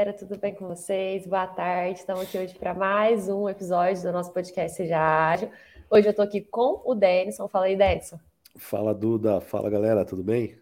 galera, 0.00 0.14
tudo 0.14 0.38
bem 0.38 0.54
com 0.54 0.66
vocês? 0.66 1.26
Boa 1.26 1.46
tarde, 1.46 1.98
estamos 1.98 2.22
aqui 2.22 2.38
hoje 2.38 2.54
para 2.54 2.72
mais 2.72 3.28
um 3.28 3.46
episódio 3.50 4.02
do 4.02 4.10
nosso 4.10 4.32
podcast 4.32 4.74
Seja 4.74 4.98
Ágil. 4.98 5.50
Hoje 5.90 6.06
eu 6.06 6.12
estou 6.12 6.24
aqui 6.24 6.40
com 6.40 6.80
o 6.86 6.94
Denison. 6.94 7.46
Fala 7.48 7.66
aí, 7.66 7.76
Denison. 7.76 8.18
Fala, 8.56 8.94
Duda. 8.94 9.42
Fala, 9.42 9.68
galera, 9.68 10.02
tudo 10.02 10.24
bem? 10.24 10.56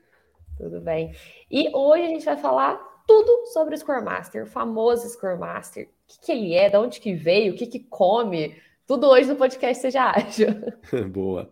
Tudo 0.56 0.80
bem. 0.80 1.14
E 1.48 1.70
hoje 1.72 2.02
a 2.02 2.08
gente 2.08 2.24
vai 2.24 2.36
falar 2.36 2.78
tudo 3.06 3.46
sobre 3.52 3.76
o 3.76 3.78
Scrum 3.78 4.02
Master, 4.02 4.42
o 4.42 4.46
famoso 4.48 5.08
Scrum 5.08 5.38
Master. 5.38 5.84
O 5.84 5.88
que, 6.08 6.18
que 6.18 6.32
ele 6.32 6.54
é, 6.54 6.68
de 6.68 6.76
onde 6.76 6.98
que 6.98 7.14
veio, 7.14 7.54
o 7.54 7.56
que, 7.56 7.68
que 7.68 7.78
come, 7.78 8.56
tudo 8.88 9.06
hoje 9.06 9.28
no 9.28 9.36
podcast 9.36 9.80
Seja 9.80 10.10
Ágil. 10.10 10.48
Boa. 11.12 11.48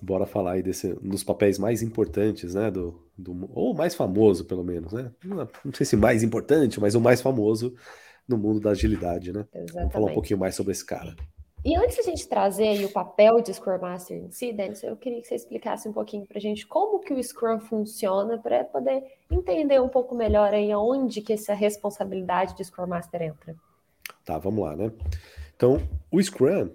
Bora 0.00 0.24
falar 0.24 0.52
aí 0.52 0.62
desse, 0.62 0.92
um 1.02 1.08
dos 1.08 1.24
papéis 1.24 1.58
mais 1.58 1.82
importantes, 1.82 2.54
né? 2.54 2.70
Do, 2.70 3.07
do, 3.18 3.50
ou 3.52 3.74
mais 3.74 3.94
famoso, 3.94 4.44
pelo 4.44 4.62
menos, 4.62 4.92
né? 4.92 5.10
Não, 5.24 5.48
sei 5.74 5.84
se 5.84 5.96
mais 5.96 6.22
importante, 6.22 6.80
mas 6.80 6.94
o 6.94 7.00
mais 7.00 7.20
famoso 7.20 7.74
no 8.26 8.38
mundo 8.38 8.60
da 8.60 8.70
agilidade, 8.70 9.32
né? 9.32 9.46
Exatamente. 9.52 9.72
Vamos 9.74 9.92
falar 9.92 10.10
um 10.10 10.14
pouquinho 10.14 10.38
mais 10.38 10.54
sobre 10.54 10.72
esse 10.72 10.84
cara. 10.84 11.16
E 11.64 11.74
antes 11.76 11.96
de 11.96 12.02
a 12.02 12.04
gente 12.04 12.28
trazer 12.28 12.84
o 12.84 12.92
papel 12.92 13.40
de 13.40 13.52
Scrum 13.52 13.78
Master 13.80 14.16
em 14.16 14.30
si, 14.30 14.52
Dennis, 14.52 14.82
eu 14.82 14.96
queria 14.96 15.20
que 15.20 15.26
você 15.26 15.34
explicasse 15.34 15.88
um 15.88 15.92
pouquinho 15.92 16.24
para 16.24 16.38
a 16.38 16.40
gente 16.40 16.64
como 16.66 17.00
que 17.00 17.12
o 17.12 17.22
Scrum 17.22 17.58
funciona 17.58 18.38
para 18.38 18.62
poder 18.62 19.02
entender 19.28 19.80
um 19.80 19.88
pouco 19.88 20.14
melhor 20.14 20.54
aí 20.54 20.72
onde 20.72 21.20
que 21.20 21.32
essa 21.32 21.54
responsabilidade 21.54 22.56
de 22.56 22.64
Scrum 22.64 22.86
Master 22.86 23.22
entra. 23.22 23.56
Tá, 24.24 24.38
vamos 24.38 24.64
lá, 24.64 24.76
né? 24.76 24.92
Então, 25.56 25.82
o 26.12 26.22
Scrum 26.22 26.70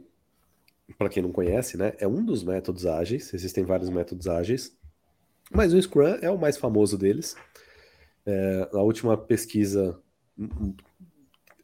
para 0.97 1.09
quem 1.09 1.23
não 1.23 1.31
conhece, 1.31 1.77
né, 1.77 1.93
é 1.97 2.07
um 2.07 2.23
dos 2.23 2.43
métodos 2.43 2.85
ágeis, 2.85 3.33
existem 3.33 3.63
vários 3.63 3.89
métodos 3.89 4.27
ágeis, 4.27 4.75
mas 5.51 5.73
o 5.73 5.81
Scrum 5.81 6.17
é 6.21 6.29
o 6.29 6.37
mais 6.37 6.57
famoso 6.57 6.97
deles. 6.97 7.35
É, 8.25 8.69
a 8.73 8.81
última 8.81 9.17
pesquisa. 9.17 9.99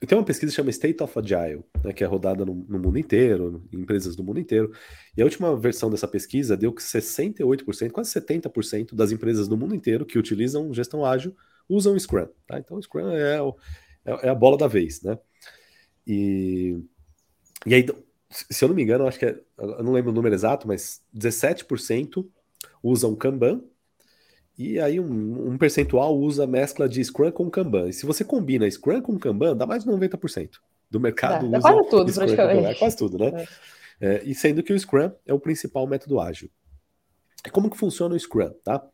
Tem 0.07 0.17
uma 0.17 0.23
pesquisa 0.23 0.51
que 0.51 0.55
chama 0.55 0.69
State 0.69 1.03
of 1.03 1.19
Agile, 1.19 1.63
né, 1.83 1.91
que 1.91 2.03
é 2.03 2.07
rodada 2.07 2.45
no, 2.45 2.55
no, 2.55 2.79
mundo 2.79 2.97
inteiro, 2.97 3.67
em 3.73 3.81
empresas 3.81 4.15
do 4.15 4.23
mundo 4.23 4.39
inteiro. 4.39 4.71
E 5.17 5.21
a 5.21 5.25
última 5.25 5.57
versão 5.57 5.89
dessa 5.89 6.07
pesquisa 6.07 6.55
deu 6.55 6.71
que 6.71 6.81
68%, 6.81 7.91
quase 7.91 8.11
70% 8.13 8.95
das 8.95 9.11
empresas 9.11 9.47
do 9.47 9.57
mundo 9.57 9.75
inteiro 9.75 10.05
que 10.05 10.17
utilizam 10.17 10.73
gestão 10.73 11.03
ágil 11.05 11.35
usam 11.67 11.99
Scrum. 11.99 12.27
Tá? 12.47 12.59
Então 12.59 12.77
o 12.77 12.81
Scrum 12.81 13.09
é, 13.09 13.41
o, 13.41 13.55
é, 14.05 14.27
é 14.27 14.29
a 14.29 14.35
bola 14.35 14.57
da 14.57 14.67
vez. 14.67 15.01
Né? 15.01 15.19
E, 16.07 16.81
e 17.65 17.73
aí 17.73 17.85
se 18.29 18.63
eu 18.63 18.69
não 18.69 18.75
me 18.75 18.83
engano, 18.83 19.07
acho 19.07 19.17
que 19.17 19.25
é, 19.25 19.39
eu 19.57 19.83
não 19.83 19.91
lembro 19.91 20.11
o 20.11 20.13
número 20.13 20.35
exato, 20.35 20.67
mas 20.67 21.01
17% 21.15 22.25
usam 22.83 23.15
Kanban, 23.15 23.63
e 24.59 24.77
aí 24.77 24.99
um, 24.99 25.51
um, 25.51 25.57
percentual 25.57 26.19
usa 26.19 26.45
mescla 26.45 26.89
de 26.89 27.01
Scrum 27.01 27.31
com 27.31 27.49
Kanban. 27.49 27.87
E 27.87 27.93
se 27.93 28.05
você 28.05 28.25
combina 28.25 28.69
Scrum 28.69 29.01
com 29.01 29.17
Kanban, 29.17 29.55
dá 29.55 29.65
mais 29.65 29.85
de 29.85 29.89
90% 29.89 30.57
do 30.91 30.99
mercado 30.99 31.49
dá, 31.49 31.59
usa 31.59 31.71
quase 31.71 31.89
tudo, 31.89 32.11
Scrum 32.11 32.25
praticamente. 32.25 32.65
É 32.65 32.75
quase 32.75 32.97
tudo, 32.97 33.17
né? 33.17 33.31
É. 33.41 33.47
É, 34.01 34.23
e 34.25 34.35
sendo 34.35 34.61
que 34.61 34.73
o 34.73 34.77
Scrum 34.79 35.11
é 35.25 35.33
o 35.33 35.39
principal 35.39 35.87
método 35.87 36.19
ágil. 36.19 36.49
Como 37.53 37.69
que 37.69 37.77
funciona 37.77 38.13
o 38.13 38.19
Scrum, 38.19 38.49
tá? 38.61 38.85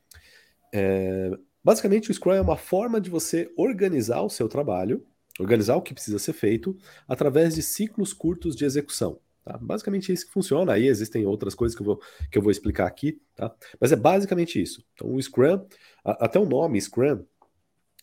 É, 0.71 1.31
basicamente, 1.63 2.11
o 2.11 2.13
Scrum 2.13 2.33
é 2.33 2.41
uma 2.41 2.57
forma 2.57 3.01
de 3.01 3.09
você 3.09 3.51
organizar 3.57 4.21
o 4.21 4.29
seu 4.29 4.47
trabalho, 4.47 5.03
organizar 5.39 5.75
o 5.75 5.81
que 5.81 5.95
precisa 5.95 6.19
ser 6.19 6.33
feito, 6.33 6.77
através 7.07 7.55
de 7.55 7.63
ciclos 7.63 8.13
curtos 8.13 8.55
de 8.55 8.65
execução. 8.65 9.19
Tá? 9.45 9.59
Basicamente 9.61 10.11
é 10.11 10.15
isso 10.15 10.25
que 10.25 10.33
funciona. 10.33 10.73
Aí 10.73 10.87
existem 10.87 11.25
outras 11.25 11.53
coisas 11.53 11.75
que 11.75 11.81
eu 11.83 11.85
vou, 11.85 12.01
que 12.31 12.37
eu 12.37 12.41
vou 12.41 12.51
explicar 12.51 12.87
aqui, 12.87 13.21
tá? 13.35 13.53
Mas 13.79 13.91
é 13.91 13.95
basicamente 13.95 14.59
isso. 14.59 14.83
Então, 14.93 15.13
o 15.13 15.21
Scrum, 15.21 15.63
a, 16.03 16.25
até 16.25 16.39
o 16.39 16.45
nome 16.45 16.81
Scrum, 16.81 17.23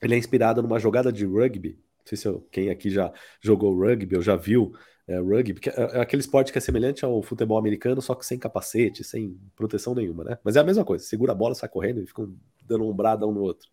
ele 0.00 0.14
é 0.14 0.18
inspirado 0.18 0.62
numa 0.62 0.78
jogada 0.78 1.12
de 1.12 1.26
rugby. 1.26 1.70
Não 1.70 2.06
sei 2.06 2.16
se 2.16 2.28
eu, 2.28 2.46
quem 2.52 2.70
aqui 2.70 2.88
já 2.88 3.12
jogou 3.40 3.76
rugby 3.76 4.16
ou 4.16 4.22
já 4.22 4.36
viu 4.36 4.72
é, 5.06 5.18
rugby, 5.18 5.54
que 5.54 5.68
é, 5.68 5.74
é, 5.76 6.00
aquele 6.00 6.20
esporte 6.20 6.52
que 6.52 6.58
é 6.58 6.60
semelhante 6.60 7.04
ao 7.04 7.20
futebol 7.22 7.58
americano, 7.58 8.00
só 8.00 8.14
que 8.14 8.24
sem 8.24 8.38
capacete, 8.38 9.02
sem 9.02 9.36
proteção 9.56 9.96
nenhuma, 9.96 10.22
né? 10.22 10.38
Mas 10.44 10.54
é 10.54 10.60
a 10.60 10.64
mesma 10.64 10.84
coisa. 10.84 11.04
Segura 11.04 11.32
a 11.32 11.34
bola, 11.34 11.56
sai 11.56 11.68
correndo 11.68 12.00
e 12.00 12.06
ficam 12.06 12.32
dando 12.64 12.88
um 12.88 12.94
brada 12.94 13.26
um 13.26 13.32
no 13.32 13.40
outro. 13.40 13.68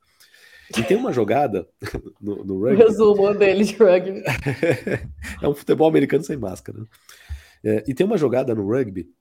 E 0.76 0.84
tem 0.84 0.98
uma 0.98 1.14
jogada 1.14 1.68
no, 2.20 2.44
no 2.44 2.62
rugby. 2.62 2.84
Resumo 2.84 3.34
dele 3.36 3.64
de 3.64 3.76
rugby. 3.76 4.24
é 5.42 5.48
um 5.48 5.54
futebol 5.54 5.88
americano 5.88 6.24
sem 6.24 6.38
máscara. 6.38 6.80
É, 7.64 7.84
e 7.88 7.94
tem 7.94 8.06
uma 8.06 8.18
jogada 8.18 8.56
no 8.56 8.68
rugby 8.68 9.12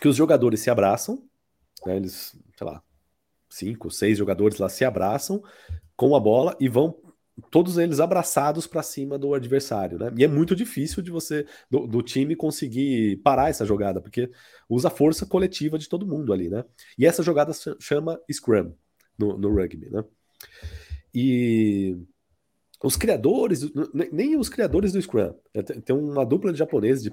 que 0.00 0.08
os 0.08 0.16
jogadores 0.16 0.60
se 0.60 0.70
abraçam, 0.70 1.22
né, 1.86 1.96
eles, 1.96 2.36
sei 2.56 2.66
lá, 2.66 2.82
cinco, 3.48 3.90
seis 3.90 4.18
jogadores 4.18 4.58
lá 4.58 4.68
se 4.68 4.84
abraçam 4.84 5.42
com 5.96 6.14
a 6.14 6.20
bola 6.20 6.56
e 6.60 6.68
vão 6.68 6.96
todos 7.50 7.78
eles 7.78 8.00
abraçados 8.00 8.66
para 8.66 8.82
cima 8.82 9.18
do 9.18 9.32
adversário, 9.32 9.98
né? 9.98 10.12
E 10.16 10.24
é 10.24 10.28
muito 10.28 10.56
difícil 10.56 11.02
de 11.02 11.10
você 11.10 11.46
do, 11.70 11.86
do, 11.86 12.02
time 12.02 12.34
conseguir 12.34 13.16
parar 13.18 13.48
essa 13.48 13.64
jogada, 13.64 14.00
porque 14.00 14.30
usa 14.68 14.88
a 14.88 14.90
força 14.90 15.24
coletiva 15.24 15.78
de 15.78 15.88
todo 15.88 16.06
mundo 16.06 16.32
ali, 16.32 16.48
né? 16.48 16.64
E 16.98 17.06
essa 17.06 17.22
jogada 17.22 17.52
chama 17.80 18.20
scrum 18.30 18.72
no, 19.16 19.38
no 19.38 19.54
rugby, 19.54 19.88
né? 19.90 20.04
E 21.14 21.96
os 22.82 22.96
criadores, 22.96 23.68
nem 24.12 24.36
os 24.36 24.48
criadores 24.48 24.92
do 24.92 25.02
Scrum, 25.02 25.34
é, 25.52 25.62
tem 25.62 25.96
uma 25.96 26.24
dupla 26.24 26.52
de 26.52 26.58
japoneses, 26.58 27.02
de 27.02 27.10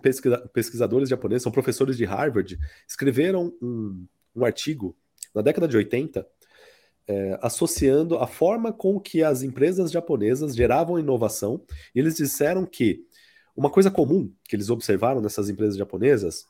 pesquisadores 0.53 1.09
japoneses, 1.09 1.43
são 1.43 1.51
professores 1.51 1.97
de 1.97 2.05
Harvard, 2.05 2.57
escreveram 2.87 3.53
um, 3.61 4.05
um 4.35 4.45
artigo 4.45 4.95
na 5.33 5.41
década 5.41 5.67
de 5.67 5.75
80 5.75 6.25
é, 7.07 7.37
associando 7.41 8.17
a 8.17 8.27
forma 8.27 8.73
com 8.73 8.99
que 8.99 9.23
as 9.23 9.43
empresas 9.43 9.91
japonesas 9.91 10.55
geravam 10.55 10.99
inovação. 10.99 11.61
E 11.93 11.99
eles 11.99 12.15
disseram 12.15 12.65
que 12.65 13.05
uma 13.55 13.69
coisa 13.69 13.91
comum 13.91 14.31
que 14.43 14.55
eles 14.55 14.69
observaram 14.69 15.21
nessas 15.21 15.49
empresas 15.49 15.77
japonesas, 15.77 16.45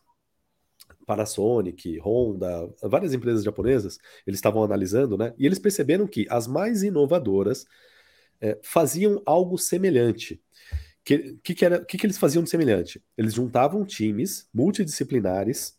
Panasonic, 1.06 2.00
Honda, 2.00 2.70
várias 2.82 3.14
empresas 3.14 3.44
japonesas, 3.44 4.00
eles 4.26 4.38
estavam 4.40 4.64
analisando, 4.64 5.18
né? 5.18 5.34
E 5.38 5.46
eles 5.46 5.60
perceberam 5.60 6.08
que 6.08 6.26
as 6.30 6.48
mais 6.48 6.84
inovadoras 6.84 7.66
é, 8.42 8.58
faziam 8.64 9.22
algo 9.26 9.58
semelhante. 9.58 10.36
O 10.36 10.40
que, 11.06 11.38
que, 11.44 11.56
que, 11.56 11.80
que, 11.86 11.98
que 11.98 12.06
eles 12.06 12.18
faziam 12.18 12.44
de 12.44 12.50
semelhante? 12.50 13.04
Eles 13.18 13.34
juntavam 13.34 13.86
times 13.86 14.48
multidisciplinares 14.54 15.78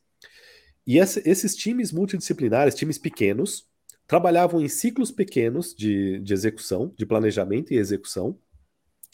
e 0.86 1.00
essa, 1.00 1.20
esses 1.28 1.56
times 1.56 1.90
multidisciplinares, 1.90 2.74
times 2.74 2.96
pequenos, 2.96 3.66
trabalhavam 4.06 4.60
em 4.60 4.68
ciclos 4.68 5.10
pequenos 5.10 5.74
de, 5.74 6.20
de 6.20 6.32
execução, 6.32 6.94
de 6.96 7.04
planejamento 7.04 7.72
e 7.72 7.76
execução, 7.76 8.38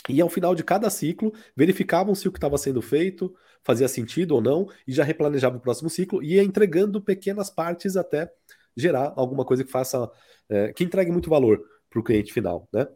e 0.09 0.21
ao 0.21 0.29
final 0.29 0.55
de 0.55 0.63
cada 0.63 0.91
ciclo, 0.91 1.33
verificavam 1.57 2.15
se 2.15 2.29
o 2.29 2.33
que 2.33 2.37
estava 2.37 2.59
sendo 2.59 2.83
feito 2.83 3.35
fazia 3.65 3.89
sentido 3.89 4.33
ou 4.35 4.43
não, 4.43 4.69
e 4.87 4.93
já 4.93 5.03
replanejava 5.03 5.57
o 5.57 5.61
próximo 5.61 5.89
ciclo, 5.89 6.23
e 6.23 6.35
ia 6.35 6.43
entregando 6.43 7.01
pequenas 7.01 7.49
partes 7.49 7.97
até 7.97 8.31
gerar 8.77 9.13
alguma 9.17 9.45
coisa 9.45 9.65
que 9.65 9.71
faça, 9.71 10.11
é, 10.49 10.73
que 10.73 10.85
entregue 10.85 11.11
muito 11.11 11.31
valor 11.31 11.63
para 11.89 12.01
o 12.01 12.03
cliente 12.03 12.33
final, 12.33 12.69
né? 12.73 12.87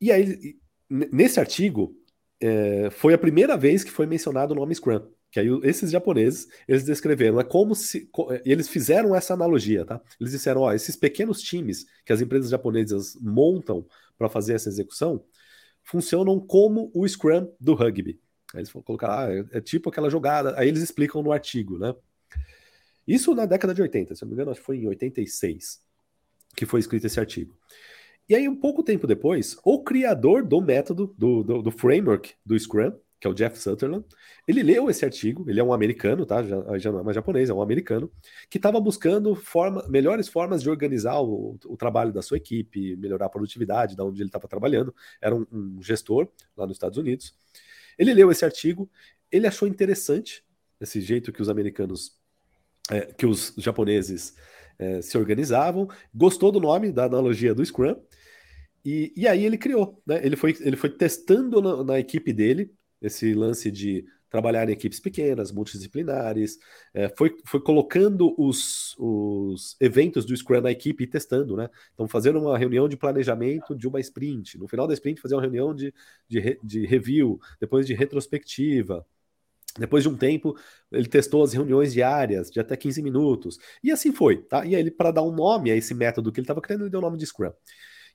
E 0.00 0.10
aí, 0.10 0.56
nesse 0.88 1.38
artigo, 1.38 1.94
é, 2.40 2.88
foi 2.90 3.12
a 3.12 3.18
primeira 3.18 3.56
vez 3.56 3.84
que 3.84 3.90
foi 3.90 4.06
mencionado 4.06 4.52
o 4.52 4.56
nome 4.56 4.74
Scrum. 4.74 5.00
Que 5.30 5.38
aí 5.38 5.46
esses 5.62 5.90
japoneses, 5.92 6.48
eles 6.66 6.84
descreveram, 6.84 7.38
é 7.38 7.44
como 7.44 7.74
se. 7.74 8.10
É, 8.30 8.42
eles 8.44 8.68
fizeram 8.68 9.14
essa 9.14 9.34
analogia, 9.34 9.84
tá? 9.84 10.00
Eles 10.20 10.32
disseram, 10.32 10.62
ó, 10.62 10.72
esses 10.72 10.96
pequenos 10.96 11.40
times 11.40 11.86
que 12.04 12.12
as 12.12 12.20
empresas 12.20 12.50
japonesas 12.50 13.16
montam 13.20 13.86
para 14.18 14.28
fazer 14.28 14.54
essa 14.54 14.68
execução 14.68 15.24
funcionam 15.82 16.38
como 16.38 16.90
o 16.94 17.06
Scrum 17.06 17.52
do 17.60 17.74
rugby. 17.74 18.20
Aí 18.52 18.60
eles 18.60 18.72
colocar, 18.72 19.26
ah, 19.26 19.32
é, 19.32 19.58
é 19.58 19.60
tipo 19.60 19.88
aquela 19.88 20.10
jogada. 20.10 20.58
Aí 20.58 20.68
eles 20.68 20.82
explicam 20.82 21.22
no 21.22 21.32
artigo, 21.32 21.78
né? 21.78 21.94
Isso 23.06 23.34
na 23.34 23.46
década 23.46 23.74
de 23.74 23.82
80, 23.82 24.14
se 24.14 24.22
não 24.22 24.28
me 24.28 24.34
engano, 24.34 24.50
acho 24.50 24.60
que 24.60 24.66
foi 24.66 24.78
em 24.78 24.86
86 24.86 25.80
que 26.56 26.66
foi 26.66 26.80
escrito 26.80 27.06
esse 27.06 27.20
artigo. 27.20 27.56
E 28.28 28.34
aí, 28.34 28.48
um 28.48 28.56
pouco 28.56 28.82
tempo 28.82 29.06
depois, 29.06 29.56
o 29.64 29.82
criador 29.82 30.44
do 30.44 30.60
método, 30.60 31.14
do, 31.18 31.42
do, 31.42 31.62
do 31.62 31.70
framework 31.70 32.34
do 32.44 32.58
Scrum, 32.58 32.92
que 33.20 33.26
é 33.26 33.30
o 33.30 33.34
Jeff 33.34 33.58
Sutherland, 33.58 34.04
ele 34.48 34.62
leu 34.62 34.88
esse 34.88 35.04
artigo, 35.04 35.44
ele 35.48 35.60
é 35.60 35.62
um 35.62 35.74
americano, 35.74 36.24
tá? 36.24 36.42
Já, 36.42 36.78
já 36.78 36.90
não 36.90 37.00
é 37.00 37.02
mais 37.02 37.14
japonês, 37.14 37.50
é 37.50 37.54
um 37.54 37.60
americano, 37.60 38.10
que 38.48 38.56
estava 38.56 38.80
buscando 38.80 39.34
forma, 39.34 39.86
melhores 39.88 40.26
formas 40.26 40.62
de 40.62 40.70
organizar 40.70 41.20
o, 41.20 41.58
o, 41.66 41.76
trabalho 41.76 42.12
da 42.12 42.22
sua 42.22 42.38
equipe, 42.38 42.96
melhorar 42.96 43.26
a 43.26 43.28
produtividade 43.28 43.94
da 43.94 44.04
onde 44.04 44.22
ele 44.22 44.28
estava 44.30 44.48
trabalhando. 44.48 44.94
Era 45.20 45.36
um, 45.36 45.46
um, 45.52 45.82
gestor 45.82 46.28
lá 46.56 46.66
nos 46.66 46.76
Estados 46.76 46.96
Unidos. 46.96 47.34
Ele 47.98 48.14
leu 48.14 48.30
esse 48.30 48.44
artigo, 48.44 48.88
ele 49.30 49.46
achou 49.46 49.68
interessante 49.68 50.42
esse 50.80 50.98
jeito 51.02 51.30
que 51.30 51.42
os 51.42 51.50
americanos, 51.50 52.18
é, 52.90 53.02
que 53.02 53.26
os 53.26 53.52
japoneses 53.58 54.34
é, 54.78 55.02
se 55.02 55.18
organizavam, 55.18 55.88
gostou 56.14 56.50
do 56.50 56.58
nome, 56.58 56.90
da 56.90 57.04
analogia 57.04 57.54
do 57.54 57.64
Scrum, 57.64 57.96
e, 58.84 59.12
e 59.16 59.28
aí 59.28 59.44
ele 59.44 59.58
criou, 59.58 60.02
né? 60.06 60.24
Ele 60.24 60.36
foi, 60.36 60.56
ele 60.60 60.76
foi 60.76 60.90
testando 60.90 61.60
na, 61.60 61.84
na 61.84 61.98
equipe 61.98 62.32
dele 62.32 62.72
esse 63.00 63.34
lance 63.34 63.70
de 63.70 64.04
trabalhar 64.30 64.68
em 64.68 64.72
equipes 64.72 65.00
pequenas, 65.00 65.50
multidisciplinares, 65.50 66.56
é, 66.94 67.08
foi, 67.18 67.36
foi 67.44 67.60
colocando 67.60 68.32
os, 68.38 68.94
os 68.96 69.76
eventos 69.80 70.24
do 70.24 70.36
Scrum 70.36 70.60
na 70.60 70.70
equipe 70.70 71.02
e 71.02 71.06
testando, 71.06 71.56
né? 71.56 71.68
Então, 71.92 72.06
fazendo 72.08 72.38
uma 72.38 72.56
reunião 72.56 72.88
de 72.88 72.96
planejamento 72.96 73.74
de 73.74 73.88
uma 73.88 73.98
sprint. 73.98 74.56
No 74.56 74.68
final 74.68 74.86
da 74.86 74.94
sprint, 74.94 75.20
fazer 75.20 75.34
uma 75.34 75.42
reunião 75.42 75.74
de, 75.74 75.92
de, 76.28 76.58
de 76.62 76.86
review, 76.86 77.40
depois 77.60 77.86
de 77.86 77.92
retrospectiva. 77.92 79.04
Depois 79.78 80.02
de 80.02 80.08
um 80.08 80.16
tempo, 80.16 80.56
ele 80.90 81.08
testou 81.08 81.42
as 81.42 81.52
reuniões 81.52 81.92
diárias 81.92 82.50
de 82.50 82.60
até 82.60 82.76
15 82.76 83.02
minutos. 83.02 83.58
E 83.82 83.90
assim 83.90 84.12
foi, 84.12 84.38
tá? 84.38 84.64
E 84.64 84.74
aí, 84.74 84.90
para 84.90 85.10
dar 85.10 85.22
um 85.22 85.32
nome 85.32 85.70
a 85.70 85.76
esse 85.76 85.94
método 85.94 86.32
que 86.32 86.40
ele 86.40 86.44
estava 86.44 86.60
criando, 86.60 86.82
ele 86.82 86.90
deu 86.90 87.00
o 87.00 87.02
nome 87.02 87.18
de 87.18 87.26
Scrum. 87.26 87.52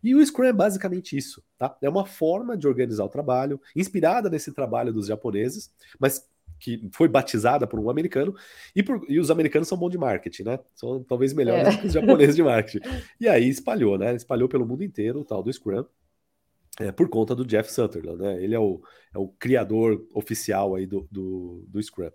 E 0.05 0.13
o 0.13 0.23
Scrum 0.23 0.45
é 0.45 0.53
basicamente 0.53 1.17
isso, 1.17 1.43
tá? 1.57 1.75
É 1.81 1.89
uma 1.89 2.05
forma 2.05 2.55
de 2.55 2.67
organizar 2.67 3.03
o 3.03 3.09
trabalho, 3.09 3.59
inspirada 3.75 4.29
nesse 4.29 4.53
trabalho 4.53 4.93
dos 4.93 5.07
japoneses, 5.07 5.73
mas 5.99 6.23
que 6.59 6.87
foi 6.93 7.07
batizada 7.07 7.65
por 7.65 7.79
um 7.79 7.89
americano, 7.89 8.35
e, 8.75 8.83
por, 8.83 9.03
e 9.09 9.19
os 9.19 9.31
americanos 9.31 9.67
são 9.67 9.75
bons 9.75 9.89
de 9.89 9.97
marketing, 9.97 10.43
né? 10.43 10.59
São 10.75 11.03
talvez 11.03 11.33
melhores 11.33 11.67
é. 11.73 11.77
que 11.77 11.87
os 11.87 11.93
japoneses 11.93 12.35
de 12.35 12.43
marketing. 12.43 12.87
E 13.19 13.27
aí 13.27 13.49
espalhou, 13.49 13.97
né? 13.97 14.15
Espalhou 14.15 14.47
pelo 14.47 14.63
mundo 14.63 14.83
inteiro 14.83 15.21
o 15.21 15.25
tal 15.25 15.41
do 15.41 15.51
Scrum. 15.51 15.83
É, 16.79 16.91
por 16.91 17.09
conta 17.09 17.33
do 17.33 17.43
Jeff 17.43 17.71
Sutherland, 17.71 18.21
né? 18.21 18.43
Ele 18.43 18.53
é 18.53 18.59
o, 18.59 18.81
é 19.11 19.17
o 19.17 19.29
criador 19.39 20.05
oficial 20.13 20.75
aí 20.75 20.85
do, 20.85 21.07
do, 21.11 21.65
do 21.67 21.81
Scrum. 21.81 22.11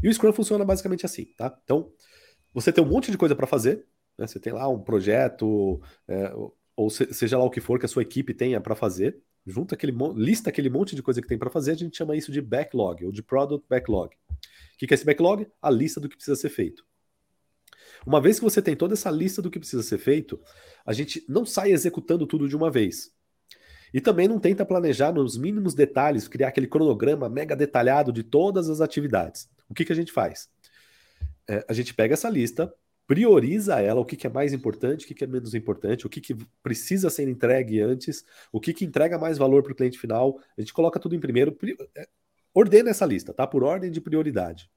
E 0.00 0.08
o 0.08 0.14
Scrum 0.14 0.32
funciona 0.32 0.64
basicamente 0.64 1.04
assim, 1.04 1.24
tá? 1.36 1.58
Então, 1.64 1.90
você 2.54 2.72
tem 2.72 2.84
um 2.84 2.88
monte 2.88 3.10
de 3.10 3.18
coisa 3.18 3.34
para 3.34 3.48
fazer, 3.48 3.84
né? 4.16 4.28
Você 4.28 4.38
tem 4.38 4.52
lá 4.52 4.68
um 4.68 4.78
projeto, 4.78 5.80
é, 6.06 6.32
ou 6.76 6.90
seja 6.90 7.38
lá 7.38 7.44
o 7.44 7.50
que 7.50 7.60
for 7.60 7.78
que 7.78 7.86
a 7.86 7.88
sua 7.88 8.02
equipe 8.02 8.34
tenha 8.34 8.60
para 8.60 8.74
fazer, 8.74 9.18
junta 9.46 9.74
aquele 9.74 9.94
lista 10.14 10.50
aquele 10.50 10.68
monte 10.68 10.94
de 10.94 11.02
coisa 11.02 11.22
que 11.22 11.28
tem 11.28 11.38
para 11.38 11.50
fazer, 11.50 11.72
a 11.72 11.76
gente 11.76 11.96
chama 11.96 12.14
isso 12.14 12.30
de 12.30 12.42
backlog 12.42 13.06
ou 13.06 13.10
de 13.10 13.22
product 13.22 13.66
backlog. 13.68 14.14
O 14.14 14.78
que 14.78 14.92
é 14.92 14.94
esse 14.94 15.06
backlog? 15.06 15.46
A 15.62 15.70
lista 15.70 15.98
do 15.98 16.08
que 16.08 16.16
precisa 16.16 16.36
ser 16.36 16.50
feito. 16.50 16.84
Uma 18.06 18.20
vez 18.20 18.38
que 18.38 18.44
você 18.44 18.60
tem 18.60 18.76
toda 18.76 18.94
essa 18.94 19.10
lista 19.10 19.40
do 19.40 19.50
que 19.50 19.58
precisa 19.58 19.82
ser 19.82 19.98
feito, 19.98 20.38
a 20.84 20.92
gente 20.92 21.24
não 21.28 21.46
sai 21.46 21.72
executando 21.72 22.26
tudo 22.26 22.48
de 22.48 22.54
uma 22.54 22.70
vez. 22.70 23.10
E 23.94 24.00
também 24.00 24.28
não 24.28 24.38
tenta 24.38 24.66
planejar 24.66 25.12
nos 25.12 25.38
mínimos 25.38 25.74
detalhes, 25.74 26.28
criar 26.28 26.48
aquele 26.48 26.66
cronograma 26.66 27.28
mega 27.28 27.56
detalhado 27.56 28.12
de 28.12 28.22
todas 28.22 28.68
as 28.68 28.80
atividades. 28.80 29.48
O 29.68 29.74
que, 29.74 29.84
que 29.84 29.92
a 29.92 29.96
gente 29.96 30.12
faz? 30.12 30.48
É, 31.48 31.64
a 31.68 31.72
gente 31.72 31.94
pega 31.94 32.14
essa 32.14 32.28
lista, 32.28 32.72
prioriza 33.06 33.80
ela, 33.80 34.00
o 34.00 34.04
que, 34.04 34.16
que 34.16 34.26
é 34.26 34.30
mais 34.30 34.52
importante, 34.52 35.04
o 35.04 35.08
que, 35.08 35.14
que 35.14 35.24
é 35.24 35.26
menos 35.26 35.54
importante, 35.54 36.06
o 36.06 36.10
que, 36.10 36.20
que 36.20 36.36
precisa 36.62 37.08
ser 37.08 37.28
entregue 37.28 37.80
antes, 37.80 38.24
o 38.52 38.60
que, 38.60 38.74
que 38.74 38.84
entrega 38.84 39.18
mais 39.18 39.38
valor 39.38 39.62
para 39.62 39.72
o 39.72 39.76
cliente 39.76 39.98
final. 39.98 40.40
A 40.56 40.60
gente 40.60 40.72
coloca 40.72 40.98
tudo 40.98 41.14
em 41.14 41.20
primeiro, 41.20 41.56
é, 41.96 42.08
ordena 42.52 42.90
essa 42.90 43.06
lista, 43.06 43.32
tá? 43.32 43.46
Por 43.46 43.62
ordem 43.62 43.90
de 43.90 44.00
prioridade. 44.00 44.68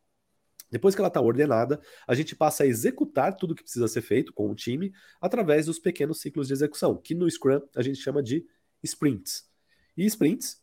Depois 0.72 0.94
que 0.94 1.02
ela 1.02 1.08
está 1.08 1.20
ordenada, 1.20 1.82
a 2.08 2.14
gente 2.14 2.36
passa 2.36 2.64
a 2.64 2.68
executar 2.68 3.36
tudo 3.36 3.56
que 3.56 3.64
precisa 3.64 3.88
ser 3.88 4.02
feito 4.02 4.32
com 4.32 4.52
o 4.52 4.56
time 4.56 4.94
através 5.20 5.66
dos 5.66 5.80
pequenos 5.80 6.22
ciclos 6.22 6.48
de 6.48 6.54
execução, 6.54 6.96
que 6.96 7.16
no 7.16 7.30
Scrum 7.30 7.62
a 7.76 7.82
gente 7.82 7.98
chama 7.98 8.22
de 8.22 8.46
sprints. 8.84 9.50
E 9.98 10.06
sprints 10.06 10.62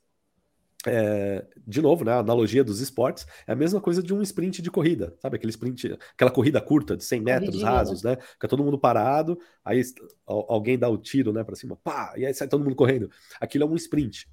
é, 0.86 1.44
de 1.66 1.82
novo, 1.82 2.04
né, 2.04 2.12
a 2.12 2.18
analogia 2.18 2.62
dos 2.62 2.80
esportes, 2.80 3.26
é 3.46 3.52
a 3.52 3.56
mesma 3.56 3.80
coisa 3.80 4.02
de 4.02 4.14
um 4.14 4.22
sprint 4.22 4.62
de 4.62 4.70
corrida, 4.70 5.14
sabe? 5.20 5.36
Aquele 5.36 5.50
sprint, 5.50 5.98
aquela 6.14 6.30
corrida 6.30 6.60
curta 6.60 6.96
de 6.96 7.04
100 7.04 7.20
metros 7.20 7.62
rasos, 7.62 8.02
né? 8.02 8.16
Fica 8.16 8.48
todo 8.48 8.64
mundo 8.64 8.78
parado, 8.78 9.38
aí 9.64 9.82
alguém 10.26 10.78
dá 10.78 10.88
o 10.88 10.96
tiro, 10.96 11.32
né, 11.32 11.42
para 11.42 11.56
cima, 11.56 11.76
pá, 11.76 12.14
e 12.16 12.24
aí 12.24 12.32
sai 12.32 12.48
todo 12.48 12.64
mundo 12.64 12.76
correndo. 12.76 13.10
Aquilo 13.40 13.64
é 13.64 13.66
um 13.66 13.74
sprint. 13.74 14.28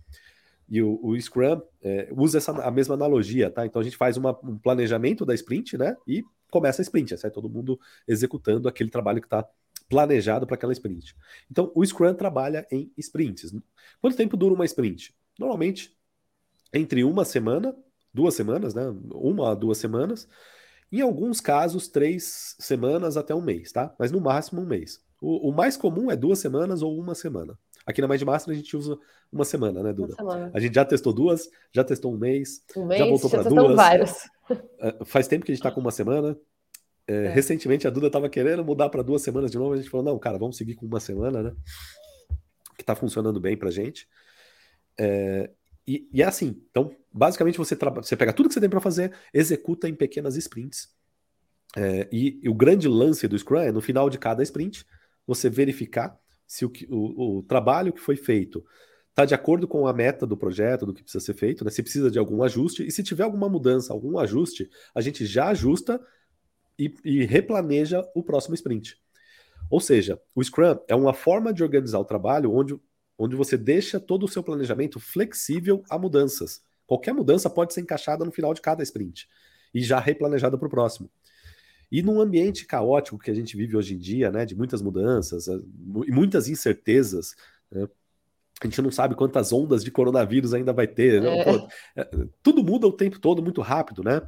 E 0.70 0.82
o, 0.82 1.00
o 1.04 1.20
Scrum 1.20 1.62
é, 1.82 2.10
usa 2.16 2.38
essa, 2.38 2.52
a 2.52 2.72
mesma 2.72 2.96
analogia, 2.96 3.50
tá? 3.50 3.66
Então 3.66 3.82
a 3.82 3.84
gente 3.84 3.98
faz 3.98 4.16
uma, 4.16 4.38
um 4.44 4.58
planejamento 4.58 5.26
da 5.26 5.34
sprint, 5.34 5.78
né? 5.78 5.96
E 6.08 6.24
começa 6.50 6.82
a 6.82 6.84
sprint, 6.84 7.18
sai 7.18 7.32
todo 7.32 7.50
mundo 7.50 7.80
executando 8.08 8.70
aquele 8.70 8.90
trabalho 8.90 9.20
que 9.20 9.28
está 9.28 9.46
planejado 9.90 10.46
para 10.46 10.56
aquela 10.56 10.74
sprint. 10.74 11.16
Então 11.52 11.72
o 11.76 11.86
Scrum 11.86 12.14
trabalha 12.14 12.66
em 12.72 12.92
sprints. 12.98 13.54
Quanto 14.00 14.16
tempo 14.16 14.38
dura 14.38 14.54
uma 14.54 14.66
sprint? 14.66 15.14
Normalmente 15.38 15.96
entre 16.74 17.04
uma 17.04 17.24
semana, 17.24 17.75
duas 18.14 18.34
semanas, 18.34 18.74
né? 18.74 18.84
Uma 19.14 19.52
a 19.52 19.56
duas 19.56 19.78
semanas. 19.78 20.28
Em 20.92 21.02
alguns 21.02 21.40
casos, 21.40 21.88
três 21.88 22.56
semanas 22.60 23.18
até 23.18 23.34
um 23.34 23.42
mês, 23.42 23.72
tá? 23.72 23.96
Mas 23.98 24.12
no 24.12 24.20
máximo 24.20 24.62
um 24.62 24.66
mês. 24.66 25.02
O, 25.22 25.50
o 25.50 25.54
mais 25.54 25.78
comum 25.78 26.12
é 26.12 26.16
duas 26.16 26.40
semanas 26.40 26.81
ou 26.81 27.00
uma 27.00 27.16
semana. 27.16 27.58
Aqui 27.86 28.02
na 28.02 28.08
Mindmaster 28.08 28.54
a 28.54 28.56
gente 28.56 28.75
usa 28.78 28.98
uma 29.31 29.44
semana, 29.44 29.84
né, 29.84 29.92
Duda? 29.92 30.16
Semana. 30.16 30.52
A 30.54 30.60
gente 30.60 30.74
já 30.74 30.86
testou 30.86 31.12
duas, 31.12 31.50
já 31.72 31.84
testou 31.84 32.14
um 32.14 32.18
mês, 32.18 32.64
um 32.78 32.86
mês 32.86 33.00
já 33.00 33.06
voltou 33.08 33.30
para 33.30 33.44
duas. 33.44 33.76
Vários. 33.76 34.14
É, 34.80 35.06
faz 35.06 35.28
tempo 35.28 35.46
que 35.46 35.52
a 35.52 35.56
gente 35.56 35.62
está 35.62 35.72
com 35.72 35.81
uma 35.81 35.92
semana. 35.92 36.38
É, 37.08 37.26
é. 37.26 37.30
Recentemente 37.30 37.88
a 37.88 37.90
Duda 37.90 38.08
estava 38.08 38.30
querendo 38.30 38.64
mudar 38.64 38.90
para 38.90 39.02
duas 39.02 39.22
semanas 39.22 39.52
de 39.52 39.58
novo. 39.58 39.74
A 39.74 39.78
gente 39.78 39.90
falou: 39.90 40.06
não, 40.06 40.19
cara, 40.19 40.38
vamos 40.38 40.58
seguir 40.58 40.76
com 40.76 40.86
uma 40.86 41.00
semana, 41.00 41.44
né? 41.44 41.56
Que 42.76 42.84
está 42.84 42.96
funcionando 42.96 43.40
bem 43.40 43.58
para 43.58 43.72
gente. 43.72 44.08
É, 44.98 45.50
e, 45.88 46.07
e, 46.13 46.21
é 46.21 46.25
assim. 46.25 46.62
Então, 46.69 46.95
basicamente, 47.12 47.57
você, 47.57 47.75
você 47.75 48.15
pega 48.15 48.33
tudo 48.33 48.47
que 48.47 48.53
você 48.53 48.62
tem 48.62 48.69
para 48.69 48.80
fazer, 48.80 49.13
executa 49.33 49.88
em 49.88 49.95
pequenas 49.95 50.35
sprints. 50.35 50.89
É, 51.75 52.07
e, 52.12 52.39
e, 52.44 52.50
o 52.50 52.53
grande 52.53 52.88
lance 52.88 53.27
do 53.27 53.38
Scrum 53.38 53.59
é, 53.59 53.71
no 53.71 53.81
final 53.81 54.09
de 54.09 54.18
cada 54.18 54.44
sprint, 54.44 54.85
você 55.25 55.50
verificar 55.50 56.18
se 56.45 56.65
o, 56.65 56.71
o, 56.89 57.38
o 57.38 57.44
trabalho 57.44 57.91
que 57.91 58.00
foi 58.00 58.15
feito 58.15 58.63
está 59.09 59.25
de 59.25 59.35
acordo 59.35 59.68
com 59.68 59.85
a 59.88 59.94
meta 59.94 60.25
do 60.25 60.35
projeto, 60.35 60.85
do 60.85 60.94
que 60.94 61.03
precisa 61.03 61.24
ser 61.24 61.33
feito, 61.35 61.63
né? 61.63 61.71
se 61.71 61.83
precisa 61.83 62.09
de 62.09 62.18
algum 62.18 62.41
ajuste, 62.41 62.85
e 62.85 62.91
se 62.91 63.03
tiver 63.03 63.24
alguma 63.24 63.47
mudança, 63.47 63.94
algum 63.94 64.18
ajuste, 64.18 64.69
a 64.94 65.01
gente 65.01 65.25
já 65.25 65.50
ajusta 65.50 66.01
e, 66.77 66.94
e 67.03 67.24
replaneja 67.24 68.03
o 68.15 68.24
próximo 68.24 68.56
sprint. 68.56 68.97
Ou 69.69 69.80
seja, 69.80 70.19
o 70.35 70.44
Scrum 70.44 70.77
é 70.88 70.95
uma 70.95 71.13
forma 71.13 71.53
de 71.53 71.63
organizar 71.63 72.00
o 72.00 72.06
trabalho 72.06 72.51
onde 72.53 72.80
onde 73.18 73.36
você 73.36 73.57
deixa 73.57 74.00
todo 74.00 74.24
o 74.24 74.27
seu 74.27 74.44
planejamento 74.44 75.00
flexível 75.00 75.83
a 75.89 75.98
mudanças. 75.98 76.62
Qualquer 76.86 77.13
mudança 77.13 77.50
pode 77.50 77.74
ser 77.74 77.81
encaixada 77.81 78.25
no 78.25 78.31
final 78.31 78.54
de 78.54 78.62
cada 78.62 78.83
sprint 78.83 79.27
e 79.74 79.81
já 79.81 80.00
replanejada 80.00 80.57
para 80.57 80.68
o 80.68 80.71
próximo. 80.71 81.10
E 81.92 82.01
num 82.01 82.19
ambiente 82.19 82.65
caótico 82.65 83.19
que 83.19 83.30
a 83.30 83.33
gente 83.33 83.56
vive 83.56 83.77
hoje 83.77 83.94
em 83.94 83.98
dia, 83.98 84.31
né, 84.31 84.45
de 84.45 84.56
muitas 84.56 84.81
mudanças 84.81 85.48
eh, 85.48 85.60
e 86.07 86.12
muitas 86.12 86.48
incertezas, 86.48 87.36
né, 87.71 87.88
a 88.62 88.65
gente 88.65 88.81
não 88.81 88.92
sabe 88.92 89.16
quantas 89.16 89.51
ondas 89.51 89.83
de 89.83 89.92
coronavírus 89.92 90.54
ainda 90.54 90.74
vai 90.74 90.88
ter. 90.88 91.21
Né? 91.21 91.39
É. 91.39 91.44
Pô, 91.44 91.68
é, 91.95 92.27
tudo 92.42 92.63
muda 92.63 92.88
o 92.88 92.92
tempo 92.92 93.19
todo 93.19 93.44
muito 93.44 93.62
rápido, 93.62 94.04
né? 94.04 94.21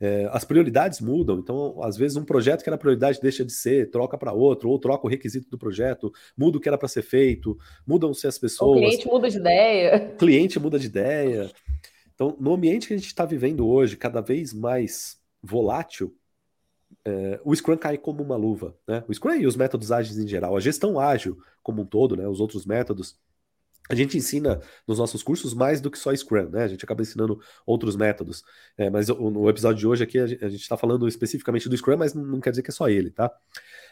É, 0.00 0.28
as 0.32 0.44
prioridades 0.44 1.00
mudam, 1.00 1.38
então 1.38 1.82
às 1.82 1.96
vezes 1.96 2.16
um 2.16 2.24
projeto 2.24 2.62
que 2.62 2.68
era 2.68 2.76
prioridade 2.76 3.20
deixa 3.20 3.44
de 3.44 3.52
ser, 3.52 3.90
troca 3.90 4.18
para 4.18 4.32
outro, 4.32 4.68
ou 4.68 4.78
troca 4.78 5.06
o 5.06 5.10
requisito 5.10 5.48
do 5.48 5.56
projeto, 5.56 6.12
muda 6.36 6.58
o 6.58 6.60
que 6.60 6.68
era 6.68 6.76
para 6.76 6.88
ser 6.88 7.02
feito, 7.02 7.56
mudam-se 7.86 8.26
as 8.26 8.36
pessoas. 8.36 8.76
O 8.76 8.80
cliente 8.80 9.06
muda 9.06 9.30
de 9.30 9.36
ideia. 9.38 10.10
O 10.14 10.16
cliente 10.16 10.58
muda 10.58 10.78
de 10.78 10.86
ideia. 10.86 11.50
Então, 12.14 12.36
no 12.38 12.54
ambiente 12.54 12.88
que 12.88 12.94
a 12.94 12.96
gente 12.96 13.06
está 13.06 13.24
vivendo 13.24 13.66
hoje, 13.66 13.96
cada 13.96 14.20
vez 14.20 14.52
mais 14.52 15.18
volátil, 15.42 16.14
é, 17.04 17.40
o 17.44 17.54
Scrum 17.54 17.76
cai 17.76 17.98
como 17.98 18.22
uma 18.22 18.36
luva. 18.36 18.76
Né? 18.86 19.04
O 19.08 19.14
Scrum 19.14 19.34
e 19.34 19.46
os 19.46 19.56
métodos 19.56 19.92
ágeis 19.92 20.18
em 20.18 20.26
geral, 20.26 20.56
a 20.56 20.60
gestão 20.60 20.98
ágil 20.98 21.38
como 21.62 21.82
um 21.82 21.86
todo, 21.86 22.16
né? 22.16 22.26
os 22.26 22.40
outros 22.40 22.64
métodos, 22.64 23.16
a 23.90 23.94
gente 23.94 24.16
ensina 24.16 24.60
nos 24.86 24.98
nossos 24.98 25.22
cursos 25.22 25.52
mais 25.52 25.80
do 25.80 25.90
que 25.90 25.98
só 25.98 26.14
Scrum, 26.14 26.48
né? 26.48 26.64
A 26.64 26.68
gente 26.68 26.84
acaba 26.84 27.02
ensinando 27.02 27.38
outros 27.66 27.96
métodos. 27.96 28.42
É, 28.78 28.88
mas 28.88 29.08
no 29.08 29.48
episódio 29.48 29.78
de 29.78 29.86
hoje 29.86 30.04
aqui 30.04 30.18
a 30.18 30.26
gente 30.26 30.62
está 30.62 30.76
falando 30.76 31.06
especificamente 31.06 31.68
do 31.68 31.76
Scrum, 31.76 31.98
mas 31.98 32.14
não 32.14 32.40
quer 32.40 32.50
dizer 32.50 32.62
que 32.62 32.70
é 32.70 32.72
só 32.72 32.88
ele, 32.88 33.10
tá? 33.10 33.30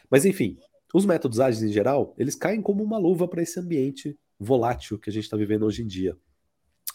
Mas 0.09 0.25
enfim, 0.25 0.57
os 0.93 1.05
métodos 1.05 1.39
ágeis 1.39 1.63
em 1.63 1.71
geral, 1.71 2.15
eles 2.17 2.35
caem 2.35 2.61
como 2.61 2.83
uma 2.83 2.97
luva 2.97 3.27
para 3.27 3.41
esse 3.41 3.59
ambiente 3.59 4.17
volátil 4.39 4.97
que 4.97 5.09
a 5.09 5.13
gente 5.13 5.23
está 5.25 5.37
vivendo 5.37 5.63
hoje 5.63 5.83
em 5.83 5.87
dia. 5.87 6.17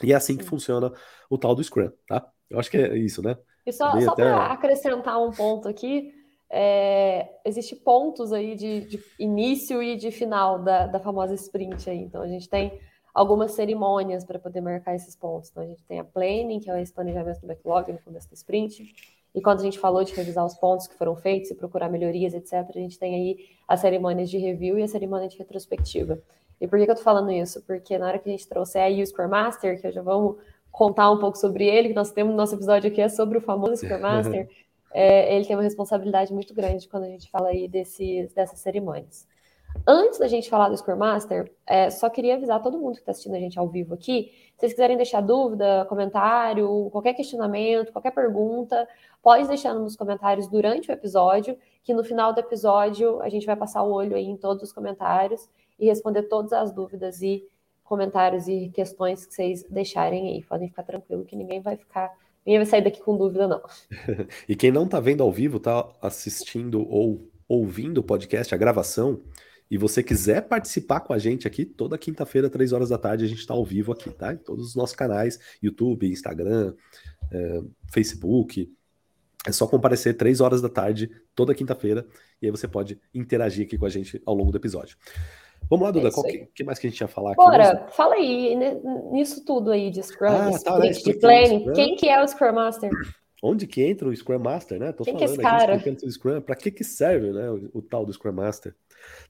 E 0.02 0.12
é 0.12 0.16
assim 0.16 0.36
que 0.36 0.44
funciona 0.44 0.92
o 1.30 1.38
tal 1.38 1.54
do 1.54 1.62
Scrum, 1.62 1.90
tá? 2.06 2.28
Eu 2.50 2.58
acho 2.58 2.70
que 2.70 2.76
é 2.76 2.96
isso, 2.96 3.22
né? 3.22 3.36
E 3.64 3.72
só, 3.72 3.92
só 4.00 4.12
até... 4.12 4.22
para 4.22 4.46
acrescentar 4.46 5.20
um 5.22 5.30
ponto 5.30 5.68
aqui, 5.68 6.12
é, 6.50 7.28
existe 7.44 7.76
pontos 7.76 8.32
aí 8.32 8.56
de, 8.56 8.80
de, 8.86 9.04
início 9.18 9.82
e 9.82 9.96
de 9.96 10.10
final 10.10 10.62
da, 10.62 10.86
da 10.86 10.98
famosa 10.98 11.34
sprint 11.34 11.90
aí. 11.90 11.98
Então 11.98 12.22
a 12.22 12.28
gente 12.28 12.48
tem 12.48 12.80
algumas 13.18 13.50
cerimônias 13.50 14.24
para 14.24 14.38
poder 14.38 14.60
marcar 14.60 14.94
esses 14.94 15.16
pontos. 15.16 15.50
Então, 15.50 15.64
a 15.64 15.66
gente 15.66 15.82
tem 15.82 15.98
a 15.98 16.04
planning, 16.04 16.60
que 16.60 16.70
é 16.70 16.80
esse 16.80 16.92
planejamento 16.92 17.40
do 17.40 17.48
backlog 17.48 17.92
no 17.92 17.98
começo 17.98 18.28
do 18.28 18.34
sprint. 18.34 18.94
E 19.34 19.42
quando 19.42 19.58
a 19.58 19.62
gente 19.64 19.78
falou 19.78 20.04
de 20.04 20.14
revisar 20.14 20.46
os 20.46 20.54
pontos 20.54 20.86
que 20.86 20.94
foram 20.94 21.16
feitos 21.16 21.50
e 21.50 21.54
procurar 21.56 21.88
melhorias, 21.88 22.32
etc., 22.32 22.64
a 22.68 22.78
gente 22.78 22.96
tem 22.96 23.16
aí 23.16 23.36
as 23.66 23.80
cerimônias 23.80 24.30
de 24.30 24.38
review 24.38 24.78
e 24.78 24.84
a 24.84 24.88
cerimônia 24.88 25.28
de 25.28 25.36
retrospectiva. 25.36 26.22
E 26.60 26.68
por 26.68 26.78
que, 26.78 26.84
que 26.84 26.92
eu 26.92 26.94
tô 26.94 27.02
falando 27.02 27.32
isso? 27.32 27.60
Porque 27.62 27.98
na 27.98 28.06
hora 28.06 28.18
que 28.20 28.28
a 28.28 28.32
gente 28.32 28.48
trouxer 28.48 28.82
aí 28.82 29.02
o 29.02 29.06
Scrum 29.06 29.28
Master, 29.28 29.80
que 29.80 29.90
já 29.90 30.00
vamos 30.02 30.36
contar 30.70 31.10
um 31.10 31.18
pouco 31.18 31.36
sobre 31.36 31.66
ele, 31.66 31.88
que 31.88 31.94
nós 31.94 32.12
temos 32.12 32.36
nosso 32.36 32.54
episódio 32.54 32.88
aqui 32.88 33.00
é 33.00 33.08
sobre 33.08 33.38
o 33.38 33.40
famoso 33.40 33.78
Scrum 33.78 33.98
Master, 34.00 34.48
é, 34.94 35.34
ele 35.34 35.44
tem 35.44 35.56
uma 35.56 35.62
responsabilidade 35.62 36.32
muito 36.32 36.54
grande 36.54 36.88
quando 36.88 37.02
a 37.02 37.08
gente 37.08 37.28
fala 37.28 37.48
aí 37.48 37.66
desses, 37.66 38.32
dessas 38.32 38.60
cerimônias. 38.60 39.26
Antes 39.86 40.18
da 40.18 40.28
gente 40.28 40.50
falar 40.50 40.68
do 40.68 40.76
Scrum 40.76 40.96
Master, 40.96 41.50
é, 41.66 41.90
só 41.90 42.10
queria 42.10 42.34
avisar 42.34 42.62
todo 42.62 42.78
mundo 42.78 42.94
que 42.94 43.00
está 43.00 43.12
assistindo 43.12 43.34
a 43.34 43.38
gente 43.38 43.58
ao 43.58 43.68
vivo 43.68 43.94
aqui. 43.94 44.32
Se 44.52 44.60
vocês 44.60 44.72
quiserem 44.72 44.96
deixar 44.96 45.20
dúvida, 45.20 45.86
comentário, 45.88 46.88
qualquer 46.90 47.14
questionamento, 47.14 47.92
qualquer 47.92 48.10
pergunta, 48.10 48.86
pode 49.22 49.48
deixar 49.48 49.74
nos 49.74 49.96
comentários 49.96 50.48
durante 50.48 50.90
o 50.90 50.92
episódio, 50.92 51.56
que 51.82 51.94
no 51.94 52.04
final 52.04 52.32
do 52.32 52.40
episódio 52.40 53.20
a 53.22 53.28
gente 53.28 53.46
vai 53.46 53.56
passar 53.56 53.82
o 53.82 53.92
olho 53.92 54.16
aí 54.16 54.26
em 54.26 54.36
todos 54.36 54.62
os 54.62 54.72
comentários 54.72 55.48
e 55.78 55.86
responder 55.86 56.24
todas 56.24 56.52
as 56.52 56.72
dúvidas 56.72 57.22
e 57.22 57.44
comentários 57.84 58.46
e 58.46 58.68
questões 58.68 59.24
que 59.24 59.34
vocês 59.34 59.64
deixarem 59.70 60.28
aí. 60.28 60.44
Podem 60.44 60.68
ficar 60.68 60.82
tranquilo 60.82 61.24
que 61.24 61.34
ninguém 61.34 61.60
vai 61.60 61.76
ficar, 61.76 62.12
ninguém 62.44 62.58
vai 62.58 62.66
sair 62.66 62.82
daqui 62.82 63.00
com 63.00 63.16
dúvida, 63.16 63.48
não. 63.48 63.62
e 64.48 64.54
quem 64.54 64.70
não 64.70 64.84
está 64.84 65.00
vendo 65.00 65.22
ao 65.22 65.32
vivo, 65.32 65.56
está 65.56 65.88
assistindo 66.02 66.86
ou 66.90 67.28
ouvindo 67.48 67.98
o 67.98 68.02
podcast, 68.02 68.54
a 68.54 68.58
gravação, 68.58 69.20
e 69.70 69.76
você 69.76 70.02
quiser 70.02 70.42
participar 70.48 71.00
com 71.00 71.12
a 71.12 71.18
gente 71.18 71.46
aqui, 71.46 71.64
toda 71.64 71.98
quinta-feira, 71.98 72.48
três 72.48 72.72
horas 72.72 72.88
da 72.88 72.98
tarde, 72.98 73.24
a 73.24 73.28
gente 73.28 73.40
está 73.40 73.54
ao 73.54 73.64
vivo 73.64 73.92
aqui, 73.92 74.10
tá? 74.10 74.32
Em 74.32 74.38
todos 74.38 74.68
os 74.68 74.74
nossos 74.74 74.96
canais, 74.96 75.38
YouTube, 75.62 76.10
Instagram, 76.10 76.74
é, 77.30 77.60
Facebook. 77.92 78.72
É 79.46 79.52
só 79.52 79.66
comparecer 79.66 80.16
três 80.16 80.40
horas 80.40 80.60
da 80.60 80.68
tarde, 80.68 81.10
toda 81.34 81.54
quinta-feira, 81.54 82.06
e 82.40 82.46
aí 82.46 82.50
você 82.50 82.66
pode 82.66 83.00
interagir 83.14 83.66
aqui 83.66 83.78
com 83.78 83.86
a 83.86 83.90
gente 83.90 84.20
ao 84.26 84.34
longo 84.34 84.50
do 84.50 84.58
episódio. 84.58 84.96
Vamos 85.70 85.84
lá, 85.84 85.90
Duda, 85.90 86.08
o 86.08 86.22
que, 86.22 86.48
que, 86.54 86.64
mais 86.64 86.78
que 86.78 86.86
a 86.86 86.90
gente 86.90 87.00
ia 87.00 87.08
falar 87.08 87.32
aqui? 87.32 87.44
Bora, 87.44 87.88
fala 87.88 88.14
aí, 88.14 88.56
nisso 89.12 89.44
tudo 89.44 89.70
aí 89.70 89.90
de 89.90 90.02
Scrum, 90.02 90.28
ah, 90.28 90.58
tá, 90.58 90.78
né, 90.78 90.90
de 90.90 91.14
planning, 91.14 91.72
quem 91.72 91.94
que 91.94 92.08
é 92.08 92.22
o 92.22 92.26
Scrum 92.26 92.52
Master? 92.52 92.90
Onde 93.42 93.66
que 93.66 93.82
entra 93.82 94.08
o 94.08 94.16
Scrum 94.16 94.38
Master, 94.38 94.80
né? 94.80 94.92
Tô 94.92 95.04
quem 95.04 95.14
falando 95.14 95.18
que 95.18 95.30
é 95.30 95.34
esse 95.34 95.42
cara? 95.42 95.74
aqui, 95.74 96.10
Scrum, 96.10 96.40
para 96.40 96.56
que 96.56 96.70
que 96.70 96.82
serve, 96.82 97.32
né, 97.32 97.50
o, 97.50 97.70
o 97.74 97.82
tal 97.82 98.04
do 98.04 98.12
Scrum 98.12 98.32
Master? 98.32 98.74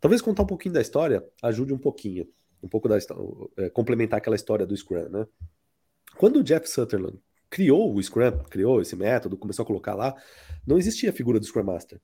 Talvez 0.00 0.23
contar 0.23 0.42
um 0.42 0.47
pouquinho 0.47 0.75
da 0.75 0.80
história 0.80 1.25
ajude 1.42 1.73
um 1.73 1.78
pouquinho, 1.78 2.26
um 2.62 2.68
pouco 2.68 2.88
da 2.88 2.97
é, 3.56 3.70
complementar 3.70 4.18
aquela 4.18 4.37
história 4.37 4.66
do 4.66 4.76
Scrum, 4.76 5.08
né? 5.08 5.26
Quando 6.16 6.40
o 6.40 6.42
Jeff 6.42 6.68
Sutherland 6.68 7.18
criou 7.50 7.94
o 7.94 8.02
Scrum, 8.02 8.38
criou 8.50 8.80
esse 8.80 8.97
método, 8.97 9.37
começou 9.37 9.62
a 9.62 9.66
colocar 9.66 9.94
lá, 9.94 10.14
não 10.66 10.78
existia 10.78 11.11
a 11.11 11.12
figura 11.12 11.38
do 11.38 11.47
Scrum 11.47 11.64
Master. 11.64 12.00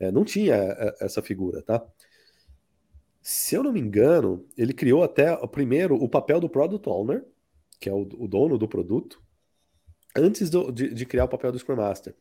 É, 0.00 0.10
não 0.12 0.24
tinha 0.24 0.54
é, 0.54 0.96
essa 1.00 1.20
figura, 1.20 1.62
tá? 1.62 1.84
Se 3.20 3.54
eu 3.54 3.62
não 3.62 3.72
me 3.72 3.80
engano, 3.80 4.46
ele 4.56 4.72
criou 4.72 5.02
até 5.02 5.36
primeiro 5.48 5.96
o 5.96 6.08
papel 6.08 6.40
do 6.40 6.48
Product 6.48 6.88
Owner, 6.88 7.24
que 7.80 7.88
é 7.88 7.92
o, 7.92 8.08
o 8.16 8.28
dono 8.28 8.56
do 8.56 8.68
produto, 8.68 9.22
antes 10.16 10.48
do, 10.48 10.72
de, 10.72 10.92
de, 10.94 11.06
criar 11.06 11.24
o 11.24 11.28
papel 11.28 11.52
do 11.52 11.58
Scrum 11.58 11.76
Master. 11.76 12.14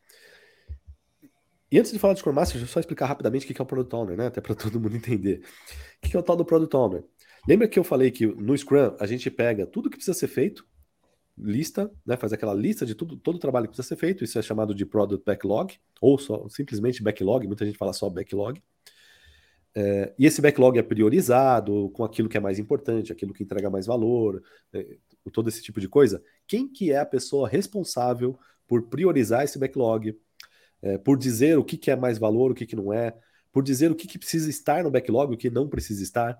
E 1.71 1.79
antes 1.79 1.91
de 1.91 2.00
falar 2.00 2.13
do 2.13 2.19
Scrum 2.19 2.33
Master, 2.33 2.57
deixa 2.57 2.69
eu 2.69 2.74
só 2.74 2.79
explicar 2.79 3.07
rapidamente 3.07 3.45
o 3.45 3.53
que 3.53 3.62
é 3.62 3.63
o 3.63 3.65
Product 3.65 3.93
Owner, 3.95 4.17
né? 4.17 4.27
Até 4.27 4.39
para 4.39 4.55
todo 4.55 4.79
mundo 4.79 4.95
entender. 4.95 5.43
O 6.03 6.07
que 6.07 6.15
é 6.15 6.19
o 6.19 6.24
tal 6.24 6.36
do 6.36 6.45
Product 6.45 6.75
Owner? 6.75 7.03
Lembra 7.47 7.67
que 7.67 7.77
eu 7.77 7.83
falei 7.83 8.12
que 8.12 8.25
no 8.25 8.57
Scrum 8.57 8.95
a 9.00 9.05
gente 9.05 9.29
pega 9.29 9.65
tudo 9.65 9.89
que 9.89 9.97
precisa 9.97 10.17
ser 10.17 10.27
feito, 10.27 10.65
lista, 11.38 11.91
né? 12.05 12.15
Faz 12.17 12.33
aquela 12.33 12.53
lista 12.53 12.86
de 12.86 12.95
tudo, 12.95 13.17
todo 13.17 13.36
o 13.36 13.39
trabalho 13.39 13.65
que 13.65 13.71
precisa 13.71 13.88
ser 13.88 13.97
feito. 13.97 14.24
Isso 14.24 14.39
é 14.39 14.41
chamado 14.41 14.74
de 14.74 14.86
Product 14.86 15.24
Backlog, 15.25 15.77
ou 16.01 16.17
só 16.17 16.47
simplesmente 16.50 17.03
Backlog. 17.03 17.45
Muita 17.47 17.65
gente 17.65 17.77
fala 17.77 17.93
só 17.93 18.09
Backlog. 18.09 18.62
É, 19.79 20.12
e 20.17 20.25
esse 20.25 20.41
backlog 20.41 20.79
é 20.79 20.81
priorizado 20.81 21.91
com 21.91 22.03
aquilo 22.03 22.27
que 22.27 22.36
é 22.36 22.39
mais 22.39 22.57
importante, 22.57 23.12
aquilo 23.12 23.31
que 23.31 23.43
entrega 23.43 23.69
mais 23.69 23.86
valor, 23.86 24.41
é, 24.74 24.97
todo 25.31 25.50
esse 25.50 25.62
tipo 25.62 25.79
de 25.79 25.88
coisa. 25.88 26.24
Quem 26.47 26.67
que 26.67 26.91
é 26.91 26.97
a 26.97 27.05
pessoa 27.05 27.47
responsável 27.47 28.39
por 28.67 28.89
priorizar 28.89 29.43
esse 29.43 29.59
backlog, 29.59 30.17
é, 30.81 30.98
por 30.98 31.17
dizer 31.17 31.57
o 31.57 31.63
que, 31.63 31.77
que 31.77 31.91
é 31.91 31.96
mais 31.96 32.17
valor, 32.17 32.51
o 32.51 32.55
que, 32.55 32.65
que 32.65 32.75
não 32.75 32.93
é, 32.93 33.13
por 33.51 33.63
dizer 33.63 33.91
o 33.91 33.96
que, 33.96 34.07
que 34.07 34.19
precisa 34.19 34.50
estar 34.50 34.84
no 34.84 34.91
backlog, 34.91 35.34
o 35.34 35.38
que 35.38 35.50
não 35.50 35.67
precisa 35.67 36.03
estar. 36.03 36.38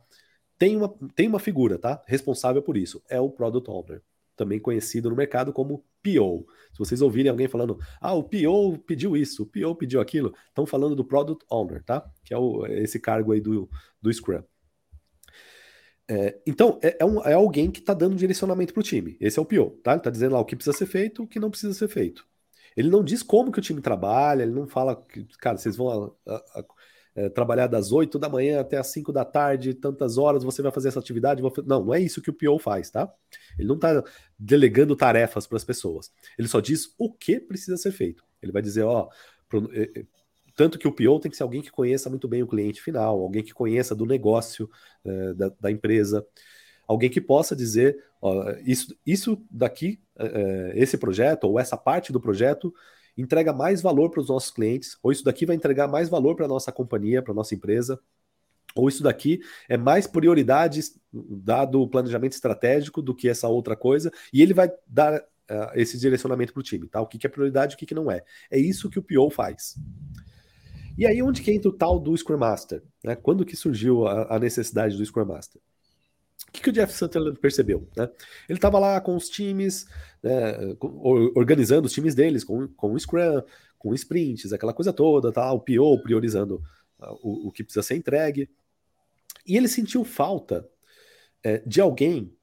Tem 0.58 0.76
uma, 0.76 0.94
tem 1.16 1.28
uma 1.28 1.40
figura, 1.40 1.78
tá? 1.78 2.04
Responsável 2.06 2.62
por 2.62 2.78
isso. 2.78 3.02
É 3.10 3.20
o 3.20 3.30
Product 3.30 3.70
Owner, 3.70 4.02
também 4.36 4.60
conhecido 4.60 5.10
no 5.10 5.16
mercado 5.16 5.52
como 5.52 5.84
PO. 6.04 6.46
Se 6.72 6.80
vocês 6.80 7.02
ouvirem 7.02 7.30
alguém 7.30 7.48
falando, 7.48 7.80
ah, 8.00 8.14
o 8.14 8.24
PO 8.24 8.78
pediu 8.86 9.18
isso, 9.18 9.44
o 9.44 9.46
PO 9.46 9.76
pediu 9.76 10.00
aquilo, 10.00 10.34
estão 10.48 10.66
falando 10.66 10.96
do 10.96 11.06
Product 11.06 11.46
Owner, 11.50 11.84
tá? 11.84 12.08
Que 12.24 12.34
é 12.34 12.38
o, 12.38 12.66
esse 12.68 13.00
cargo 13.00 13.32
aí 13.32 13.42
do, 13.42 13.70
do 14.02 14.14
Scrum. 14.14 14.44
É, 16.10 16.40
então, 16.48 16.80
é, 16.82 16.98
é, 17.02 17.06
um, 17.06 17.22
é, 17.26 17.34
alguém 17.34 17.70
que 17.70 17.80
está 17.80 17.94
dando 17.94 18.16
direcionamento 18.16 18.74
para 18.74 18.80
o 18.80 18.84
time. 18.84 19.18
Esse 19.20 19.40
é 19.40 19.42
o 19.42 19.46
PO, 19.46 19.72
tá? 19.84 19.92
Ele 19.92 20.00
está 20.00 20.10
dizendo 20.10 20.34
lá 20.34 20.40
o 20.40 20.46
que 20.46 20.56
precisa 20.56 20.78
ser 20.78 20.86
feito, 20.86 21.24
o 21.24 21.28
que 21.28 21.40
não 21.40 21.50
precisa 21.50 21.74
ser 21.74 21.88
feito. 21.90 22.26
Ele 22.78 22.92
não 22.92 23.04
diz 23.04 23.24
como 23.24 23.52
que 23.52 23.58
o 23.58 23.62
time 23.62 23.82
trabalha, 23.82 24.44
ele 24.44 24.52
não 24.52 24.68
fala 24.68 24.96
que, 24.96 25.26
cara, 25.40 25.58
vocês 25.58 25.76
vão 25.76 26.16
a, 26.28 26.32
a, 26.32 26.60
a, 26.60 26.66
é, 27.16 27.28
trabalhar 27.28 27.66
das 27.66 27.92
8 27.92 28.20
da 28.20 28.30
manhã 28.30 28.62
até 28.62 28.78
as 28.78 28.86
5 28.88 29.12
da 29.12 29.26
tarde, 29.26 29.74
tantas 29.74 30.20
horas, 30.20 30.44
você 30.44 30.62
vai 30.62 30.72
fazer 30.72 30.90
essa 30.90 31.00
atividade. 31.00 31.42
Não, 31.42 31.84
não 31.84 31.94
é 31.94 32.00
isso 32.00 32.22
que 32.22 32.30
o 32.30 32.34
PO 32.34 32.60
faz, 32.60 32.92
tá? 32.92 33.12
Ele 33.58 33.68
não 33.68 33.76
está 33.76 34.04
delegando 34.38 34.96
tarefas 34.96 35.48
para 35.48 35.58
as 35.58 35.64
pessoas. 35.64 36.12
Ele 36.38 36.48
só 36.48 36.60
diz 36.60 36.94
o 37.00 37.12
que 37.12 37.40
precisa 37.40 37.76
ser 37.78 37.92
feito. 37.92 38.24
Ele 38.40 38.52
vai 38.52 38.62
dizer, 38.62 38.84
ó, 38.84 39.10
pro, 39.50 39.68
é, 39.74 39.90
é, 40.00 40.06
tanto 40.56 40.78
que 40.78 40.88
o 40.88 40.92
PO 40.92 41.20
tem 41.20 41.32
que 41.32 41.38
ser 41.38 41.44
alguém 41.44 41.64
que 41.64 41.72
conheça 41.72 42.12
muito 42.12 42.28
bem 42.28 42.44
o 42.44 42.48
cliente 42.48 42.80
final, 42.80 43.20
alguém 43.20 43.44
que 43.44 43.54
conheça 43.54 43.96
do 43.96 44.06
negócio 44.06 44.70
da, 45.36 45.52
da, 45.60 45.72
empresa, 45.72 46.26
alguém 46.88 47.10
que 47.10 47.20
possa 47.20 47.56
dizer, 47.56 48.02
ó, 48.22 48.52
isso, 48.66 48.96
isso 49.06 49.44
daqui, 49.52 50.00
é, 50.18 50.74
esse 50.76 50.98
projeto 50.98 51.44
ou 51.44 51.60
essa 51.60 51.76
parte 51.76 52.12
do 52.12 52.22
projeto 52.22 52.74
entrega 53.18 53.52
mais 53.52 53.82
valor 53.82 54.10
para 54.10 54.22
os 54.22 54.30
nossos 54.30 54.52
clientes, 54.52 54.98
ou 55.02 55.12
isso 55.12 55.24
daqui 55.24 55.46
vai 55.46 55.56
entregar 55.56 55.88
mais 55.88 56.08
valor 56.08 56.36
para 56.36 56.46
a 56.46 56.48
nossa 56.50 56.72
companhia, 56.72 57.22
para 57.22 57.34
a 57.34 57.36
nossa 57.36 57.56
empresa, 57.56 58.00
ou 58.76 58.88
isso 58.88 59.02
daqui 59.02 59.40
é 59.68 59.76
mais 59.76 60.06
prioridade 60.06 60.82
dado 61.12 61.82
o 61.82 61.88
planejamento 61.88 62.34
estratégico 62.34 63.02
do 63.02 63.16
que 63.16 63.28
essa 63.28 63.48
outra 63.48 63.76
coisa, 63.76 64.12
e 64.32 64.42
ele 64.42 64.54
vai 64.54 64.72
dar 64.86 65.20
uh, 65.20 65.72
esse 65.74 65.98
direcionamento 65.98 66.54
para 66.54 66.60
o 66.60 66.64
time, 66.64 66.88
tá? 66.88 67.02
O 67.02 67.08
que, 67.08 67.18
que 67.18 67.26
é 67.26 67.30
prioridade 67.30 67.74
e 67.74 67.76
o 67.76 67.78
que, 67.78 67.88
que 67.88 67.96
não 67.96 68.12
é. 68.12 68.24
É 68.52 68.60
isso 68.60 68.90
que 68.90 69.00
o 69.00 69.04
PO 69.04 69.32
faz. 69.32 69.76
E 70.98 71.06
aí, 71.06 71.22
onde 71.22 71.42
que 71.42 71.52
entra 71.52 71.70
o 71.70 71.74
tal 71.74 72.00
do 72.00 72.16
Scrum 72.16 72.38
Master? 72.38 72.84
Né? 73.04 73.16
Quando 73.16 73.46
que 73.46 73.56
surgiu 73.56 74.08
a, 74.08 74.36
a 74.36 74.40
necessidade 74.40 74.98
do 74.98 75.06
Scrum 75.06 75.26
Master? 75.26 75.62
O 76.48 76.52
que, 76.52 76.62
que 76.62 76.70
o 76.70 76.74
Jeff 76.74 76.94
Sutherland 76.94 77.40
percebeu? 77.40 77.88
Né? 77.96 78.10
Ele 78.48 78.58
estava 78.58 78.80
lá 78.80 79.00
com 79.02 79.16
os 79.16 79.30
times, 79.30 79.86
né, 80.24 80.56
organizando 81.36 81.88
os 81.88 81.94
times 81.94 82.16
deles 82.16 82.44
com, 82.44 82.68
com 82.70 82.94
o 82.94 83.00
Scrum, 83.00 83.42
com 83.78 83.94
sprints, 83.94 84.54
aquela 84.54 84.74
coisa 84.74 84.92
toda, 84.92 85.32
tá? 85.32 85.52
o 85.52 85.60
PO 85.60 86.02
priorizando 86.02 86.62
uh, 87.00 87.20
o, 87.22 87.48
o, 87.48 87.52
que 87.52 87.64
precisa 87.64 87.84
ser 87.84 87.96
entregue. 87.96 88.50
E 89.46 89.56
ele 89.56 89.68
sentiu 89.68 90.04
falta 90.04 90.68
é, 91.44 91.60
de 91.66 91.80
alguém. 91.80 92.34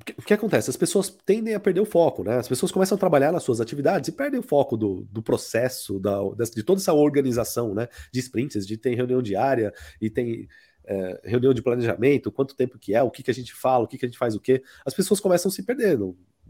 O 0.00 0.04
que, 0.04 0.14
que, 0.14 0.34
acontece? 0.34 0.70
As 0.70 0.76
pessoas 0.76 1.10
tendem 1.10 1.54
a 1.54 1.60
perder 1.60 1.80
o 1.80 1.84
foco, 1.84 2.24
né? 2.24 2.38
As 2.38 2.48
pessoas 2.48 2.72
começam 2.72 2.96
a 2.96 2.98
trabalhar 2.98 3.32
nas 3.32 3.42
suas 3.42 3.60
atividades 3.60 4.08
e 4.08 4.12
perdem 4.12 4.40
o 4.40 4.42
foco 4.42 4.74
do, 4.74 5.06
do 5.10 5.22
processo, 5.22 6.00
da, 6.00 6.18
de 6.54 6.62
toda 6.62 6.80
essa 6.80 6.94
organização, 6.94 7.74
né? 7.74 7.86
De 8.10 8.20
sprints, 8.20 8.66
de 8.66 8.78
ter 8.78 8.94
reunião 8.94 9.20
diária 9.20 9.74
e 10.00 10.08
tem 10.08 10.48
é, 10.90 11.20
reunião 11.22 11.54
de 11.54 11.62
planejamento, 11.62 12.32
quanto 12.32 12.56
tempo 12.56 12.76
que 12.76 12.96
é, 12.96 13.02
o 13.02 13.12
que, 13.12 13.22
que 13.22 13.30
a 13.30 13.34
gente 13.34 13.54
fala, 13.54 13.84
o 13.84 13.86
que, 13.86 13.96
que 13.96 14.04
a 14.04 14.08
gente 14.08 14.18
faz 14.18 14.34
o 14.34 14.40
quê, 14.40 14.60
as 14.84 14.92
pessoas 14.92 15.20
começam 15.20 15.48
a 15.48 15.52
se 15.52 15.62
perder. 15.62 15.96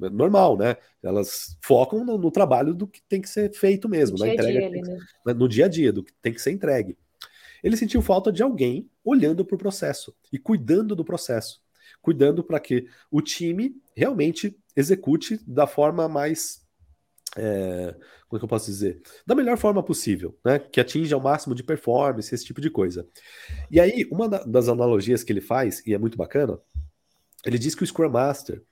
É 0.03 0.09
normal, 0.09 0.57
né? 0.57 0.79
Elas 1.03 1.59
focam 1.63 2.03
no, 2.03 2.17
no, 2.17 2.31
trabalho 2.31 2.73
do 2.73 2.87
que 2.87 3.03
tem 3.03 3.21
que 3.21 3.29
ser 3.29 3.53
feito 3.53 3.87
mesmo, 3.87 4.17
no 4.17 4.25
na 4.25 4.33
entrega, 4.33 4.71
dia, 4.71 4.83
né? 5.27 5.35
no 5.35 5.47
dia 5.47 5.67
a 5.67 5.69
dia, 5.69 5.93
do 5.93 6.03
que 6.03 6.11
tem 6.23 6.33
que 6.33 6.41
ser 6.41 6.53
entregue. 6.53 6.97
Ele 7.63 7.77
sentiu 7.77 8.01
falta 8.01 8.33
de 8.33 8.43
alguém 8.43 8.89
olhando 9.05 9.45
para 9.45 9.57
o 9.57 9.59
processo 9.59 10.17
e 10.33 10.39
cuidando 10.39 10.97
do 10.97 11.05
processo, 11.05 11.63
cuidando 12.01 12.43
para 12.43 12.59
que 12.59 12.87
o 13.11 13.21
time 13.21 13.77
realmente 13.95 14.59
execute 14.75 15.39
da 15.47 15.67
forma 15.67 16.09
mais 16.09 16.67
é, 17.37 17.95
como 18.29 18.37
é 18.37 18.39
que 18.39 18.45
eu 18.45 18.49
posso 18.49 18.67
dizer? 18.67 19.01
Da 19.27 19.35
melhor 19.35 19.57
forma 19.57 19.83
possível, 19.83 20.39
né? 20.45 20.59
Que 20.59 20.81
atinja 20.81 21.17
o 21.17 21.23
máximo 21.23 21.55
de 21.55 21.63
performance, 21.63 22.35
esse 22.35 22.45
tipo 22.45 22.61
de 22.61 22.71
coisa. 22.71 23.07
E 23.71 23.81
aí, 23.81 24.07
uma 24.11 24.29
das 24.29 24.69
analogias 24.69 25.23
que 25.23 25.33
ele 25.33 25.41
faz, 25.41 25.85
e 25.87 25.95
é 25.95 25.99
muito 25.99 26.19
bacana, 26.19 26.59
ele 27.45 27.59
diz 27.59 27.75
que 27.75 27.83
o 27.83 27.87
Scrum 27.87 28.11
Master 28.11 28.63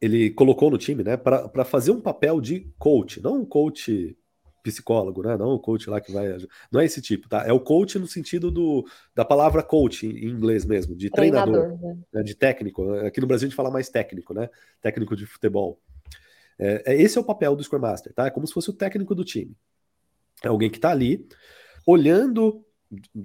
ele 0.00 0.30
colocou 0.30 0.70
no 0.70 0.76
time, 0.76 1.02
né, 1.02 1.16
para 1.16 1.64
fazer 1.64 1.90
um 1.90 2.00
papel 2.00 2.40
de 2.40 2.70
coach, 2.78 3.22
não 3.22 3.40
um 3.40 3.46
coach 3.46 4.14
psicólogo, 4.62 5.22
né? 5.22 5.36
Não 5.36 5.50
o 5.50 5.60
coach 5.60 5.88
lá 5.88 6.00
que 6.00 6.10
vai. 6.10 6.36
Não 6.72 6.80
é 6.80 6.84
esse 6.84 7.00
tipo, 7.00 7.28
tá? 7.28 7.44
É 7.46 7.52
o 7.52 7.60
coach 7.60 8.00
no 8.00 8.06
sentido 8.06 8.50
do, 8.50 8.84
da 9.14 9.24
palavra 9.24 9.62
coach 9.62 10.06
em 10.06 10.28
inglês 10.28 10.64
mesmo, 10.64 10.96
de 10.96 11.08
treinador, 11.08 11.54
treinador 11.54 11.94
né? 11.94 12.02
Né? 12.12 12.22
de 12.24 12.34
técnico. 12.34 12.92
Aqui 12.94 13.20
no 13.20 13.28
Brasil 13.28 13.46
a 13.46 13.48
gente 13.48 13.56
fala 13.56 13.70
mais 13.70 13.88
técnico, 13.88 14.34
né? 14.34 14.50
Técnico 14.82 15.14
de 15.14 15.24
futebol. 15.24 15.80
É, 16.58 16.82
é, 16.86 17.02
esse 17.02 17.18
é 17.18 17.20
o 17.20 17.24
papel 17.24 17.54
do 17.54 17.62
Scrum 17.62 17.80
Master, 17.80 18.12
tá? 18.12 18.26
É 18.26 18.30
como 18.30 18.46
se 18.46 18.52
fosse 18.52 18.70
o 18.70 18.74
técnico 18.74 19.14
do 19.14 19.24
time. 19.24 19.56
É 20.42 20.48
alguém 20.48 20.70
que 20.70 20.78
está 20.78 20.90
ali 20.90 21.26
olhando 21.86 22.64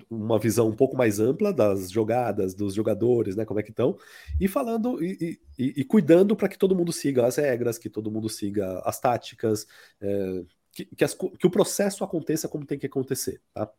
uma 0.10 0.40
visão 0.40 0.68
um 0.68 0.76
pouco 0.76 0.98
mais 0.98 1.20
ampla 1.20 1.54
das 1.54 1.92
jogadas, 1.92 2.54
dos 2.54 2.74
jogadores, 2.74 3.36
né? 3.36 3.46
Como 3.46 3.60
é 3.60 3.64
que 3.64 3.70
estão, 3.70 3.98
e 4.40 4.48
falando 4.48 5.04
e, 5.04 5.40
e, 5.58 5.74
e 5.78 5.84
cuidando 5.84 6.36
para 6.36 6.50
que 6.50 6.58
todo 6.58 6.76
mundo 6.76 6.92
siga 6.92 7.26
as 7.26 7.36
regras, 7.36 7.78
que 7.78 7.90
todo 7.90 8.12
mundo 8.12 8.28
siga 8.28 8.80
as 8.80 9.00
táticas, 9.00 9.68
é, 10.02 10.44
que, 10.72 10.86
que, 10.86 11.04
as, 11.04 11.14
que, 11.14 11.46
o 11.48 11.52
processo 11.52 12.04
aconteça 12.04 12.48
como 12.48 12.66
tem 12.66 12.80
que 12.80 12.86
acontecer, 12.86 13.42
tá? 13.54 13.72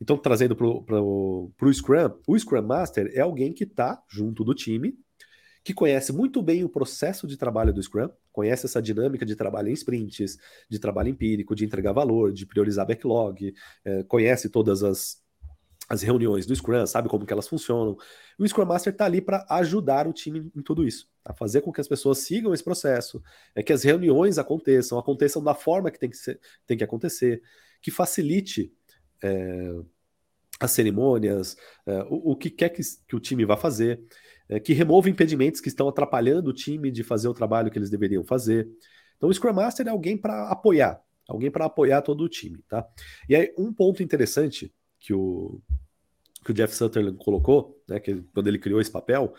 Então, 0.00 0.18
trazendo 0.18 0.54
para 0.54 1.00
o 1.00 1.72
Scrum, 1.72 2.10
o 2.26 2.38
Scrum 2.38 2.62
Master 2.62 3.10
é 3.14 3.20
alguém 3.20 3.52
que 3.52 3.64
está 3.64 4.02
junto 4.08 4.44
do 4.44 4.54
time, 4.54 4.94
que 5.66 5.74
conhece 5.74 6.12
muito 6.12 6.40
bem 6.40 6.62
o 6.62 6.68
processo 6.68 7.26
de 7.26 7.36
trabalho 7.36 7.74
do 7.74 7.82
Scrum, 7.82 8.08
conhece 8.30 8.66
essa 8.66 8.80
dinâmica 8.80 9.26
de 9.26 9.34
trabalho 9.34 9.68
em 9.68 9.72
sprints, 9.72 10.38
de 10.70 10.78
trabalho 10.78 11.08
empírico, 11.08 11.56
de 11.56 11.64
entregar 11.64 11.90
valor, 11.90 12.32
de 12.32 12.46
priorizar 12.46 12.86
backlog, 12.86 13.52
é, 13.84 14.04
conhece 14.04 14.48
todas 14.48 14.84
as, 14.84 15.20
as 15.88 16.02
reuniões 16.02 16.46
do 16.46 16.54
Scrum, 16.54 16.86
sabe 16.86 17.08
como 17.08 17.26
que 17.26 17.32
elas 17.32 17.48
funcionam. 17.48 17.96
O 18.38 18.46
Scrum 18.46 18.64
Master 18.64 18.92
está 18.92 19.06
ali 19.06 19.20
para 19.20 19.44
ajudar 19.50 20.06
o 20.06 20.12
time 20.12 20.52
em 20.54 20.62
tudo 20.62 20.86
isso, 20.86 21.08
a 21.24 21.34
fazer 21.34 21.62
com 21.62 21.72
que 21.72 21.80
as 21.80 21.88
pessoas 21.88 22.18
sigam 22.18 22.54
esse 22.54 22.62
processo, 22.62 23.20
é 23.52 23.60
que 23.60 23.72
as 23.72 23.82
reuniões 23.82 24.38
aconteçam, 24.38 25.00
aconteçam 25.00 25.42
da 25.42 25.52
forma 25.52 25.90
que 25.90 25.98
tem 25.98 26.08
que, 26.08 26.16
ser, 26.16 26.38
tem 26.64 26.76
que 26.76 26.84
acontecer, 26.84 27.42
que 27.82 27.90
facilite 27.90 28.72
é, 29.20 29.74
as 30.60 30.70
cerimônias, 30.70 31.56
é, 31.84 32.02
o, 32.04 32.30
o, 32.32 32.36
que 32.36 32.50
quer 32.50 32.68
que, 32.68 32.82
que, 33.08 33.16
o 33.16 33.20
time 33.20 33.44
vá 33.44 33.56
fazer, 33.56 34.00
é, 34.48 34.60
que 34.60 34.72
remova 34.72 35.08
impedimentos 35.10 35.60
que 35.60 35.68
estão 35.68 35.88
atrapalhando 35.88 36.50
o 36.50 36.52
time 36.52 36.90
de 36.90 37.02
fazer 37.02 37.28
o 37.28 37.34
trabalho 37.34 37.70
que 37.70 37.78
eles 37.78 37.90
deveriam 37.90 38.24
fazer. 38.24 38.68
Então, 39.16 39.28
o 39.28 39.34
Scrum 39.34 39.52
Master 39.52 39.86
é 39.86 39.90
alguém 39.90 40.16
para 40.16 40.48
apoiar, 40.50 41.00
alguém 41.28 41.50
para 41.50 41.64
apoiar 41.64 42.02
todo 42.02 42.22
o 42.22 42.28
time, 42.28 42.62
tá? 42.68 42.86
E 43.28 43.34
aí, 43.34 43.52
um 43.56 43.72
ponto 43.72 44.02
interessante 44.02 44.72
que 45.00 45.14
o, 45.14 45.60
que 46.44 46.50
o 46.50 46.54
Jeff 46.54 46.74
Sutherland 46.74 47.18
colocou, 47.18 47.82
né, 47.88 47.98
que 47.98 48.22
quando 48.34 48.48
ele 48.48 48.58
criou 48.58 48.80
esse 48.80 48.90
papel, 48.90 49.34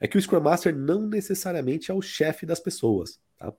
é 0.00 0.08
que 0.08 0.16
o 0.16 0.22
Scrum 0.22 0.40
Master 0.40 0.74
não 0.74 1.06
necessariamente 1.06 1.90
é 1.90 1.94
o 1.94 2.02
chefe 2.02 2.46
das 2.46 2.58
pessoas, 2.58 3.20
tá? 3.38 3.52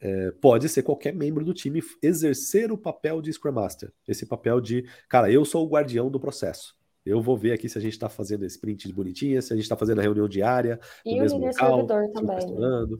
é, 0.00 0.30
pode 0.40 0.68
ser 0.68 0.82
qualquer 0.82 1.14
membro 1.14 1.44
do 1.44 1.52
time 1.52 1.82
exercer 2.02 2.70
o 2.70 2.78
papel 2.78 3.20
de 3.20 3.32
Scrum 3.32 3.52
Master. 3.52 3.92
Esse 4.06 4.26
papel 4.26 4.60
de, 4.60 4.88
cara, 5.08 5.30
eu 5.30 5.44
sou 5.44 5.66
o 5.66 5.68
guardião 5.68 6.10
do 6.10 6.20
processo. 6.20 6.77
Eu 7.08 7.22
vou 7.22 7.36
ver 7.36 7.52
aqui 7.52 7.68
se 7.68 7.78
a 7.78 7.80
gente 7.80 7.92
está 7.92 8.08
fazendo 8.08 8.44
esse 8.44 8.58
print 8.58 8.86
de 8.86 8.94
bonitinha, 8.94 9.40
se 9.40 9.52
a 9.52 9.56
gente 9.56 9.64
está 9.64 9.76
fazendo 9.76 10.00
a 10.00 10.02
reunião 10.02 10.28
diária. 10.28 10.78
E 11.04 11.20
o 11.20 11.24
líder 11.24 11.46
local, 11.46 11.54
servidor 11.54 12.08
também. 12.12 12.54
Né? 12.54 12.98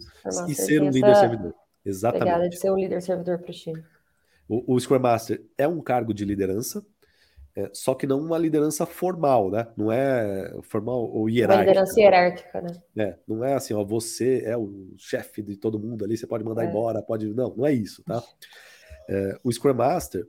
E 0.48 0.54
ser 0.54 0.82
um 0.82 0.90
líder 0.90 1.14
servidor. 1.14 1.54
Exatamente. 1.84 2.24
Pegada 2.24 2.48
de 2.48 2.58
ser 2.58 2.70
um 2.70 2.76
líder 2.76 3.02
servidor 3.02 3.38
para 3.38 3.50
o 3.50 3.54
time. 3.54 3.84
O 4.48 4.80
Scrum 4.80 4.98
Master 4.98 5.44
é 5.58 5.68
um 5.68 5.82
cargo 5.82 6.14
de 6.14 6.24
liderança, 6.24 6.82
é, 7.54 7.70
só 7.74 7.94
que 7.94 8.06
não 8.06 8.20
uma 8.20 8.38
liderança 8.38 8.86
formal, 8.86 9.50
né? 9.50 9.66
Não 9.76 9.92
é 9.92 10.56
formal 10.62 11.00
ou 11.10 11.28
hierárquica. 11.28 11.60
Uma 11.60 11.68
liderança 11.68 12.00
hierárquica, 12.00 12.60
né? 12.62 12.82
É, 12.96 13.16
não 13.26 13.44
é 13.44 13.54
assim, 13.54 13.74
ó, 13.74 13.84
você 13.84 14.42
é 14.46 14.56
o 14.56 14.94
chefe 14.96 15.42
de 15.42 15.56
todo 15.56 15.78
mundo 15.78 16.04
ali, 16.04 16.16
você 16.16 16.26
pode 16.26 16.44
mandar 16.44 16.64
é. 16.64 16.68
embora, 16.68 17.02
pode. 17.02 17.26
Não, 17.34 17.54
não 17.54 17.66
é 17.66 17.72
isso, 17.72 18.02
tá? 18.04 18.22
É, 19.08 19.38
o 19.42 19.52
Scrum 19.52 19.74
Master, 19.74 20.26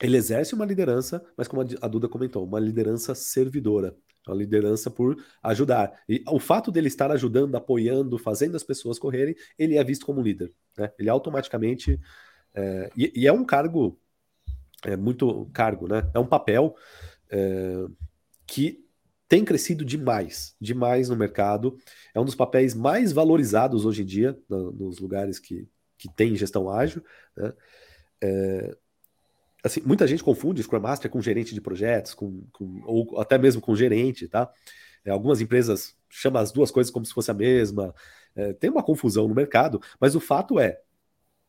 ele 0.00 0.16
exerce 0.16 0.54
uma 0.54 0.64
liderança, 0.64 1.24
mas 1.36 1.46
como 1.46 1.62
a 1.62 1.88
Duda 1.88 2.08
comentou, 2.08 2.44
uma 2.44 2.60
liderança 2.60 3.14
servidora. 3.14 3.94
Uma 4.26 4.36
liderança 4.36 4.90
por 4.90 5.16
ajudar. 5.42 5.92
E 6.08 6.22
o 6.28 6.38
fato 6.38 6.70
dele 6.70 6.88
estar 6.88 7.10
ajudando, 7.10 7.54
apoiando, 7.56 8.18
fazendo 8.18 8.54
as 8.54 8.62
pessoas 8.62 8.98
correrem, 8.98 9.34
ele 9.58 9.76
é 9.76 9.84
visto 9.84 10.04
como 10.04 10.22
líder. 10.22 10.52
Né? 10.76 10.92
Ele 10.98 11.08
automaticamente. 11.08 11.98
É, 12.54 12.90
e, 12.96 13.12
e 13.14 13.26
é 13.26 13.32
um 13.32 13.44
cargo 13.44 13.98
é 14.84 14.96
muito 14.96 15.46
cargo, 15.52 15.86
né? 15.86 16.10
É 16.14 16.18
um 16.18 16.26
papel 16.26 16.74
é, 17.30 17.86
que 18.46 18.84
tem 19.28 19.44
crescido 19.44 19.84
demais, 19.84 20.56
demais 20.60 21.08
no 21.08 21.16
mercado. 21.16 21.76
É 22.14 22.20
um 22.20 22.24
dos 22.24 22.34
papéis 22.34 22.74
mais 22.74 23.12
valorizados 23.12 23.84
hoje 23.84 24.02
em 24.02 24.06
dia 24.06 24.38
no, 24.48 24.72
nos 24.72 24.98
lugares 24.98 25.38
que, 25.38 25.68
que 25.96 26.08
tem 26.14 26.34
gestão 26.34 26.68
ágil. 26.68 27.04
Né? 27.36 27.52
É, 28.22 28.76
assim, 29.62 29.80
muita 29.84 30.06
gente 30.06 30.22
confunde 30.22 30.62
Scrum 30.62 30.80
Master 30.80 31.10
com 31.10 31.20
gerente 31.20 31.54
de 31.54 31.60
projetos, 31.60 32.14
com, 32.14 32.42
com 32.52 32.82
ou 32.84 33.20
até 33.20 33.38
mesmo 33.38 33.60
com 33.60 33.74
gerente, 33.74 34.28
tá? 34.28 34.50
É, 35.04 35.10
algumas 35.10 35.40
empresas 35.40 35.96
chamam 36.08 36.42
as 36.42 36.52
duas 36.52 36.70
coisas 36.70 36.90
como 36.90 37.04
se 37.04 37.12
fosse 37.12 37.30
a 37.30 37.34
mesma. 37.34 37.94
É, 38.34 38.52
tem 38.52 38.70
uma 38.70 38.82
confusão 38.82 39.26
no 39.26 39.34
mercado, 39.34 39.80
mas 39.98 40.14
o 40.14 40.20
fato 40.20 40.58
é, 40.58 40.80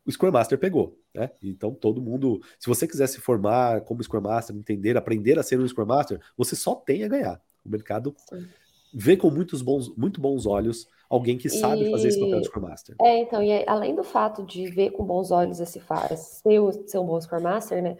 o 0.06 0.12
Scrum 0.12 0.32
Master 0.32 0.58
pegou, 0.58 1.00
né? 1.14 1.30
Então 1.42 1.74
todo 1.74 2.02
mundo, 2.02 2.42
se 2.60 2.68
você 2.68 2.88
quiser 2.88 3.08
se 3.08 3.20
formar 3.20 3.82
como 3.82 4.04
Scrum 4.04 4.22
Master, 4.22 4.56
entender, 4.56 4.98
aprender 4.98 5.38
a 5.38 5.44
ser 5.44 5.60
um 5.60 5.68
Scrum 5.68 5.86
Master, 5.86 6.20
você 6.38 6.56
só 6.56 6.76
tem 6.76 7.04
a 7.04 7.08
ganhar. 7.08 7.42
O 7.64 7.70
mercado 7.70 8.16
Sim. 8.30 8.48
vê 8.94 9.16
com 9.16 9.30
muitos 9.30 9.62
bons, 9.62 9.96
muito 9.96 10.20
bons 10.20 10.46
olhos 10.46 10.88
alguém 11.12 11.38
que 11.38 11.50
sabe 11.50 11.88
e... 11.88 11.92
fazer 11.92 12.08
esse 12.08 12.20
papel 12.20 12.40
de 12.40 12.48
Scrum 12.48 12.62
Master. 12.62 12.96
É, 13.02 13.18
então, 13.20 13.44
e 13.44 13.64
além 13.68 13.94
do 13.94 14.04
fato 14.04 14.44
de 14.44 14.68
ver 14.68 14.92
com 14.92 15.04
bons 15.04 15.30
olhos 15.30 15.60
esse 15.60 15.80
faz, 15.80 16.42
ser, 16.42 16.60
ser 16.88 17.00
um 17.00 17.06
bom 17.06 17.20
Scrum 17.20 17.42
Master, 17.42 17.84
né? 17.84 17.98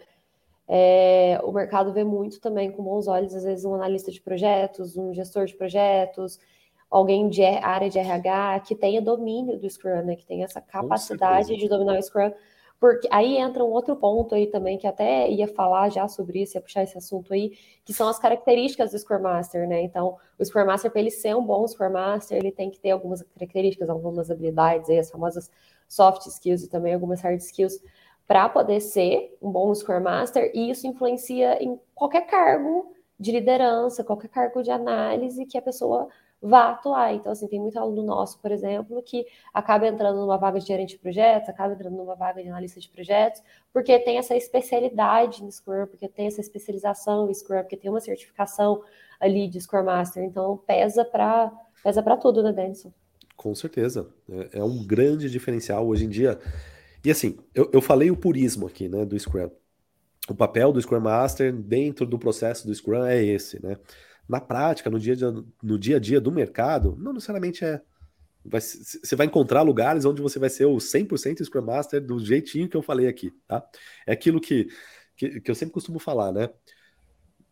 É, 0.66 1.38
o 1.44 1.52
mercado 1.52 1.92
vê 1.92 2.02
muito 2.02 2.40
também 2.40 2.70
com 2.72 2.82
bons 2.82 3.06
olhos, 3.06 3.34
às 3.34 3.44
vezes, 3.44 3.64
um 3.64 3.74
analista 3.74 4.10
de 4.10 4.20
projetos, 4.20 4.96
um 4.96 5.12
gestor 5.12 5.44
de 5.44 5.54
projetos, 5.54 6.40
alguém 6.90 7.28
de 7.28 7.44
área 7.44 7.90
de 7.90 7.98
RH 7.98 8.60
que 8.60 8.74
tenha 8.74 9.02
domínio 9.02 9.58
do 9.58 9.68
Scrum, 9.68 10.02
né? 10.02 10.16
Que 10.16 10.24
tenha 10.24 10.46
essa 10.46 10.60
capacidade 10.60 11.54
de 11.54 11.68
dominar 11.68 11.98
o 11.98 12.02
Scrum. 12.02 12.32
Porque 12.82 13.06
aí 13.12 13.36
entra 13.36 13.62
um 13.62 13.70
outro 13.70 13.94
ponto 13.94 14.34
aí 14.34 14.48
também, 14.48 14.76
que 14.76 14.88
até 14.88 15.30
ia 15.30 15.46
falar 15.46 15.88
já 15.88 16.08
sobre 16.08 16.42
isso, 16.42 16.56
ia 16.56 16.60
puxar 16.60 16.82
esse 16.82 16.98
assunto 16.98 17.32
aí, 17.32 17.52
que 17.84 17.94
são 17.94 18.08
as 18.08 18.18
características 18.18 18.90
do 18.90 18.98
Scrum 18.98 19.20
Master, 19.22 19.68
né? 19.68 19.82
Então, 19.82 20.16
o 20.36 20.44
Scrum 20.44 20.66
Master, 20.66 20.90
para 20.90 21.00
ele 21.00 21.12
ser 21.12 21.36
um 21.36 21.46
bom 21.46 21.64
Scrum 21.64 21.92
Master, 21.92 22.36
ele 22.36 22.50
tem 22.50 22.72
que 22.72 22.80
ter 22.80 22.90
algumas 22.90 23.22
características, 23.22 23.88
algumas 23.88 24.32
habilidades 24.32 24.90
aí, 24.90 24.98
as 24.98 25.08
famosas 25.08 25.48
soft 25.86 26.26
skills 26.26 26.64
e 26.64 26.68
também 26.68 26.92
algumas 26.92 27.20
hard 27.20 27.38
skills, 27.38 27.80
para 28.26 28.48
poder 28.48 28.80
ser 28.80 29.32
um 29.40 29.52
bom 29.52 29.72
Scrum 29.72 30.00
Master, 30.00 30.50
e 30.52 30.68
isso 30.68 30.84
influencia 30.84 31.62
em 31.62 31.78
qualquer 31.94 32.26
cargo 32.26 32.92
de 33.16 33.30
liderança, 33.30 34.02
qualquer 34.02 34.26
cargo 34.26 34.60
de 34.60 34.72
análise 34.72 35.46
que 35.46 35.56
a 35.56 35.62
pessoa 35.62 36.08
vá 36.42 36.70
atuar. 36.70 37.14
Então, 37.14 37.30
assim, 37.30 37.46
tem 37.46 37.60
muito 37.60 37.78
aluno 37.78 38.02
nosso, 38.02 38.38
por 38.40 38.50
exemplo, 38.50 39.00
que 39.02 39.24
acaba 39.54 39.86
entrando 39.86 40.18
numa 40.18 40.36
vaga 40.36 40.58
de 40.58 40.66
gerente 40.66 40.90
de 40.90 40.98
projetos, 40.98 41.48
acaba 41.48 41.72
entrando 41.72 41.96
numa 41.96 42.16
vaga 42.16 42.42
de 42.42 42.48
analista 42.48 42.80
de 42.80 42.88
projetos, 42.88 43.40
porque 43.72 43.98
tem 44.00 44.18
essa 44.18 44.34
especialidade 44.34 45.42
no 45.44 45.52
Scrum, 45.52 45.86
porque 45.86 46.08
tem 46.08 46.26
essa 46.26 46.40
especialização 46.40 47.30
em 47.30 47.34
Scrum, 47.34 47.60
porque 47.60 47.76
tem 47.76 47.90
uma 47.90 48.00
certificação 48.00 48.82
ali 49.20 49.46
de 49.46 49.60
Scrum 49.60 49.84
Master. 49.84 50.24
Então, 50.24 50.56
pesa 50.66 51.04
para 51.04 51.52
pesa 51.82 52.02
para 52.02 52.16
tudo, 52.16 52.42
né, 52.42 52.52
Denison? 52.52 52.92
Com 53.36 53.54
certeza. 53.54 54.08
É, 54.30 54.58
é, 54.58 54.64
um 54.64 54.84
grande 54.84 55.30
diferencial 55.30 55.86
hoje 55.86 56.04
em 56.04 56.08
dia. 56.08 56.38
E 57.04 57.10
assim, 57.10 57.38
eu, 57.54 57.68
eu 57.72 57.80
falei 57.80 58.10
o 58.10 58.16
purismo 58.16 58.66
aqui, 58.66 58.88
né, 58.88 59.04
do 59.04 59.18
Scrum. 59.18 59.50
O 60.28 60.34
papel 60.34 60.72
do 60.72 60.80
Scrum 60.80 61.00
Master 61.00 61.52
dentro 61.52 62.06
do 62.06 62.18
processo 62.18 62.66
do 62.66 62.74
Scrum 62.74 63.04
é 63.04 63.22
esse, 63.22 63.60
né? 63.60 63.76
Na 64.28 64.40
prática, 64.40 64.88
no 64.88 64.98
dia, 64.98 65.16
no 65.62 65.78
dia 65.78 65.96
a 65.96 66.00
dia 66.00 66.20
do 66.20 66.32
mercado, 66.32 66.96
não 66.98 67.12
necessariamente 67.12 67.64
é. 67.64 67.80
Vai, 68.44 68.60
você 68.60 69.14
vai 69.14 69.26
encontrar 69.26 69.62
lugares 69.62 70.04
onde 70.04 70.20
você 70.20 70.38
vai 70.38 70.50
ser 70.50 70.64
o 70.64 70.76
100% 70.76 71.44
Scrum 71.44 71.62
Master 71.62 72.04
do 72.04 72.18
jeitinho 72.18 72.68
que 72.68 72.76
eu 72.76 72.82
falei 72.82 73.06
aqui, 73.06 73.32
tá? 73.46 73.64
É 74.06 74.12
aquilo 74.12 74.40
que, 74.40 74.68
que, 75.16 75.40
que 75.40 75.50
eu 75.50 75.54
sempre 75.54 75.74
costumo 75.74 75.98
falar, 75.98 76.32
né? 76.32 76.48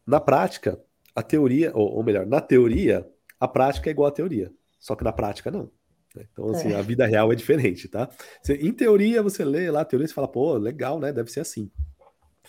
Na 0.04 0.18
prática, 0.20 0.80
a 1.14 1.22
teoria, 1.22 1.70
ou, 1.74 1.96
ou, 1.96 2.02
melhor, 2.02 2.26
na 2.26 2.40
teoria, 2.40 3.09
a 3.38 3.46
prática 3.46 3.88
é 3.88 3.92
igual 3.92 4.09
à 4.09 4.12
teoria, 4.12 4.52
só 4.80 4.96
que 4.96 5.04
na 5.04 5.12
prática 5.12 5.50
não. 5.50 5.70
Né? 6.14 6.26
Então, 6.33 6.50
assim, 6.50 6.72
é. 6.72 6.76
a 6.76 6.83
vida 6.83 7.06
real 7.06 7.33
é 7.33 7.37
diferente, 7.37 7.87
tá? 7.87 8.09
Você, 8.42 8.54
em 8.54 8.72
teoria, 8.72 9.22
você 9.22 9.44
lê 9.44 9.70
lá 9.70 9.83
a 9.83 9.85
teoria 9.85 10.06
e 10.06 10.12
fala, 10.12 10.26
pô, 10.26 10.54
legal, 10.54 10.98
né? 10.98 11.12
Deve 11.12 11.30
ser 11.30 11.40
assim. 11.40 11.70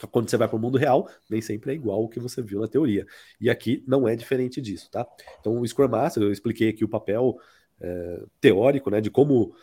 Quando 0.09 0.29
você 0.29 0.37
vai 0.37 0.47
para 0.47 0.57
o 0.57 0.59
mundo 0.59 0.77
real, 0.77 1.09
nem 1.29 1.41
sempre 1.41 1.71
é 1.71 1.75
igual 1.75 2.03
o 2.03 2.09
que 2.09 2.19
você 2.19 2.41
viu 2.41 2.59
na 2.59 2.67
teoria. 2.67 3.05
E 3.39 3.49
aqui 3.49 3.83
não 3.87 4.07
é 4.07 4.15
diferente 4.15 4.61
disso, 4.61 4.89
tá? 4.89 5.05
Então, 5.39 5.59
o 5.59 5.67
Scrum 5.67 5.87
Master, 5.87 6.23
eu 6.23 6.31
expliquei 6.31 6.69
aqui 6.69 6.83
o 6.83 6.89
papel 6.89 7.37
é, 7.79 8.23
teórico, 8.39 8.89
né, 8.89 9.01
de 9.01 9.09
como, 9.09 9.53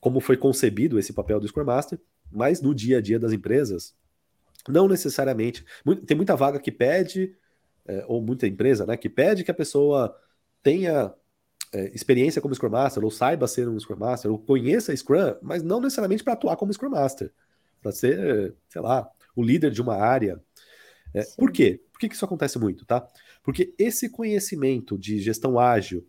como 0.00 0.20
foi 0.20 0.36
concebido 0.36 0.98
esse 0.98 1.12
papel 1.12 1.38
do 1.38 1.46
Scrum 1.46 1.64
Master, 1.64 2.00
mas 2.30 2.60
no 2.60 2.74
dia 2.74 2.98
a 2.98 3.00
dia 3.00 3.18
das 3.18 3.32
empresas, 3.32 3.94
não 4.68 4.88
necessariamente. 4.88 5.64
Tem 6.06 6.16
muita 6.16 6.34
vaga 6.34 6.58
que 6.58 6.72
pede, 6.72 7.36
é, 7.86 8.04
ou 8.08 8.20
muita 8.20 8.46
empresa, 8.46 8.84
né, 8.86 8.96
que 8.96 9.08
pede 9.08 9.44
que 9.44 9.50
a 9.50 9.54
pessoa 9.54 10.16
tenha 10.62 11.14
é, 11.72 11.90
experiência 11.94 12.40
como 12.40 12.54
Scrum 12.54 12.70
Master, 12.70 13.04
ou 13.04 13.10
saiba 13.10 13.46
ser 13.46 13.68
um 13.68 13.78
Scrum 13.78 13.98
Master, 13.98 14.30
ou 14.30 14.38
conheça 14.38 14.96
Scrum, 14.96 15.36
mas 15.42 15.62
não 15.62 15.80
necessariamente 15.80 16.24
para 16.24 16.32
atuar 16.32 16.56
como 16.56 16.72
Scrum 16.72 16.90
Master. 16.90 17.32
Para 17.82 17.92
ser, 17.92 18.54
sei 18.68 18.80
lá, 18.80 19.08
o 19.36 19.42
líder 19.44 19.70
de 19.70 19.82
uma 19.82 19.94
área. 19.94 20.42
É, 21.14 21.22
por 21.36 21.52
quê? 21.52 21.80
Por 21.92 22.00
que, 22.00 22.08
que 22.08 22.14
isso 22.14 22.24
acontece 22.24 22.58
muito, 22.58 22.84
tá? 22.84 23.06
Porque 23.42 23.74
esse 23.78 24.08
conhecimento 24.08 24.98
de 24.98 25.20
gestão 25.20 25.58
ágil, 25.58 26.04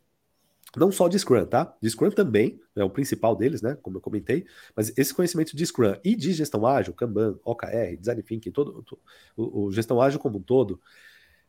não 0.75 0.91
só 0.91 1.07
de 1.07 1.19
Scrum, 1.19 1.45
tá? 1.45 1.75
De 1.81 1.89
Scrum 1.89 2.09
também, 2.09 2.59
é 2.75 2.83
o 2.83 2.89
principal 2.89 3.35
deles, 3.35 3.61
né? 3.61 3.77
Como 3.81 3.97
eu 3.97 4.01
comentei, 4.01 4.45
mas 4.75 4.91
esse 4.97 5.13
conhecimento 5.13 5.55
de 5.55 5.65
Scrum 5.65 5.95
e 6.03 6.15
de 6.15 6.33
gestão 6.33 6.65
ágil, 6.65 6.93
Kanban, 6.93 7.37
OKR, 7.43 7.95
Design 7.99 8.23
Thinking, 8.23 8.51
todo, 8.51 8.83
todo 8.83 8.99
o, 9.35 9.65
o, 9.65 9.71
gestão 9.71 10.01
ágil 10.01 10.19
como 10.19 10.39
um 10.39 10.41
todo, 10.41 10.81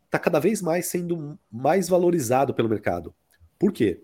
está 0.05 0.19
cada 0.19 0.39
vez 0.39 0.61
mais 0.61 0.87
sendo 0.87 1.39
mais 1.51 1.89
valorizado 1.89 2.55
pelo 2.55 2.69
mercado. 2.69 3.15
Por 3.59 3.73
quê? 3.73 4.03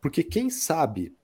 Porque 0.00 0.22
quem 0.22 0.50
sabe 0.50 1.14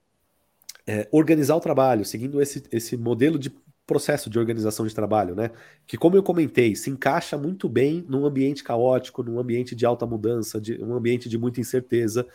é, 0.86 1.08
organizar 1.10 1.56
o 1.56 1.60
trabalho 1.60 2.04
seguindo 2.04 2.40
esse, 2.40 2.62
esse 2.70 2.96
modelo 2.96 3.38
de 3.38 3.50
processo 3.88 4.28
de 4.28 4.38
organização 4.38 4.86
de 4.86 4.94
trabalho, 4.94 5.34
né? 5.34 5.50
Que, 5.86 5.96
como 5.96 6.14
eu 6.14 6.22
comentei, 6.22 6.76
se 6.76 6.90
encaixa 6.90 7.38
muito 7.38 7.70
bem 7.70 8.04
num 8.06 8.26
ambiente 8.26 8.62
caótico, 8.62 9.22
num 9.22 9.40
ambiente 9.40 9.74
de 9.74 9.86
alta 9.86 10.04
mudança, 10.04 10.60
de 10.60 10.78
um 10.84 10.94
ambiente 10.94 11.26
de 11.26 11.38
muita 11.38 11.58
incerteza, 11.58 12.26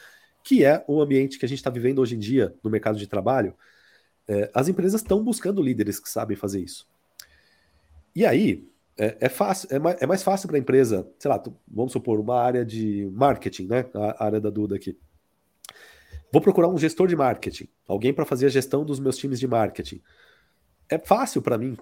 que 0.44 0.66
é 0.66 0.84
o 0.88 1.00
ambiente 1.00 1.38
que 1.38 1.46
a 1.46 1.48
gente 1.48 1.60
está 1.60 1.70
vivendo 1.70 2.00
hoje 2.00 2.16
em 2.16 2.20
dia 2.20 2.56
no 2.64 2.72
mercado 2.72 2.98
de 2.98 3.06
trabalho. 3.06 3.54
É, 4.28 4.50
as 4.52 4.68
empresas 4.68 5.02
estão 5.02 5.24
buscando 5.24 5.62
líderes 5.62 6.00
que 6.00 6.10
sabem 6.10 6.36
fazer 6.36 6.60
isso. 6.60 6.88
E 8.16 8.26
aí, 8.26 8.68
é, 8.98 9.18
é 9.20 9.30
fácil, 9.30 9.70
é 9.72 9.78
mais, 9.78 10.02
é 10.02 10.08
mais 10.08 10.24
fácil 10.24 10.48
para 10.48 10.58
a 10.58 10.60
empresa, 10.60 11.08
sei 11.20 11.30
lá, 11.30 11.42
vamos 11.68 11.92
supor, 11.92 12.20
uma 12.20 12.42
área 12.42 12.66
de 12.66 13.08
marketing, 13.14 13.68
né? 13.68 13.86
A 13.94 14.26
área 14.26 14.42
da 14.42 14.50
Duda 14.50 14.76
aqui. 14.76 14.98
Vou 16.32 16.42
procurar 16.42 16.68
um 16.68 16.80
gestor 16.80 17.08
de 17.08 17.16
marketing, 17.16 17.68
alguém 17.88 18.12
para 18.12 18.26
fazer 18.26 18.48
a 18.48 18.50
gestão 18.50 18.84
dos 18.84 19.00
meus 19.00 19.18
times 19.18 19.40
de 19.40 19.48
marketing 19.48 20.02
é 20.94 21.00
fácil 21.00 21.42
para 21.42 21.58
mim, 21.58 21.78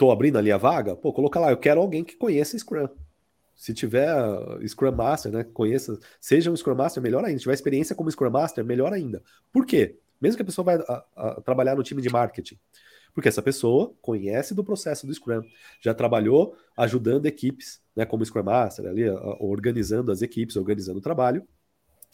estou 0.00 0.10
abrindo 0.10 0.38
ali 0.38 0.50
a 0.50 0.56
vaga, 0.56 0.96
pô, 0.96 1.12
colocar 1.12 1.40
lá, 1.40 1.50
eu 1.50 1.56
quero 1.56 1.80
alguém 1.80 2.02
que 2.02 2.16
conheça 2.16 2.58
Scrum. 2.58 2.88
Se 3.54 3.74
tiver 3.74 4.10
uh, 4.16 4.66
Scrum 4.66 4.92
Master, 4.92 5.30
né, 5.30 5.44
conheça, 5.44 5.98
seja 6.18 6.50
um 6.50 6.56
Scrum 6.56 6.74
Master, 6.74 7.02
melhor 7.02 7.24
ainda. 7.24 7.38
Se 7.38 7.42
tiver 7.42 7.54
experiência 7.54 7.94
como 7.94 8.10
Scrum 8.10 8.30
Master, 8.30 8.64
melhor 8.64 8.92
ainda. 8.92 9.22
Por 9.52 9.66
quê? 9.66 9.98
Mesmo 10.18 10.36
que 10.36 10.42
a 10.42 10.46
pessoa 10.46 10.64
vai 10.64 10.76
a, 10.76 11.04
a, 11.16 11.40
trabalhar 11.42 11.76
no 11.76 11.82
time 11.82 12.00
de 12.00 12.08
marketing. 12.08 12.58
Porque 13.12 13.28
essa 13.28 13.42
pessoa 13.42 13.92
conhece 14.00 14.54
do 14.54 14.64
processo 14.64 15.06
do 15.06 15.12
Scrum, 15.12 15.42
já 15.82 15.92
trabalhou 15.92 16.56
ajudando 16.76 17.26
equipes, 17.26 17.82
né, 17.94 18.06
como 18.06 18.24
Scrum 18.24 18.44
Master, 18.44 18.86
ali, 18.86 19.08
organizando 19.38 20.10
as 20.10 20.22
equipes, 20.22 20.56
organizando 20.56 20.98
o 20.98 21.02
trabalho, 21.02 21.46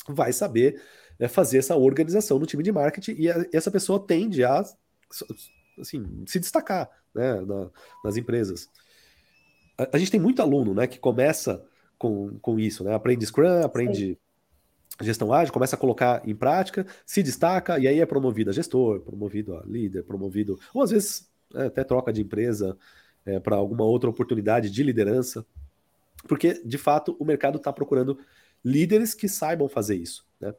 vai 0.08 0.32
saber 0.32 0.82
né, 1.18 1.28
fazer 1.28 1.58
essa 1.58 1.76
organização 1.76 2.38
no 2.38 2.46
time 2.46 2.62
de 2.62 2.72
marketing 2.72 3.14
e, 3.18 3.30
a, 3.30 3.46
essa 3.52 3.70
pessoa 3.70 4.04
tende 4.04 4.42
a 4.42 4.64
assim, 5.78 6.24
se 6.26 6.38
destacar 6.38 6.90
né, 7.14 7.40
na, 7.40 7.70
nas 8.04 8.16
empresas. 8.16 8.68
A, 9.78 9.96
a, 9.96 9.98
gente 9.98 10.10
tem 10.10 10.20
muito 10.20 10.40
aluno 10.42 10.74
né, 10.74 10.86
que 10.86 10.98
começa 10.98 11.64
com, 11.98 12.38
com 12.40 12.58
isso, 12.58 12.84
né? 12.84 12.94
Aprende 12.94 13.26
Scrum, 13.26 13.62
aprende 13.62 14.18
Sim. 14.98 15.04
gestão 15.04 15.32
ágil, 15.32 15.52
começa 15.52 15.76
a 15.76 15.78
colocar 15.78 16.26
em 16.28 16.34
prática, 16.34 16.86
se 17.04 17.22
destaca 17.22 17.78
e 17.78 17.86
aí 17.86 18.00
é 18.00 18.06
promovido 18.06 18.50
a 18.50 18.52
gestor, 18.52 19.00
promovido 19.00 19.56
a 19.56 19.62
líder, 19.64 20.02
promovido, 20.04 20.58
ou 20.74 20.82
às 20.82 20.90
vezes 20.90 21.30
é, 21.54 21.66
até 21.66 21.84
troca 21.84 22.12
de 22.12 22.22
empresa 22.22 22.76
é, 23.24 23.40
para 23.40 23.56
alguma 23.56 23.84
outra 23.84 24.10
oportunidade 24.10 24.70
de 24.70 24.82
liderança. 24.82 25.44
Porque, 26.28 26.60
de 26.64 26.78
fato, 26.78 27.16
o 27.18 27.24
mercado 27.24 27.58
está 27.58 27.72
procurando 27.72 28.18
líderes 28.64 29.14
que 29.14 29.28
saibam 29.28 29.68
fazer 29.68 29.96
isso. 29.96 30.26
Né? 30.40 30.54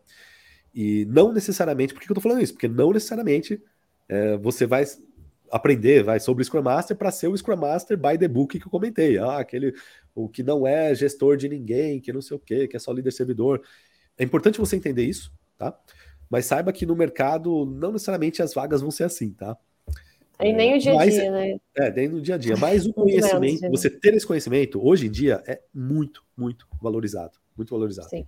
E 0.73 1.05
não 1.05 1.33
necessariamente, 1.33 1.93
por 1.93 2.01
que 2.01 2.09
eu 2.09 2.13
estou 2.13 2.21
falando 2.21 2.41
isso? 2.41 2.53
Porque 2.53 2.67
não 2.67 2.91
necessariamente 2.91 3.61
é, 4.07 4.37
você 4.37 4.65
vai 4.65 4.85
aprender 5.51 6.03
vai 6.03 6.19
sobre 6.19 6.41
o 6.41 6.45
Scrum 6.45 6.61
Master 6.61 6.95
para 6.95 7.11
ser 7.11 7.27
o 7.27 7.37
Scrum 7.37 7.57
Master 7.57 7.97
by 7.97 8.17
the 8.17 8.27
book 8.27 8.59
que 8.59 8.65
eu 8.65 8.71
comentei. 8.71 9.17
Ah, 9.17 9.39
aquele 9.39 9.73
o 10.15 10.27
que 10.27 10.43
não 10.43 10.65
é 10.65 10.95
gestor 10.95 11.37
de 11.37 11.47
ninguém, 11.47 11.99
que 11.99 12.11
não 12.11 12.21
sei 12.21 12.37
o 12.37 12.39
quê, 12.39 12.67
que 12.67 12.75
é 12.75 12.79
só 12.79 12.91
líder 12.91 13.11
servidor. 13.11 13.61
É 14.17 14.23
importante 14.23 14.59
você 14.59 14.75
entender 14.75 15.03
isso, 15.03 15.31
tá? 15.57 15.77
Mas 16.29 16.45
saiba 16.45 16.73
que 16.73 16.85
no 16.85 16.95
mercado 16.95 17.65
não 17.65 17.91
necessariamente 17.91 18.41
as 18.41 18.53
vagas 18.53 18.81
vão 18.81 18.91
ser 18.91 19.03
assim, 19.03 19.31
tá? 19.31 19.55
E 20.39 20.53
nem 20.53 20.75
o 20.75 20.79
dia 20.79 20.99
a 20.99 21.05
dia, 21.05 21.31
né? 21.31 21.55
É, 21.75 21.91
nem 21.91 22.07
no 22.07 22.21
dia 22.21 22.35
a 22.35 22.37
dia. 22.37 22.55
Mas 22.57 22.85
o 22.85 22.93
conhecimento, 22.93 23.69
você 23.69 23.89
ter 23.89 24.13
esse 24.13 24.25
conhecimento, 24.25 24.85
hoje 24.85 25.07
em 25.07 25.11
dia, 25.11 25.41
é 25.47 25.59
muito, 25.73 26.23
muito 26.35 26.67
valorizado. 26.81 27.39
Muito 27.55 27.71
valorizado. 27.71 28.09
Sim. 28.09 28.23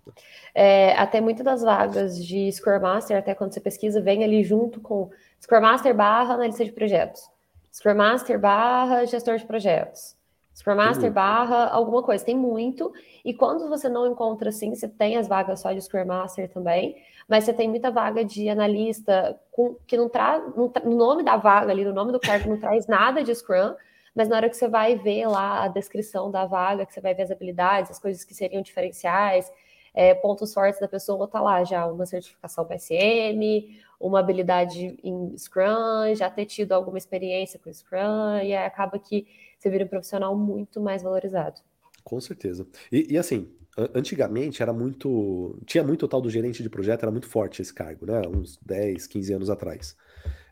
É, 0.56 0.94
até 0.94 1.22
muitas 1.22 1.46
das 1.46 1.62
vagas 1.62 2.24
de 2.24 2.52
Scrum 2.52 2.80
Master, 2.80 3.16
até 3.16 3.36
quando 3.36 3.54
você 3.54 3.62
pesquisa, 3.62 4.02
vem 4.02 4.24
ali 4.24 4.44
junto 4.44 4.82
com 4.82 5.12
Scrum 5.42 5.62
Master 5.62 5.94
barra 5.94 6.34
analista 6.34 6.66
de 6.66 6.72
projetos. 6.72 7.30
Scrum 7.72 7.96
Master 7.96 8.40
barra 8.40 9.06
gestor 9.06 9.38
de 9.38 9.46
projetos. 9.46 10.18
Scrum 10.60 10.76
Master 10.76 11.10
barra 11.12 11.68
alguma 11.68 12.04
coisa. 12.04 12.26
Tem 12.26 12.36
muito. 12.36 12.92
E 13.24 13.34
quando 13.34 13.70
você 13.70 13.88
não 13.88 14.06
encontra 14.06 14.50
assim, 14.50 14.76
você 14.76 14.88
tem 14.90 15.16
as 15.16 15.28
vagas 15.28 15.62
só 15.62 15.72
de 15.72 15.82
Scrum 15.82 16.06
Master 16.06 16.50
também, 16.50 16.98
mas 17.28 17.46
você 17.46 17.54
tem 17.54 17.70
muita 17.70 17.90
vaga 17.90 18.26
de 18.26 18.50
analista 18.50 19.40
com, 19.52 19.76
que 19.88 19.96
não 19.96 20.10
traz. 20.10 20.44
No 20.56 20.96
nome 20.96 21.24
da 21.24 21.38
vaga 21.38 21.72
ali, 21.72 21.86
no 21.86 21.94
nome 21.94 22.12
do 22.12 22.20
cargo, 22.20 22.50
não 22.50 22.60
traz 22.60 22.88
nada 22.88 23.24
de 23.24 23.34
Scrum, 23.34 23.74
mas 24.14 24.28
na 24.28 24.36
hora 24.36 24.50
que 24.50 24.58
você 24.58 24.68
vai 24.68 24.98
ver 24.98 25.28
lá 25.28 25.64
a 25.64 25.68
descrição 25.70 26.30
da 26.30 26.46
vaga, 26.46 26.86
que 26.86 26.94
você 26.94 27.00
vai 27.00 27.14
ver 27.14 27.24
as 27.24 27.32
habilidades, 27.32 27.92
as 27.92 28.00
coisas 28.00 28.26
que 28.26 28.34
seriam 28.34 28.62
diferenciais, 28.62 29.50
é, 29.94 30.14
pontos 30.14 30.54
fortes 30.54 30.80
da 30.80 30.88
pessoa, 30.88 31.28
tá 31.28 31.40
lá 31.40 31.64
já 31.64 31.86
uma 31.86 32.06
certificação 32.06 32.66
PSM, 32.66 33.80
uma 34.00 34.20
habilidade 34.20 34.98
em 35.04 35.38
Scrum, 35.38 36.16
já 36.16 36.30
ter 36.30 36.46
tido 36.46 36.72
alguma 36.72 36.98
experiência 36.98 37.60
com 37.60 37.72
Scrum, 37.72 38.40
e 38.44 38.56
acaba 38.56 38.98
que 38.98 39.28
você 39.58 39.70
vira 39.70 39.84
um 39.84 39.88
profissional 39.88 40.38
muito 40.38 40.80
mais 40.80 41.04
valorizado. 41.04 41.62
Com 42.04 42.20
certeza. 42.22 42.66
E, 42.92 43.14
e 43.14 43.18
assim, 43.18 43.52
antigamente 43.94 44.62
era 44.62 44.74
muito. 44.74 45.60
Tinha 45.66 45.84
muito 45.84 46.06
o 46.06 46.08
tal 46.08 46.22
do 46.22 46.30
gerente 46.30 46.64
de 46.64 46.70
projeto, 46.70 47.04
era 47.04 47.12
muito 47.12 47.28
forte 47.28 47.62
esse 47.62 47.74
cargo, 47.74 48.06
né? 48.06 48.22
Uns 48.28 48.58
10, 48.66 49.06
15 49.08 49.34
anos 49.34 49.50
atrás. 49.50 49.96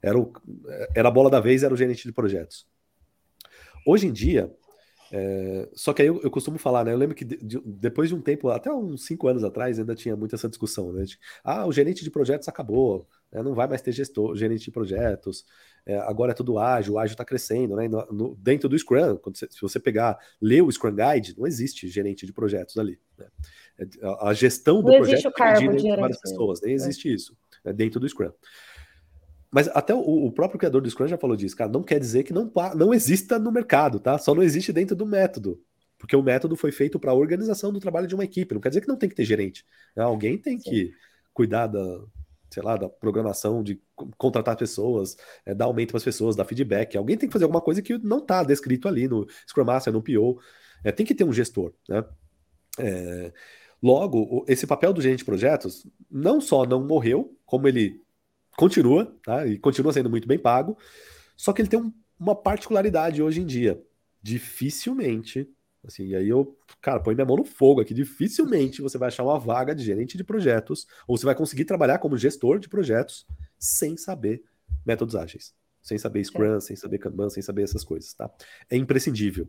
Era, 0.02 0.18
o, 0.20 0.32
era 0.96 1.08
a 1.08 1.12
bola 1.12 1.30
da 1.30 1.40
vez, 1.40 1.64
era 1.64 1.74
o 1.74 1.78
gerente 1.78 2.06
de 2.06 2.14
projetos. 2.14 2.68
Hoje 3.86 4.08
em 4.08 4.12
dia, 4.12 4.54
é, 5.12 5.70
só 5.74 5.94
que 5.94 6.02
aí 6.02 6.08
eu, 6.08 6.22
eu, 6.22 6.30
costumo 6.30 6.58
falar, 6.58 6.84
né? 6.84 6.92
Eu 6.92 6.98
lembro 6.98 7.16
que 7.16 7.24
de, 7.24 7.38
de, 7.38 7.62
depois 7.66 8.10
de 8.10 8.16
um 8.16 8.22
tempo, 8.22 8.50
até 8.50 8.72
uns 8.72 9.06
cinco 9.06 9.28
anos 9.28 9.44
atrás, 9.44 9.80
ainda 9.80 9.96
tinha 9.96 10.16
muita 10.16 10.36
essa 10.36 10.50
discussão, 10.50 10.92
né? 10.92 11.04
De, 11.04 11.18
ah, 11.44 11.66
o 11.66 11.72
gerente 11.72 12.04
de 12.04 12.12
projetos 12.12 12.48
acabou, 12.48 13.08
né? 13.32 13.42
não 13.42 13.54
vai 13.54 13.68
mais 13.68 13.82
ter 13.82 13.92
gestor, 13.92 14.36
gerente 14.36 14.66
de 14.66 14.72
projetos, 14.72 15.46
é, 15.86 15.98
agora 16.00 16.32
é 16.32 16.36
tudo 16.36 16.60
ágil, 16.60 16.96
o 16.96 17.00
ágil 17.00 17.14
está 17.14 17.24
crescendo, 17.24 17.76
né? 17.76 17.88
No, 17.88 18.06
no, 18.08 18.36
dentro 18.36 18.68
do 18.68 18.78
Scrum, 18.78 19.18
você, 19.24 19.48
se 19.50 19.62
você 19.62 19.80
pegar, 19.80 20.18
ler 20.42 20.62
o 20.62 20.72
Scrum 20.72 20.96
Guide, 20.96 21.36
não 21.38 21.48
existe 21.48 21.88
gerente 21.88 22.26
de 22.26 22.34
projetos 22.34 22.78
ali. 22.78 23.00
Né? 23.18 23.28
É, 23.80 24.06
a, 24.06 24.30
a, 24.30 24.34
gestão 24.34 24.82
do 24.82 24.92
não 24.92 24.98
projeto 24.98 25.32
cargo 25.32 25.76
de 25.76 25.96
várias 25.96 26.20
pessoas, 26.20 26.62
nem 26.62 26.74
existe 26.74 27.14
isso 27.14 27.38
né? 27.64 27.72
dentro 27.72 28.00
do 28.00 28.10
Scrum. 28.10 28.32
Mas 29.52 29.68
até 29.70 29.94
o, 29.94 30.00
o, 30.00 30.32
próprio 30.32 30.60
criador 30.60 30.82
do 30.82 30.90
Scrum 30.90 31.08
já 31.08 31.18
falou 31.18 31.36
disso, 31.36 31.56
cara. 31.56 31.72
Não 31.72 31.84
quer 31.84 32.00
dizer 32.00 32.24
que 32.24 32.34
não, 32.34 32.52
não 32.76 32.94
exista 32.94 33.40
no 33.40 33.52
mercado, 33.52 34.00
tá? 34.00 34.18
Só 34.18 34.36
não 34.36 34.44
existe 34.44 34.74
dentro 34.74 34.96
do 34.96 35.06
método. 35.06 35.62
Porque 35.98 36.16
o 36.16 36.22
método 36.22 36.56
foi 36.56 36.72
feito 36.72 37.00
para 37.00 37.12
a 37.12 37.16
organização 37.16 37.72
do 37.72 37.80
trabalho 37.80 38.08
de 38.08 38.14
uma 38.14 38.24
equipe. 38.24 38.54
Não 38.54 38.62
quer 38.62 38.70
dizer 38.70 38.82
que 38.82 38.88
não 38.88 38.98
tem 38.98 39.10
que 39.10 39.16
ter 39.16 39.26
gerente. 39.26 39.66
Né? 39.96 40.04
Alguém 40.04 40.38
tem 40.38 40.60
Sim. 40.60 40.70
que 40.70 40.92
cuidar 41.34 41.68
da, 41.68 42.02
sei 42.50 42.62
lá, 42.62 42.78
da 42.78 42.90
programação, 42.90 43.64
de 43.64 43.82
contratar 44.18 44.56
pessoas, 44.56 45.18
é, 45.46 45.54
dar 45.54 45.66
aumento 45.66 45.90
para 45.90 45.98
as 45.98 46.04
pessoas, 46.04 46.36
dar 46.36 46.46
feedback. 46.46 46.98
Alguém 46.98 47.18
tem 47.18 47.28
que 47.28 47.34
fazer 47.34 47.46
alguma 47.46 47.62
coisa 47.62 47.82
que 47.82 47.98
não 47.98 48.20
está 48.20 48.44
descrito 48.44 48.88
ali 48.88 49.08
no 49.08 49.28
Scrum 49.48 49.66
Master, 49.66 49.94
no 49.94 50.04
PO. 50.04 50.40
É, 50.84 50.92
tem 50.92 51.06
que 51.06 51.16
ter 51.16 51.24
um 51.24 51.34
gestor, 51.34 51.74
né? 51.90 52.04
É, 52.80 53.34
logo, 53.82 54.46
esse 54.48 54.68
papel 54.68 54.94
do 54.94 55.02
gerente 55.02 55.20
de 55.20 55.26
projetos 55.26 55.88
não 56.12 56.40
só 56.40 56.64
não 56.66 56.86
morreu, 56.86 57.36
como 57.44 57.68
ele 57.68 58.02
continua, 58.58 59.16
tá? 59.24 59.46
E 59.46 59.58
continua 59.58 59.94
sendo 59.94 60.10
muito 60.10 60.28
bem 60.28 60.38
pago. 60.38 60.78
Só 61.38 61.54
que 61.54 61.62
ele 61.62 61.70
tem 61.70 61.80
um, 61.80 61.94
uma 62.20 62.36
particularidade 62.36 63.22
hoje 63.22 63.40
em 63.40 63.46
dia. 63.46 63.82
Dificilmente, 64.22 65.48
assim, 65.86 66.08
e 66.08 66.16
aí 66.16 66.28
eu, 66.28 66.58
cara, 66.82 67.00
põe 67.00 67.14
minha 67.14 67.26
mão 67.26 67.38
no 67.38 67.46
fogo 67.46 67.80
aqui. 67.80 67.94
Dificilmente 67.94 68.82
você 68.82 68.98
vai 68.98 69.08
achar 69.10 69.24
uma 69.24 69.40
vaga 69.40 69.76
de 69.76 69.84
gerente 69.84 70.18
de 70.18 70.24
projetos, 70.24 70.88
ou 71.08 71.16
você 71.16 71.26
vai 71.26 71.36
conseguir 71.36 71.66
trabalhar 71.66 72.00
como 72.00 72.18
gestor 72.18 72.60
de 72.60 72.68
projetos 72.68 73.28
sem 73.60 73.96
saber 73.96 74.44
métodos 74.84 75.16
ágeis, 75.16 75.54
sem 75.82 75.98
saber 75.98 76.24
Scrum, 76.26 76.56
é. 76.56 76.60
sem 76.60 76.76
saber 76.76 76.98
Kanban, 76.98 77.30
sem 77.30 77.44
saber 77.44 77.62
essas 77.62 77.84
coisas, 77.84 78.14
tá? 78.14 78.30
É 78.70 78.76
imprescindível. 78.76 79.48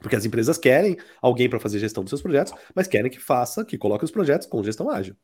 Porque 0.00 0.16
as 0.16 0.24
empresas 0.24 0.56
querem 0.56 0.96
alguém 1.20 1.50
para 1.50 1.60
fazer 1.60 1.78
gestão 1.78 2.02
dos 2.02 2.10
seus 2.10 2.22
projetos, 2.22 2.54
mas 2.74 2.88
querem 2.88 3.10
que 3.10 3.20
faça, 3.20 3.62
que 3.62 3.76
coloque 3.76 4.04
os 4.04 4.10
projetos 4.10 4.46
com 4.46 4.64
gestão 4.64 4.88
ágil. 4.88 5.14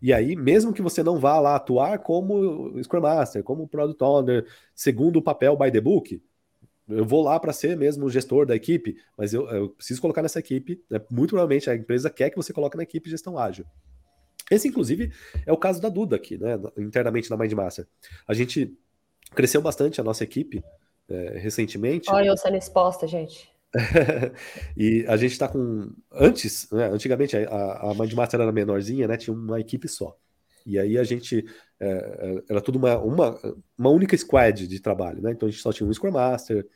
E 0.00 0.12
aí, 0.12 0.36
mesmo 0.36 0.72
que 0.72 0.82
você 0.82 1.02
não 1.02 1.18
vá 1.18 1.40
lá 1.40 1.56
atuar 1.56 1.98
como 2.00 2.82
Scrum 2.82 3.00
Master, 3.00 3.42
como 3.42 3.66
Product 3.66 4.02
Owner, 4.02 4.46
segundo 4.74 5.18
o 5.18 5.22
papel 5.22 5.56
by 5.56 5.70
the 5.70 5.80
book, 5.80 6.22
eu 6.88 7.04
vou 7.04 7.22
lá 7.22 7.40
para 7.40 7.52
ser 7.52 7.76
mesmo 7.76 8.04
o 8.06 8.10
gestor 8.10 8.46
da 8.46 8.54
equipe, 8.54 8.96
mas 9.16 9.34
eu, 9.34 9.48
eu 9.48 9.70
preciso 9.70 10.00
colocar 10.00 10.22
nessa 10.22 10.38
equipe. 10.38 10.82
Né? 10.88 11.00
Muito 11.10 11.30
provavelmente 11.30 11.68
a 11.68 11.74
empresa 11.74 12.10
quer 12.10 12.30
que 12.30 12.36
você 12.36 12.52
coloque 12.52 12.76
na 12.76 12.82
equipe 12.82 13.10
gestão 13.10 13.38
ágil. 13.38 13.64
Esse, 14.50 14.68
inclusive, 14.68 15.12
é 15.44 15.52
o 15.52 15.56
caso 15.56 15.80
da 15.80 15.88
Duda 15.88 16.14
aqui, 16.14 16.38
né? 16.38 16.56
internamente 16.78 17.28
na 17.28 17.36
Mindmaster. 17.36 17.86
A 18.28 18.34
gente 18.34 18.78
cresceu 19.34 19.60
bastante 19.60 20.00
a 20.00 20.04
nossa 20.04 20.22
equipe 20.22 20.62
é, 21.08 21.38
recentemente. 21.38 22.08
Olha 22.10 22.28
eu 22.28 22.36
sendo 22.36 22.56
exposta, 22.56 23.08
gente. 23.08 23.50
e 24.76 25.04
a 25.06 25.16
gente 25.16 25.32
está 25.32 25.48
com. 25.48 25.90
Antes, 26.10 26.70
né, 26.70 26.88
antigamente 26.88 27.36
a, 27.36 27.90
a 27.90 27.94
Mindmaster 27.94 28.40
era 28.40 28.52
menorzinha, 28.52 29.06
né? 29.06 29.16
Tinha 29.16 29.34
uma 29.34 29.60
equipe 29.60 29.88
só. 29.88 30.16
E 30.64 30.78
aí 30.78 30.98
a 30.98 31.04
gente. 31.04 31.44
É, 31.78 31.86
é, 31.88 32.42
era 32.50 32.60
tudo 32.60 32.76
uma, 32.76 32.96
uma, 32.98 33.38
uma 33.76 33.90
única 33.90 34.16
squad 34.16 34.66
de 34.66 34.80
trabalho, 34.80 35.22
né? 35.22 35.32
Então 35.32 35.48
a 35.48 35.50
gente 35.50 35.62
só 35.62 35.72
tinha 35.72 35.88
um 35.88 35.92
Scrum 35.92 36.10
Master, 36.10 36.66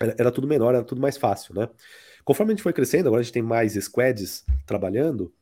era, 0.00 0.14
era 0.18 0.32
tudo 0.32 0.46
menor, 0.46 0.74
era 0.74 0.84
tudo 0.84 1.00
mais 1.00 1.16
fácil, 1.16 1.54
né? 1.54 1.68
Conforme 2.24 2.52
a 2.52 2.54
gente 2.54 2.62
foi 2.62 2.72
crescendo, 2.72 3.08
agora 3.08 3.20
a 3.20 3.22
gente 3.22 3.32
tem 3.32 3.42
mais 3.42 3.74
squads 3.74 4.44
trabalhando. 4.66 5.32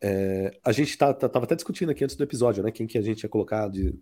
É, 0.00 0.58
a 0.62 0.70
gente 0.70 0.98
tá, 0.98 1.14
tá, 1.14 1.28
tava 1.28 1.46
até 1.46 1.54
discutindo 1.54 1.90
aqui 1.90 2.04
antes 2.04 2.16
do 2.16 2.22
episódio, 2.22 2.62
né? 2.62 2.70
Quem 2.70 2.86
que 2.86 2.98
a 2.98 3.02
gente 3.02 3.22
ia 3.22 3.28
colocar, 3.28 3.68
de, 3.68 3.98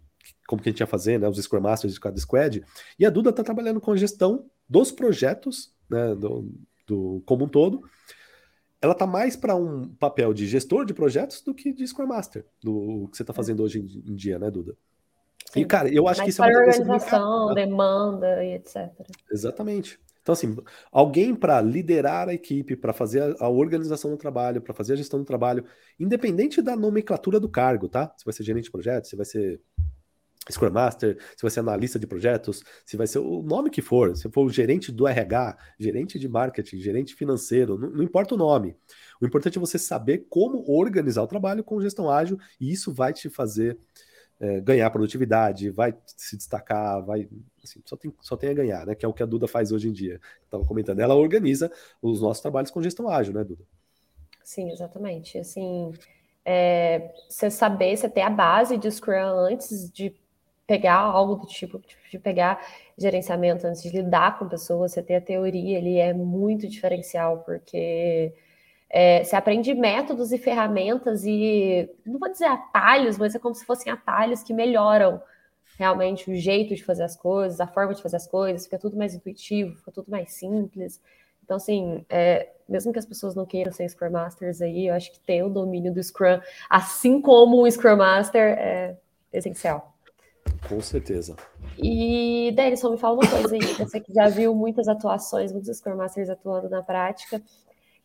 como 0.49 0.61
que 0.61 0.69
a 0.69 0.73
gente 0.73 0.81
ia 0.81 0.87
fazer, 0.87 1.19
né? 1.21 1.29
Os 1.29 1.39
Scrum 1.39 1.61
Masters 1.61 1.95
de 1.95 2.01
cada 2.01 2.19
squad. 2.19 2.65
E 2.99 3.07
a 3.07 3.11
Duda 3.11 3.33
tá 3.33 3.45
trabalhando 3.45 3.81
com 3.81 3.93
a 3.93 3.97
gestão 3.97 4.51
dos 4.69 4.91
projetos, 4.91 5.73
né? 5.93 6.15
Do, 6.15 6.51
do 6.87 7.23
como 7.27 7.45
um 7.45 7.49
todo. 7.49 7.83
Ela 8.81 8.95
tá 8.95 9.07
mais 9.07 9.37
para 9.37 9.55
um 9.55 9.89
papel 9.95 10.35
de 10.35 10.47
gestor 10.47 10.85
de 10.85 10.93
projetos 10.93 11.41
do 11.41 11.55
que 11.55 11.73
de 11.73 11.87
Scrum 11.87 12.07
Master, 12.07 12.45
do 12.61 13.09
que 13.11 13.17
você 13.17 13.25
tá 13.25 13.33
fazendo 13.33 13.63
hoje 13.63 13.79
em, 13.79 14.15
dia, 14.17 14.41
né, 14.41 14.51
Duda? 14.51 14.77
Sim. 15.53 15.61
E, 15.61 15.65
cara, 15.65 15.89
eu 15.89 16.09
acho 16.09 16.19
mais 16.19 16.27
que 16.27 16.31
isso 16.31 16.43
é 16.43 16.49
uma 16.49 16.59
organização, 16.59 17.55
demanda 17.55 18.45
e 18.45 18.55
etc. 18.55 18.91
Exatamente. 19.31 20.01
Então, 20.21 20.33
assim, 20.33 20.57
alguém 20.91 21.35
para 21.35 21.61
liderar 21.61 22.29
a 22.29 22.35
equipe, 22.35 22.77
para 22.77 22.93
fazer 22.93 23.23
a, 23.23 23.45
a, 23.45 23.49
organização 23.49 24.11
do 24.11 24.17
trabalho, 24.17 24.61
para 24.61 24.73
fazer 24.73 24.93
a 24.93 24.97
gestão 24.97 25.19
do 25.19 25.25
trabalho, 25.25 25.65
independente 25.99 26.63
da 26.63 26.77
nomenclatura 26.77 27.41
do 27.41 27.49
cargo, 27.49 27.89
tá? 27.89 28.13
Se 28.17 28.25
vai 28.25 28.33
ser 28.33 28.45
gerente 28.45 28.65
de 28.65 28.71
projetos, 28.71 29.11
se 29.11 29.17
vai 29.17 29.27
ser 29.27 29.61
Scrum 30.51 30.71
Master, 30.71 31.17
se 31.37 31.43
vai 31.43 31.51
ser 31.51 31.61
analista 31.61 31.99
de 31.99 32.07
projetos, 32.07 32.63
se 32.85 32.97
vai 32.97 33.07
ser 33.07 33.21
o 33.21 33.43
nome 33.43 33.71
que 33.71 33.81
for, 33.81 34.17
se 34.17 34.29
for 34.31 34.45
o 34.45 34.51
gerente 34.51 34.91
do 34.91 35.07
RH, 35.07 35.57
gerente 35.79 36.19
de 36.19 36.29
marketing, 36.29 36.79
gerente 36.79 37.15
financeiro, 37.15 37.79
não, 37.79 37.91
não 37.91 38.03
importa 38.03 38.35
o 38.35 38.39
nome. 38.39 38.77
O 39.21 39.27
importante 39.27 39.57
é 39.57 39.61
você 39.61 39.79
saber 39.79 40.27
como 40.29 40.65
organizar 40.69 41.23
o 41.23 41.29
trabalho 41.29 41.63
com 41.63 41.81
gestão 41.81 42.11
ágil 42.11 42.39
e 42.61 42.73
isso 42.73 42.93
vai 42.93 43.13
te 43.13 43.31
fazer 43.31 43.79
é, 44.41 44.61
ganhar 44.61 44.91
produtividade, 44.91 45.71
vai 45.71 45.95
se 46.05 46.37
destacar, 46.37 47.01
vai. 47.05 47.29
Assim, 47.63 47.81
só, 47.85 47.97
tem, 47.97 48.13
só 48.21 48.37
tem 48.37 48.51
a 48.51 48.55
ganhar, 48.55 48.85
né? 48.85 48.97
Que 48.97 49.07
é 49.07 49.09
o 49.09 49.13
que 49.13 49.23
a 49.23 49.27
Duda 49.27 49.47
faz 49.47 49.71
hoje 49.71 49.89
em 49.89 49.93
dia. 49.93 50.21
Estava 50.45 50.65
comentando. 50.65 50.99
Ela 50.99 51.15
organiza 51.15 51.71
os 52.03 52.21
nossos 52.21 52.43
trabalhos 52.43 52.73
com 52.73 52.83
gestão 52.83 53.09
ágil, 53.09 53.33
né, 53.33 53.45
Duda? 53.45 53.63
Sim, 54.43 54.73
exatamente. 54.73 55.39
Assim, 55.39 55.93
é, 56.45 57.13
você 57.29 57.49
saber, 57.49 57.97
você 57.97 58.09
ter 58.09 58.23
a 58.23 58.31
base 58.31 58.77
de 58.77 58.91
Scrum 58.91 59.39
antes 59.39 59.89
de 59.89 60.11
pegar 60.73 60.97
algo 60.97 61.35
do 61.35 61.47
tipo, 61.47 61.79
de 62.11 62.19
pegar 62.19 62.59
gerenciamento, 62.97 63.67
antes 63.67 63.83
de 63.83 63.91
lidar 63.91 64.39
com 64.39 64.49
pessoas, 64.49 64.93
você 64.93 65.03
ter 65.03 65.17
a 65.17 65.21
teoria 65.21 65.77
ali 65.77 65.99
é 65.99 66.15
muito 66.15 66.67
diferencial, 66.67 67.41
porque 67.45 68.33
é, 68.89 69.23
você 69.23 69.37
aprende 69.37 69.75
métodos 69.75 70.33
e 70.33 70.39
ferramentas 70.39 71.25
e 71.27 71.91
não 72.07 72.19
vou 72.19 72.31
dizer 72.31 72.47
atalhos, 72.47 73.19
mas 73.19 73.35
é 73.35 73.39
como 73.39 73.55
se 73.55 73.67
fossem 73.67 73.93
atalhos 73.93 74.43
que 74.43 74.55
melhoram 74.55 75.21
realmente 75.79 76.31
o 76.31 76.35
jeito 76.35 76.75
de 76.75 76.83
fazer 76.83 77.03
as 77.03 77.17
coisas, 77.17 77.61
a 77.61 77.67
forma 77.67 77.93
de 77.93 78.01
fazer 78.01 78.17
as 78.17 78.27
coisas, 78.27 78.65
fica 78.65 78.79
tudo 78.79 78.97
mais 78.97 79.15
intuitivo, 79.15 79.77
fica 79.77 79.93
tudo 79.93 80.11
mais 80.11 80.33
simples. 80.33 81.03
Então, 81.45 81.59
assim, 81.59 82.03
é, 82.09 82.49
mesmo 82.67 82.95
que 82.95 82.99
as 82.99 83.05
pessoas 83.05 83.35
não 83.35 83.45
queiram 83.45 83.73
ser 83.73 83.87
Scrum 83.91 84.11
Masters 84.11 84.63
aí, 84.63 84.87
eu 84.87 84.95
acho 84.95 85.13
que 85.13 85.21
ter 85.21 85.43
o 85.43 85.51
domínio 85.51 85.93
do 85.93 86.03
Scrum, 86.03 86.41
assim 86.71 87.21
como 87.21 87.63
o 87.63 87.71
Scrum 87.71 87.97
Master, 87.97 88.57
é 88.59 88.97
essencial. 89.31 89.92
Com 90.69 90.81
certeza. 90.81 91.37
E, 91.77 92.53
Denison, 92.55 92.91
me 92.91 92.99
fala 92.99 93.15
uma 93.15 93.29
coisa 93.29 93.55
aí. 93.55 93.61
Você 93.61 94.01
que 94.01 94.13
já 94.13 94.29
viu 94.29 94.55
muitas 94.55 94.89
atuações, 94.89 95.53
muitos 95.53 95.77
Scrum 95.77 95.97
Masters 95.97 96.31
atuando 96.31 96.69
na 96.69 96.83
prática 96.83 97.43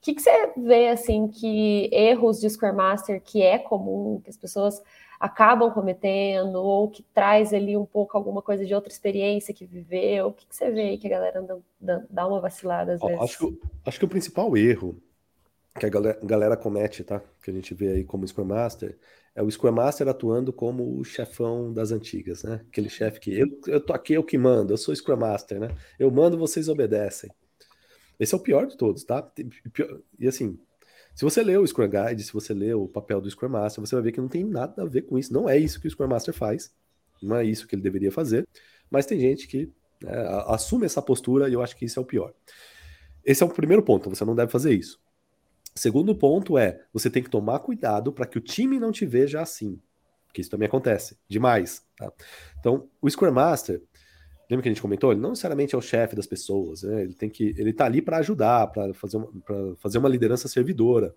que, 0.02 0.14
que 0.14 0.22
você 0.22 0.54
vê 0.58 0.90
assim 0.90 1.28
que 1.28 1.90
erros 1.92 2.40
de 2.40 2.50
Scrum 2.50 2.74
Master 2.74 3.22
que 3.22 3.42
é 3.42 3.58
comum, 3.58 4.22
que 4.24 4.30
as 4.30 4.38
pessoas 4.38 4.82
acabam 5.20 5.72
cometendo, 5.72 6.56
ou 6.56 6.90
que 6.90 7.04
traz 7.14 7.54
ali 7.54 7.76
um 7.76 7.86
pouco 7.86 8.16
alguma 8.16 8.42
coisa 8.42 8.66
de 8.66 8.74
outra 8.74 8.92
experiência 8.92 9.54
que 9.54 9.66
viveu? 9.66 10.28
O 10.28 10.34
que, 10.34 10.46
que 10.46 10.56
você 10.56 10.72
vê 10.72 10.82
aí 10.82 10.98
que 10.98 11.08
a 11.08 11.10
galera 11.10 11.40
anda, 11.40 12.08
dá 12.10 12.28
uma 12.28 12.40
vacilada 12.40 12.94
às 12.94 13.02
vezes? 13.02 13.20
Acho 13.20 13.40
que, 13.40 13.62
acho 13.86 14.00
que 14.00 14.06
o 14.06 14.10
principal 14.10 14.56
erro 14.56 15.02
que 15.78 15.86
a 15.86 15.90
galera, 15.90 16.20
galera, 16.24 16.58
comete, 16.58 17.04
tá? 17.04 17.22
Que 17.44 17.52
a 17.52 17.54
gente 17.54 17.74
vê 17.74 17.90
aí 17.90 18.04
como 18.04 18.28
Scrum 18.28 18.46
Master, 18.46 18.98
é 19.38 19.44
o 19.44 19.52
Scrum 19.52 19.72
Master 19.72 20.08
atuando 20.08 20.52
como 20.52 20.98
o 20.98 21.04
chefão 21.04 21.72
das 21.72 21.92
antigas, 21.92 22.42
né? 22.42 22.60
Aquele 22.68 22.90
chefe 22.90 23.20
que 23.20 23.40
eu, 23.40 23.48
eu 23.68 23.80
tô 23.80 23.94
aqui, 23.94 24.14
eu 24.14 24.24
que 24.24 24.36
mando, 24.36 24.74
eu 24.74 24.78
sou 24.78 24.96
Scrum 24.96 25.16
Master, 25.16 25.60
né? 25.60 25.68
Eu 26.00 26.10
mando, 26.10 26.40
vocês 26.40 26.68
obedecem. 26.68 27.30
Esse 28.20 28.34
é 28.34 28.38
o 28.38 28.42
pior 28.42 28.66
de 28.66 28.76
todos, 28.76 29.04
tá? 29.04 29.32
E 30.18 30.28
assim, 30.28 30.58
se 31.14 31.24
você 31.24 31.44
lê 31.44 31.56
o 31.56 31.68
Scrum 31.68 31.88
Guide, 31.88 32.24
se 32.24 32.34
você 32.34 32.52
lê 32.52 32.74
o 32.74 32.88
papel 32.88 33.22
do 33.22 33.30
Scrum 33.30 33.50
Master, 33.50 33.80
você 33.80 33.94
vai 33.94 34.06
ver 34.06 34.12
que 34.12 34.20
não 34.20 34.28
tem 34.28 34.44
nada 34.44 34.82
a 34.82 34.86
ver 34.86 35.04
com 35.04 35.20
isso. 35.20 35.32
Não 35.32 35.48
é 35.48 35.56
isso 35.56 35.80
que 35.80 35.88
o 35.88 35.92
Scrum 35.92 36.08
Master 36.08 36.34
faz. 36.34 36.74
Não 37.22 37.36
é 37.36 37.46
isso 37.46 37.68
que 37.68 37.76
ele 37.76 37.84
deveria 37.84 38.12
fazer. 38.12 38.48
Mas 38.90 39.06
tem 39.06 39.20
gente 39.20 39.48
que 39.48 39.72
né, 40.02 40.14
assume 40.48 40.88
essa 40.88 41.02
postura 41.02 41.48
e 41.48 41.54
eu 41.54 41.62
acho 41.62 41.78
que 41.78 41.86
isso 41.86 42.00
é 42.00 42.02
o 42.02 42.06
pior. 42.06 42.34
Esse 43.24 43.44
é 43.44 43.46
o 43.46 43.50
primeiro 43.50 43.84
ponto, 43.84 44.10
você 44.10 44.26
não 44.26 44.34
deve 44.34 44.52
fazer 44.52 44.74
isso. 44.74 45.00
Segundo 45.78 46.16
ponto 46.16 46.58
é, 46.58 46.84
você 46.92 47.10
tem 47.10 47.24
que 47.24 47.30
tomar 47.30 47.60
cuidado 47.60 48.12
para 48.12 48.26
que 48.26 48.38
o 48.38 48.42
time 48.42 48.80
não 48.80 48.92
te 48.92 49.06
veja 49.06 49.42
assim. 49.42 49.80
Porque 50.28 50.42
isso 50.42 50.50
também 50.50 50.68
acontece 50.68 51.18
demais. 51.28 51.86
Tá? 51.96 52.12
Então, 52.60 52.90
o 53.02 53.10
Scrum 53.10 53.32
Master, 53.32 53.82
Lembra 54.50 54.64
que 54.64 54.70
a 54.70 54.72
gente 54.72 54.82
comentou? 54.82 55.12
Ele 55.12 55.20
não 55.20 55.32
necessariamente 55.32 55.76
é 55.76 55.78
o 55.78 55.82
chefe 55.82 56.16
das 56.16 56.26
pessoas, 56.26 56.84
né? 56.84 57.02
ele 57.02 57.14
tem 57.14 57.30
que, 57.30 57.54
ele 57.58 57.72
está 57.72 57.86
ali 57.86 58.02
para 58.02 58.18
ajudar, 58.18 58.68
para 58.68 58.94
fazer, 58.94 59.18
uma, 59.18 59.76
fazer 59.78 59.98
uma 59.98 60.08
liderança 60.08 60.48
servidora. 60.48 61.14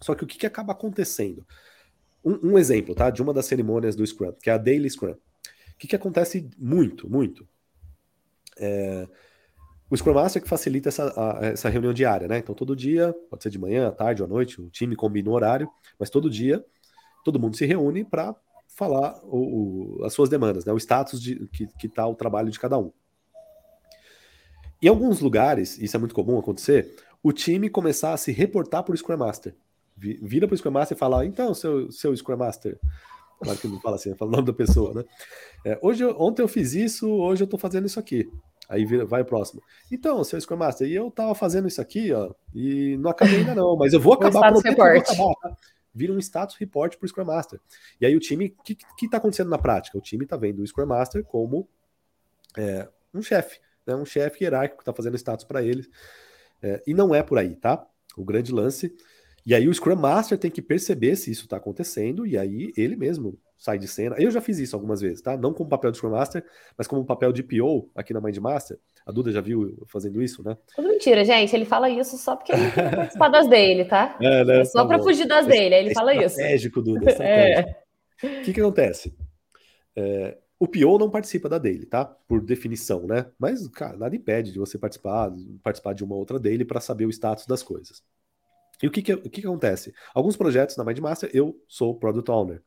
Só 0.00 0.14
que 0.14 0.22
o 0.22 0.26
que, 0.26 0.38
que 0.38 0.46
acaba 0.46 0.72
acontecendo? 0.72 1.44
Um, 2.24 2.52
um, 2.52 2.58
exemplo, 2.58 2.94
tá? 2.94 3.10
De 3.10 3.20
uma 3.20 3.34
das 3.34 3.46
cerimônias 3.46 3.96
do 3.96 4.06
Scrum, 4.06 4.32
que 4.40 4.48
é 4.48 4.52
a 4.52 4.58
Daily 4.58 4.88
Scrum. 4.88 5.12
O 5.12 5.18
que, 5.76 5.88
que 5.88 5.96
acontece 5.96 6.48
muito, 6.56 7.10
muito? 7.10 7.46
É, 8.56 9.08
o 9.90 9.96
Scrum 9.96 10.14
Master 10.14 10.42
que 10.42 10.48
facilita 10.48 10.88
essa, 10.88 11.12
a, 11.16 11.46
essa 11.46 11.68
reunião 11.68 11.92
diária, 11.92 12.26
né? 12.26 12.38
Então, 12.38 12.54
todo 12.54 12.74
dia, 12.74 13.14
pode 13.30 13.42
ser 13.42 13.50
de 13.50 13.58
manhã, 13.58 13.88
à 13.88 13.92
tarde 13.92 14.22
ou 14.22 14.26
à 14.26 14.28
noite, 14.28 14.60
o 14.60 14.70
time 14.70 14.96
combina 14.96 15.30
o 15.30 15.32
horário, 15.32 15.68
mas 15.98 16.10
todo 16.10 16.30
dia 16.30 16.64
todo 17.24 17.40
mundo 17.40 17.56
se 17.56 17.64
reúne 17.64 18.04
para 18.04 18.36
falar 18.68 19.18
o, 19.24 19.98
o, 19.98 20.04
as 20.04 20.12
suas 20.12 20.28
demandas, 20.28 20.64
né, 20.64 20.72
o 20.72 20.76
status 20.76 21.20
de 21.20 21.48
que 21.48 21.86
está 21.86 22.06
o 22.06 22.14
trabalho 22.14 22.50
de 22.50 22.60
cada 22.60 22.78
um. 22.78 22.92
Em 24.82 24.88
alguns 24.88 25.20
lugares, 25.20 25.78
isso 25.78 25.96
é 25.96 25.98
muito 25.98 26.14
comum 26.14 26.38
acontecer, 26.38 26.94
o 27.22 27.32
time 27.32 27.70
começar 27.70 28.12
a 28.12 28.16
se 28.18 28.30
reportar 28.30 28.82
para 28.82 28.92
o 28.92 28.96
Scrum 28.96 29.16
Master. 29.16 29.56
Vira 29.96 30.46
para 30.46 30.54
o 30.54 30.58
Scrum 30.58 30.72
Master 30.72 30.96
e 30.96 30.98
fala: 30.98 31.24
então, 31.24 31.54
seu, 31.54 31.90
seu 31.90 32.14
Scrum 32.14 32.36
Master. 32.36 32.78
Claro 33.40 33.58
que 33.58 33.68
não 33.68 33.80
fala 33.80 33.96
assim, 33.96 34.14
fala 34.14 34.30
o 34.30 34.32
nome 34.32 34.46
da 34.46 34.52
pessoa, 34.52 34.92
né? 34.92 35.04
É, 35.64 35.78
hoje, 35.80 36.04
ontem 36.04 36.42
eu 36.42 36.48
fiz 36.48 36.74
isso, 36.74 37.08
hoje 37.08 37.42
eu 37.42 37.46
estou 37.46 37.58
fazendo 37.58 37.86
isso 37.86 37.98
aqui. 37.98 38.30
Aí 38.68 38.84
vira, 38.84 39.04
vai 39.04 39.22
o 39.22 39.24
próximo. 39.24 39.62
Então, 39.90 40.22
seu 40.24 40.40
Scrum 40.40 40.56
Master, 40.56 40.88
e 40.88 40.94
eu 40.94 41.08
estava 41.08 41.34
fazendo 41.34 41.68
isso 41.68 41.80
aqui, 41.80 42.12
ó, 42.12 42.32
e 42.54 42.96
não 42.96 43.10
acabei 43.10 43.38
ainda 43.38 43.54
não, 43.54 43.76
mas 43.76 43.92
eu 43.92 44.00
vou 44.00 44.14
acabar, 44.14 44.52
por 44.52 44.66
acabar, 44.66 45.34
tá? 45.42 45.56
vira 45.94 46.12
um 46.12 46.18
status 46.18 46.56
report 46.56 46.96
para 46.96 47.06
o 47.06 47.08
Scrum 47.08 47.24
Master. 47.24 47.60
E 48.00 48.06
aí 48.06 48.16
o 48.16 48.20
time, 48.20 48.54
o 48.58 48.62
que 48.62 48.76
está 49.02 49.18
acontecendo 49.18 49.50
na 49.50 49.58
prática? 49.58 49.96
O 49.96 50.00
time 50.00 50.24
está 50.24 50.36
vendo 50.36 50.60
o 50.60 50.66
Scrum 50.66 50.86
Master 50.86 51.22
como 51.24 51.68
é, 52.56 52.88
um 53.12 53.22
chefe, 53.22 53.60
né? 53.86 53.94
um 53.94 54.04
chefe 54.04 54.44
hierárquico 54.44 54.78
que 54.78 54.82
está 54.82 54.92
fazendo 54.92 55.16
status 55.16 55.44
para 55.44 55.62
eles. 55.62 55.88
É, 56.60 56.82
e 56.86 56.94
não 56.94 57.14
é 57.14 57.22
por 57.22 57.38
aí, 57.38 57.54
tá? 57.54 57.86
O 58.16 58.24
grande 58.24 58.52
lance. 58.52 58.94
E 59.46 59.54
aí 59.54 59.68
o 59.68 59.74
Scrum 59.74 59.96
Master 59.96 60.38
tem 60.38 60.50
que 60.50 60.62
perceber 60.62 61.16
se 61.16 61.30
isso 61.30 61.44
está 61.44 61.58
acontecendo, 61.58 62.26
e 62.26 62.36
aí 62.36 62.72
ele 62.76 62.96
mesmo 62.96 63.38
sai 63.56 63.78
de 63.78 63.88
cena. 63.88 64.16
Eu 64.18 64.30
já 64.30 64.40
fiz 64.40 64.58
isso 64.58 64.76
algumas 64.76 65.00
vezes, 65.00 65.20
tá? 65.22 65.36
Não 65.36 65.52
como 65.52 65.68
papel 65.68 65.90
de 65.90 65.96
Scrum 65.96 66.10
Master, 66.10 66.44
mas 66.76 66.86
como 66.86 67.04
papel 67.04 67.32
de 67.32 67.42
PO 67.42 67.90
aqui 67.94 68.12
na 68.12 68.20
Mind 68.20 68.36
Master. 68.38 68.78
A 69.06 69.12
Duda 69.12 69.30
já 69.30 69.40
viu 69.40 69.84
fazendo 69.86 70.22
isso, 70.22 70.42
né? 70.42 70.56
Tudo 70.74 70.88
mentira, 70.88 71.24
gente. 71.24 71.54
Ele 71.54 71.64
fala 71.64 71.90
isso 71.90 72.16
só 72.16 72.36
porque 72.36 72.52
ele 72.52 72.70
quer 72.70 72.94
participar 72.94 73.28
das 73.28 73.48
dele, 73.48 73.84
tá? 73.84 74.16
É, 74.22 74.44
né? 74.44 74.60
É 74.60 74.64
só 74.64 74.82
tá 74.82 74.88
para 74.88 75.02
fugir 75.02 75.26
das 75.26 75.46
dele. 75.46 75.74
Aí 75.74 75.82
ele 75.82 75.90
é 75.90 75.94
fala 75.94 76.14
isso. 76.14 76.40
Estratégico, 76.40 76.82
Duda. 76.82 77.08
Estratégico. 77.10 77.70
É. 78.22 78.38
O 78.40 78.42
que, 78.42 78.52
que 78.52 78.60
acontece? 78.60 79.14
É, 79.96 80.38
o 80.58 80.66
PO 80.66 80.98
não 80.98 81.10
participa 81.10 81.48
da 81.48 81.58
dele, 81.58 81.84
tá? 81.84 82.04
Por 82.04 82.40
definição, 82.40 83.06
né? 83.06 83.26
Mas, 83.38 83.66
cara, 83.68 83.96
nada 83.96 84.16
impede 84.16 84.52
de 84.52 84.58
você 84.58 84.78
participar, 84.78 85.30
participar 85.62 85.92
de 85.92 86.04
uma 86.04 86.14
outra 86.14 86.38
dele 86.38 86.64
para 86.64 86.80
saber 86.80 87.06
o 87.06 87.10
status 87.10 87.46
das 87.46 87.62
coisas. 87.62 88.02
E 88.82 88.86
o 88.86 88.90
que, 88.90 89.02
que, 89.02 89.12
o 89.12 89.30
que, 89.30 89.40
que 89.40 89.46
acontece? 89.46 89.92
Alguns 90.14 90.36
projetos 90.36 90.76
na 90.76 90.84
MindMaster 90.84 91.30
eu 91.32 91.60
sou 91.68 91.94
Product 91.94 92.30
Owner. 92.30 92.62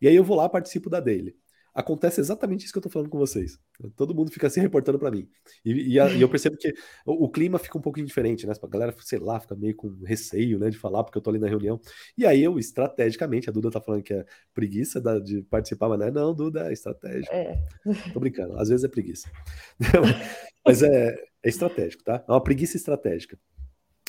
E 0.00 0.08
aí 0.08 0.16
eu 0.16 0.24
vou 0.24 0.36
lá, 0.36 0.48
participo 0.48 0.90
da 0.90 1.00
dele 1.00 1.36
acontece 1.74 2.20
exatamente 2.20 2.64
isso 2.64 2.72
que 2.72 2.78
eu 2.78 2.82
tô 2.82 2.90
falando 2.90 3.08
com 3.08 3.18
vocês. 3.18 3.58
Todo 3.96 4.14
mundo 4.14 4.30
fica 4.30 4.48
se 4.50 4.60
reportando 4.60 4.98
para 4.98 5.10
mim. 5.10 5.28
E, 5.64 5.94
e, 5.94 6.00
a, 6.00 6.10
e, 6.10 6.20
eu 6.20 6.28
percebo 6.28 6.56
que 6.56 6.72
o, 7.06 7.24
o, 7.24 7.28
clima 7.30 7.58
fica 7.58 7.78
um 7.78 7.80
pouquinho 7.80 8.06
diferente, 8.06 8.46
né? 8.46 8.52
A 8.60 8.66
galera, 8.66 8.94
sei 9.00 9.18
lá, 9.18 9.38
fica 9.40 9.54
meio 9.54 9.74
com 9.74 9.96
receio, 10.04 10.58
né, 10.58 10.70
de 10.70 10.78
falar, 10.78 11.04
porque 11.04 11.18
eu 11.18 11.22
tô 11.22 11.30
ali 11.30 11.38
na 11.38 11.48
reunião. 11.48 11.80
E 12.16 12.26
aí 12.26 12.42
eu, 12.42 12.58
estrategicamente, 12.58 13.48
a 13.48 13.52
Duda 13.52 13.70
tá 13.70 13.80
falando 13.80 14.02
que 14.02 14.12
é 14.12 14.24
preguiça 14.52 15.00
da, 15.00 15.18
de 15.18 15.42
participar, 15.42 15.88
mas 15.88 15.98
não 15.98 16.06
é 16.06 16.10
não, 16.10 16.34
Duda, 16.34 16.68
é 16.68 16.72
estratégico. 16.72 17.34
É. 17.34 17.64
Tô 18.12 18.20
brincando, 18.20 18.58
às 18.58 18.68
vezes 18.68 18.84
é 18.84 18.88
preguiça. 18.88 19.30
mas 20.64 20.82
é, 20.82 21.14
é 21.42 21.48
estratégico, 21.48 22.02
tá? 22.04 22.24
É 22.28 22.32
uma 22.32 22.42
preguiça 22.42 22.76
estratégica. 22.76 23.38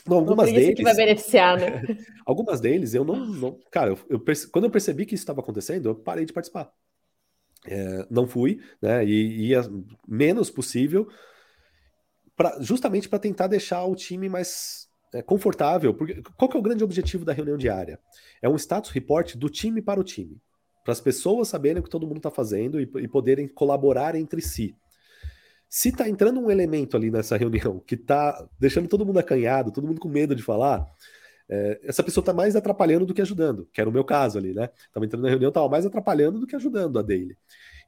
Não, 0.08 0.18
algumas 0.18 0.52
deles. 0.52 0.76
Que 0.76 0.84
vai 0.84 0.96
beneficiar, 0.96 1.60
né? 1.60 1.82
algumas 2.26 2.60
deles 2.60 2.94
eu 2.94 3.04
não. 3.04 3.26
não 3.26 3.60
cara, 3.72 3.92
eu, 3.92 4.00
eu, 4.10 4.24
quando 4.52 4.66
eu 4.66 4.72
percebi 4.72 5.06
que 5.06 5.16
isso 5.16 5.24
estava 5.24 5.42
acontecendo, 5.42 5.90
eu 5.90 5.96
parei 5.96 6.26
de 6.26 6.34
participar. 6.34 6.72
É, 7.66 8.08
não 8.10 8.28
fui, 8.28 8.60
né? 8.82 9.06
E 9.06 9.50
ia 9.50 9.62
menos 10.08 10.50
possível, 10.50 11.08
pra, 12.36 12.58
justamente 12.60 13.08
para 13.08 13.20
tentar 13.20 13.48
deixar 13.48 13.86
o 13.86 13.96
time 13.96 14.28
mais 14.28 14.88
é, 15.14 15.22
confortável, 15.22 15.94
porque 15.94 16.22
qual 16.38 16.50
que 16.50 16.58
é 16.58 16.60
o 16.60 16.64
grande 16.64 16.84
objetivo 16.84 17.26
da 17.26 17.34
reunião 17.34 17.58
diária? 17.58 18.00
É 18.42 18.50
um 18.50 18.56
status 18.56 18.90
report 18.92 19.36
do 19.36 19.50
time 19.50 19.82
para 19.82 20.00
o 20.00 20.04
time, 20.04 20.42
para 20.84 20.92
as 20.92 21.02
pessoas 21.02 21.48
saberem 21.48 21.80
o 21.80 21.84
que 21.84 21.90
todo 21.90 22.08
mundo 22.08 22.18
está 22.18 22.32
fazendo 22.32 22.80
e, 22.80 22.84
e, 22.84 23.08
poderem 23.08 23.48
colaborar 23.48 24.16
entre 24.16 24.42
si. 24.42 24.76
Se 25.74 25.88
está 25.88 26.10
entrando 26.10 26.38
um 26.42 26.52
elemento 26.52 26.98
ali 26.98 27.10
nessa 27.10 27.38
reunião 27.38 27.80
que 27.80 27.96
está 27.96 28.46
deixando 28.60 28.90
todo 28.90 29.06
mundo 29.06 29.20
acanhado, 29.20 29.72
todo 29.72 29.88
mundo 29.88 30.02
com 30.02 30.10
medo 30.10 30.36
de 30.36 30.44
falar, 30.44 30.86
é, 31.48 31.80
essa 31.86 32.04
pessoa 32.04 32.22
está 32.22 32.34
mais 32.34 32.58
atrapalhando 32.58 33.06
do 33.06 33.14
que 33.14 33.22
ajudando, 33.22 33.66
que 33.72 33.80
era 33.80 33.90
o 33.90 33.94
meu 33.94 34.04
caso 34.04 34.38
ali, 34.38 34.54
né? 34.54 34.70
Estava 34.86 35.06
entrando 35.06 35.24
na 35.24 35.30
reunião, 35.30 35.48
estava 35.48 35.70
mais 35.70 35.86
atrapalhando 35.86 36.42
do 36.42 36.46
que 36.46 36.58
ajudando 36.58 37.00
a 37.00 37.02
daily. 37.02 37.38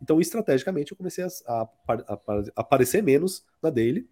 Então, 0.01 0.21
estrategicamente, 0.21 0.93
eu 0.93 0.97
comecei 0.97 1.25
a, 1.25 1.27
a, 1.45 1.67
a, 1.89 2.13
a 2.15 2.43
aparecer 2.55 3.03
menos 3.03 3.45
na 3.61 3.69
daily 3.69 4.07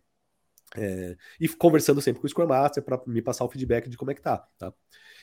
é, 0.75 1.15
e 1.39 1.47
conversando 1.49 2.01
sempre 2.01 2.21
com 2.21 2.27
o 2.27 2.29
Scrum 2.29 2.47
Master 2.47 2.83
para 2.83 3.01
me 3.07 3.21
passar 3.21 3.45
o 3.45 3.49
feedback 3.49 3.89
de 3.89 3.97
como 3.97 4.11
é 4.11 4.13
que 4.13 4.21
tá, 4.21 4.37
tá? 4.57 4.73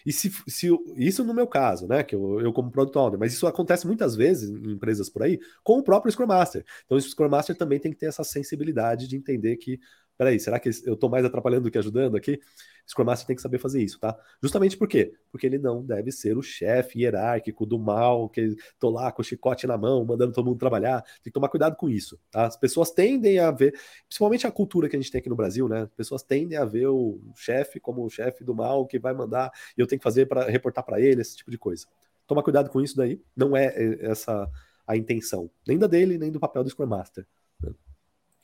E 0.06 0.12
se, 0.12 0.30
se 0.46 0.68
isso 0.96 1.24
no 1.24 1.34
meu 1.34 1.46
caso, 1.46 1.86
né, 1.86 2.02
que 2.02 2.14
eu, 2.14 2.40
eu 2.40 2.52
como 2.52 2.70
Product 2.70 2.96
Owner, 2.96 3.18
mas 3.18 3.32
isso 3.32 3.46
acontece 3.46 3.86
muitas 3.86 4.14
vezes 4.14 4.48
em 4.48 4.72
empresas 4.72 5.08
por 5.08 5.22
aí 5.22 5.38
com 5.62 5.78
o 5.78 5.82
próprio 5.82 6.12
Scrum 6.12 6.26
Master. 6.26 6.64
Então 6.84 6.96
o 6.96 7.00
Scrum 7.00 7.28
Master 7.28 7.56
também 7.56 7.78
tem 7.78 7.92
que 7.92 7.98
ter 7.98 8.06
essa 8.06 8.24
sensibilidade 8.24 9.08
de 9.08 9.16
entender 9.16 9.56
que 9.56 9.80
peraí, 10.18 10.40
será 10.40 10.58
que 10.58 10.68
eu 10.84 10.94
estou 10.94 11.08
mais 11.08 11.24
atrapalhando 11.24 11.62
do 11.62 11.70
que 11.70 11.78
ajudando 11.78 12.16
aqui? 12.16 12.40
Scrum 12.88 13.04
Master 13.04 13.26
tem 13.26 13.36
que 13.36 13.42
saber 13.42 13.58
fazer 13.58 13.82
isso, 13.82 14.00
tá? 14.00 14.18
Justamente 14.42 14.76
por 14.76 14.88
quê? 14.88 15.12
Porque 15.30 15.46
ele 15.46 15.58
não 15.58 15.84
deve 15.84 16.10
ser 16.10 16.36
o 16.36 16.42
chefe 16.42 17.00
hierárquico 17.00 17.64
do 17.64 17.78
mal, 17.78 18.28
que 18.28 18.56
tô 18.78 18.90
lá 18.90 19.12
com 19.12 19.22
o 19.22 19.24
chicote 19.24 19.66
na 19.66 19.78
mão, 19.78 20.04
mandando 20.04 20.32
todo 20.32 20.46
mundo 20.46 20.58
trabalhar. 20.58 21.02
Tem 21.02 21.24
que 21.24 21.30
tomar 21.30 21.48
cuidado 21.48 21.76
com 21.76 21.88
isso, 21.88 22.18
tá? 22.30 22.46
As 22.46 22.56
pessoas 22.56 22.90
tendem 22.90 23.38
a 23.38 23.50
ver, 23.50 23.78
principalmente 24.08 24.46
a 24.46 24.50
cultura 24.50 24.88
que 24.88 24.96
a 24.96 24.98
gente 24.98 25.12
tem 25.12 25.20
aqui 25.20 25.28
no 25.28 25.36
Brasil, 25.36 25.68
né? 25.68 25.82
As 25.82 25.94
pessoas 25.94 26.22
tendem 26.22 26.58
a 26.58 26.64
ver 26.64 26.88
o 26.88 27.20
chefe 27.36 27.78
como 27.78 28.04
o 28.04 28.10
chefe 28.10 28.42
do 28.42 28.54
mal 28.54 28.86
que 28.86 28.98
vai 28.98 29.14
mandar 29.14 29.52
e 29.76 29.80
eu 29.80 29.86
tenho 29.86 30.00
que 30.00 30.04
fazer 30.04 30.26
para 30.26 30.48
reportar 30.48 30.84
para 30.84 31.00
ele, 31.00 31.20
esse 31.20 31.36
tipo 31.36 31.50
de 31.50 31.58
coisa. 31.58 31.86
Toma 32.26 32.42
cuidado 32.42 32.70
com 32.70 32.80
isso 32.80 32.96
daí, 32.96 33.20
não 33.36 33.56
é, 33.56 33.66
é 33.66 34.10
essa 34.10 34.50
a 34.86 34.96
intenção, 34.96 35.50
nem 35.66 35.78
da 35.78 35.86
dele, 35.86 36.16
nem 36.16 36.32
do 36.32 36.40
papel 36.40 36.64
do 36.64 36.70
Scrum 36.70 36.86
Master. 36.86 37.26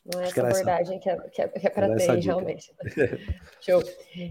Não 0.04 0.20
é 0.20 0.24
essa 0.24 0.46
abordagem 0.46 0.98
que 0.98 1.08
é, 1.08 1.16
que 1.30 1.40
é, 1.40 1.48
que 1.48 1.66
é 1.66 1.70
para 1.70 1.96
ter, 1.96 2.18
realmente. 2.18 2.74
Show. 3.60 3.82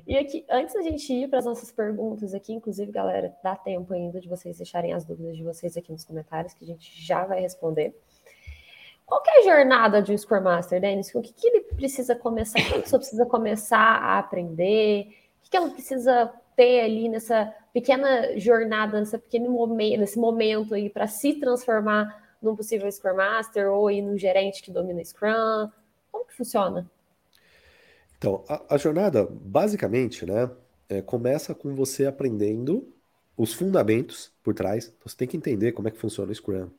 E 0.05 0.15
aqui, 0.15 0.45
antes 0.47 0.75
da 0.75 0.83
gente 0.83 1.11
ir 1.11 1.27
para 1.27 1.39
as 1.39 1.45
nossas 1.45 1.71
perguntas 1.71 2.33
aqui, 2.33 2.53
inclusive, 2.53 2.91
galera, 2.91 3.35
dá 3.43 3.55
tempo 3.55 3.91
ainda 3.91 4.19
de 4.19 4.29
vocês 4.29 4.57
deixarem 4.57 4.93
as 4.93 5.03
dúvidas 5.03 5.35
de 5.35 5.43
vocês 5.43 5.75
aqui 5.75 5.91
nos 5.91 6.05
comentários, 6.05 6.53
que 6.53 6.63
a 6.63 6.67
gente 6.67 7.03
já 7.03 7.25
vai 7.25 7.41
responder. 7.41 7.95
Qual 9.03 9.21
é 9.27 9.39
a 9.39 9.43
jornada 9.43 10.01
de 10.01 10.13
um 10.13 10.17
Scrum 10.17 10.41
Master, 10.41 10.79
Denis? 10.79 11.13
O 11.13 11.21
que, 11.21 11.33
que 11.33 11.47
ele 11.47 11.61
precisa 11.61 12.15
começar? 12.15 12.59
O 12.59 12.63
que 12.63 12.75
a 12.75 12.81
pessoa 12.81 12.99
precisa 12.99 13.25
começar 13.25 13.77
a 13.77 14.19
aprender? 14.19 15.07
O 15.39 15.43
que, 15.43 15.49
que 15.49 15.57
ela 15.57 15.69
precisa 15.71 16.31
ter 16.55 16.81
ali 16.81 17.09
nessa 17.09 17.51
pequena 17.73 18.37
jornada, 18.37 18.99
nessa 18.99 19.17
pequeno 19.17 19.49
momento, 19.49 19.99
nesse 19.99 20.19
momento 20.19 20.75
aí 20.75 20.87
para 20.87 21.07
se 21.07 21.33
transformar 21.33 22.22
num 22.43 22.55
possível 22.55 22.91
Scrum 22.91 23.15
Master 23.15 23.71
ou 23.71 23.89
ir 23.89 24.01
num 24.01 24.17
gerente 24.17 24.61
que 24.61 24.71
domina 24.71 25.03
Scrum? 25.03 25.69
Como 26.11 26.25
que 26.25 26.35
funciona? 26.35 26.89
Então, 28.17 28.43
a, 28.47 28.75
a 28.75 28.77
jornada, 28.77 29.27
basicamente, 29.29 30.25
né, 30.25 30.49
é, 30.89 31.01
começa 31.01 31.55
com 31.55 31.73
você 31.73 32.05
aprendendo 32.05 32.87
os 33.35 33.53
fundamentos 33.53 34.31
por 34.43 34.53
trás. 34.53 34.85
Então, 34.85 35.09
você 35.09 35.17
tem 35.17 35.27
que 35.27 35.37
entender 35.37 35.71
como 35.71 35.87
é 35.87 35.91
que 35.91 35.97
funciona 35.97 36.31
o 36.31 36.35
Scrum, 36.35 36.69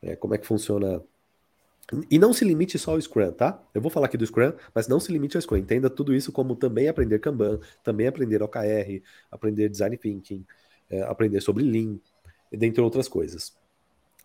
é, 0.00 0.16
como 0.16 0.34
é 0.34 0.38
que 0.38 0.46
funciona. 0.46 1.02
E 2.10 2.18
não 2.18 2.32
se 2.32 2.44
limite 2.44 2.78
só 2.78 2.92
ao 2.92 3.00
Scrum, 3.00 3.32
tá? 3.32 3.62
Eu 3.74 3.80
vou 3.80 3.90
falar 3.90 4.06
aqui 4.06 4.16
do 4.16 4.26
Scrum, 4.26 4.52
mas 4.74 4.88
não 4.88 4.98
se 4.98 5.12
limite 5.12 5.36
ao 5.36 5.42
Scrum. 5.42 5.58
Entenda 5.58 5.90
tudo 5.90 6.14
isso 6.14 6.32
como 6.32 6.56
também 6.56 6.88
aprender 6.88 7.18
Kanban, 7.18 7.60
também 7.84 8.06
aprender 8.06 8.42
OKR, 8.42 9.02
aprender 9.30 9.68
Design 9.68 9.96
Thinking, 9.96 10.46
é, 10.88 11.02
aprender 11.02 11.40
sobre 11.40 11.62
Lean, 11.62 11.98
dentre 12.50 12.80
outras 12.80 13.08
coisas 13.08 13.61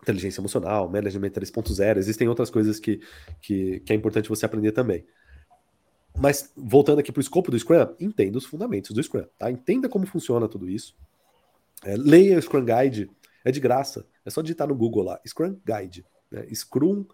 inteligência 0.02 0.40
emocional, 0.40 0.88
management 0.88 1.30
3.0, 1.30 1.98
existem 1.98 2.28
outras 2.28 2.50
coisas 2.50 2.78
que, 2.78 3.00
que, 3.40 3.80
que, 3.80 3.92
é 3.92 3.96
importante 3.96 4.28
você 4.28 4.46
aprender 4.46 4.72
também. 4.72 5.04
Mas 6.16 6.52
voltando 6.56 6.98
aqui 6.98 7.12
para 7.12 7.20
o 7.20 7.22
escopo 7.22 7.50
do 7.50 7.58
Scrum, 7.58 7.94
entenda 8.00 8.38
os 8.38 8.46
fundamentos 8.46 8.90
do 8.90 9.02
Scrum, 9.02 9.24
tá? 9.38 9.50
Entenda 9.50 9.88
como 9.88 10.06
funciona 10.06 10.48
tudo 10.48 10.68
isso. 10.68 10.96
É, 11.84 11.96
leia 11.96 12.38
o 12.38 12.42
Scrum 12.42 12.64
Guide, 12.64 13.10
é 13.44 13.52
de 13.52 13.60
graça. 13.60 14.06
É 14.24 14.30
só 14.30 14.42
digitar 14.42 14.66
no 14.66 14.74
Google 14.74 15.04
lá, 15.04 15.20
Scrum 15.26 15.56
Guide, 15.64 16.04
né? 16.30 16.46
Scrum 16.54 17.06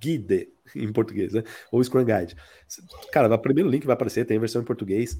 Guide 0.00 0.48
em 0.74 0.92
português, 0.92 1.32
né? 1.32 1.42
Ou 1.70 1.82
Scrum 1.82 2.04
Guide. 2.04 2.36
Cara, 3.12 3.32
o 3.32 3.38
primeiro 3.38 3.68
link 3.68 3.84
vai 3.84 3.94
aparecer, 3.94 4.24
tem 4.24 4.36
a 4.36 4.40
versão 4.40 4.62
em 4.62 4.64
português. 4.64 5.18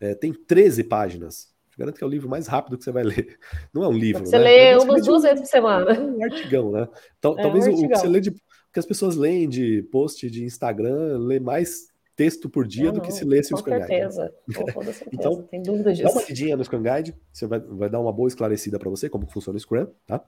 É, 0.00 0.14
tem 0.14 0.32
13 0.32 0.84
páginas 0.84 1.48
garanto 1.78 1.96
que 1.96 2.04
é 2.04 2.06
o 2.06 2.10
livro 2.10 2.28
mais 2.28 2.46
rápido 2.46 2.76
que 2.76 2.84
você 2.84 2.92
vai 2.92 3.04
ler. 3.04 3.38
Não 3.72 3.84
é 3.84 3.88
um 3.88 3.96
livro, 3.96 4.26
você 4.26 4.38
né? 4.38 4.44
lê 4.44 4.58
é 4.70 4.78
umas 4.78 5.04
duas 5.04 5.22
vezes 5.22 5.40
por 5.40 5.46
semana. 5.46 5.92
É 5.92 5.98
um 6.00 6.24
artigão, 6.24 6.72
né? 6.72 6.88
Então, 7.18 7.38
é 7.38 7.42
talvez 7.42 7.66
um 7.66 7.72
o 7.72 7.88
que 7.88 7.96
você 7.96 8.08
lê 8.08 8.20
de, 8.20 8.30
que 8.30 8.78
as 8.78 8.86
pessoas 8.86 9.16
leem 9.16 9.48
de 9.48 9.82
post 9.90 10.28
de 10.30 10.44
Instagram, 10.44 11.18
lê 11.18 11.38
mais 11.40 11.88
texto 12.16 12.50
por 12.50 12.66
dia 12.66 12.90
do 12.90 13.00
que 13.00 13.12
se 13.12 13.24
lesse 13.24 13.54
o 13.54 13.56
Scrum 13.56 13.74
Guide. 13.74 13.86
Certeza. 13.86 14.34
Com 14.56 14.82
certeza, 14.82 15.06
então, 15.12 15.42
tem 15.42 15.62
dúvida 15.62 15.92
disso. 15.92 16.04
Dá 16.04 16.10
uma 16.10 16.22
lidinha 16.28 16.56
no 16.56 16.64
Scrum 16.64 16.82
Guide, 16.82 17.14
você 17.32 17.46
vai, 17.46 17.60
vai 17.60 17.88
dar 17.88 18.00
uma 18.00 18.12
boa 18.12 18.26
esclarecida 18.26 18.78
para 18.78 18.90
você 18.90 19.08
como 19.08 19.30
funciona 19.30 19.56
o 19.56 19.60
Scrum, 19.60 19.86
tá? 20.04 20.24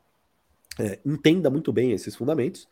É, 0.79 1.01
entenda 1.05 1.51
muito 1.51 1.73
bem 1.73 1.91
esses 1.91 2.15
fundamentos. 2.15 2.69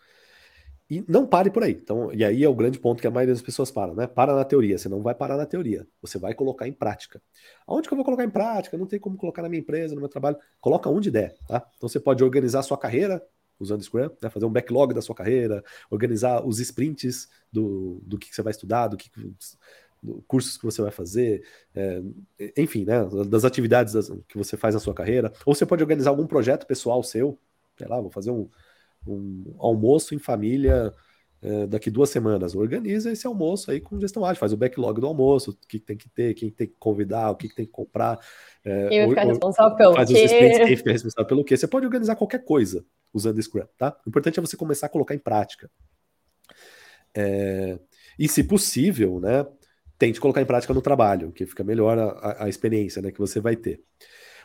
E 0.91 1.05
não 1.07 1.27
pare 1.27 1.51
por 1.51 1.63
aí. 1.63 1.73
Então, 1.73 2.13
e 2.15 2.25
aí 2.25 2.43
é 2.43 2.49
o 2.49 2.55
grande 2.55 2.79
ponto 2.79 3.01
que 3.01 3.07
a 3.07 3.11
maioria 3.11 3.35
das 3.35 3.43
pessoas 3.43 3.71
para, 3.71 3.93
né? 3.93 4.07
Para 4.07 4.35
na 4.35 4.45
teoria. 4.45 4.79
Você 4.79 4.89
não 4.89 5.03
vai 5.03 5.15
parar 5.15 5.37
na 5.37 5.45
teoria. 5.45 5.87
Você 6.01 6.19
vai 6.19 6.33
colocar 6.33 6.67
em 6.67 6.73
prática. 6.73 7.21
Aonde 7.67 7.89
que 7.89 7.93
eu 7.93 7.97
vou 7.97 8.05
colocar 8.05 8.25
em 8.25 8.31
prática? 8.31 8.79
Não 8.79 8.87
tem 8.87 8.99
como 8.99 9.17
colocar 9.19 9.43
na 9.43 9.49
minha 9.51 9.61
empresa, 9.61 9.95
no 9.95 10.01
meu 10.01 10.09
trabalho. 10.09 10.39
Coloca 10.61 10.89
onde 10.89 11.11
der, 11.11 11.37
tá? 11.47 11.67
Então 11.77 11.89
você 11.89 12.01
pode 12.01 12.25
organizar 12.25 12.61
a 12.61 12.63
sua 12.63 12.79
carreira 12.79 13.23
usando 13.61 13.83
Scrum, 13.83 14.09
né? 14.23 14.31
fazer 14.31 14.47
um 14.47 14.53
backlog 14.53 14.95
da 14.95 15.03
sua 15.03 15.17
carreira, 15.17 15.65
organizar 15.91 16.47
os 16.47 16.61
sprints 16.61 17.29
do, 17.53 18.01
do 18.05 18.17
que, 18.17 18.29
que 18.29 18.35
você 18.35 18.41
vai 18.41 18.53
estudar, 18.53 18.87
do 18.87 18.97
que, 18.97 19.11
cursos 20.27 20.57
que 20.57 20.65
você 20.65 20.81
vai 20.81 20.91
fazer, 20.91 21.45
é, 21.75 22.01
enfim, 22.57 22.85
né? 22.85 23.05
Das 23.29 23.45
atividades 23.45 23.93
das, 23.93 24.09
que 24.29 24.39
você 24.39 24.57
faz 24.57 24.75
na 24.75 24.81
sua 24.81 24.95
carreira. 24.95 25.33
Ou 25.45 25.55
você 25.55 25.67
pode 25.67 25.83
organizar 25.83 26.11
algum 26.11 26.27
projeto 26.27 26.67
pessoal 26.67 27.03
seu. 27.03 27.39
Sei 27.77 27.87
lá, 27.87 28.01
vou 28.01 28.11
fazer 28.11 28.31
um 28.31 28.49
um 29.09 29.55
almoço 29.59 30.15
em 30.15 30.19
família 30.19 30.93
é, 31.41 31.67
daqui 31.67 31.91
duas 31.91 32.11
semanas. 32.11 32.55
Organiza 32.55 33.13
esse 33.13 33.27
almoço 33.27 33.71
aí 33.71 33.81
com 33.81 33.99
gestão 33.99 34.25
ágil, 34.25 34.41
faz 34.41 34.53
o 34.53 34.57
backlog 34.57 35.01
do 35.01 35.07
almoço, 35.07 35.53
o 35.53 35.67
que 35.67 35.79
tem 35.79 35.97
que 35.97 36.09
ter, 36.09 36.35
quem 36.35 36.51
tem 36.51 36.67
que 36.67 36.77
convidar, 36.79 37.31
o 37.31 37.37
que 37.37 37.49
tem 37.55 37.67
que 37.67 37.73
comprar. 37.73 38.19
É, 38.65 38.89
quem 38.89 38.99
vai 39.01 39.09
ficar 39.11 39.25
responsável 39.25 39.77
pelo 39.77 39.95
faz 39.95 40.09
quê? 40.09 40.15
Os 40.15 40.33
sprints, 40.33 40.59
quem 40.59 40.77
fica 40.77 40.93
responsável 40.93 41.27
pelo 41.27 41.45
quê? 41.45 41.57
Você 41.57 41.67
pode 41.67 41.87
organizar 41.87 42.17
qualquer 42.17 42.45
coisa 42.45 42.85
usando 43.13 43.41
Scrum, 43.41 43.67
tá? 43.77 43.97
O 44.05 44.09
importante 44.09 44.39
é 44.39 44.43
você 44.43 44.57
começar 44.57 44.87
a 44.87 44.91
colocar 44.91 45.15
em 45.15 45.19
prática. 45.19 45.71
É, 47.15 47.79
e 48.19 48.29
se 48.29 48.45
possível, 48.45 49.21
né, 49.21 49.47
tente 49.99 50.21
colocar 50.21 50.41
em 50.41 50.47
prática 50.47 50.75
no 50.75 50.83
trabalho, 50.83 51.33
que 51.33 51.47
fica 51.47 51.65
melhor 51.65 51.99
a, 51.99 52.45
a 52.45 52.49
experiência 52.49 53.01
né, 53.01 53.11
que 53.11 53.19
você 53.19 53.41
vai 53.41 53.57
ter. 53.57 53.81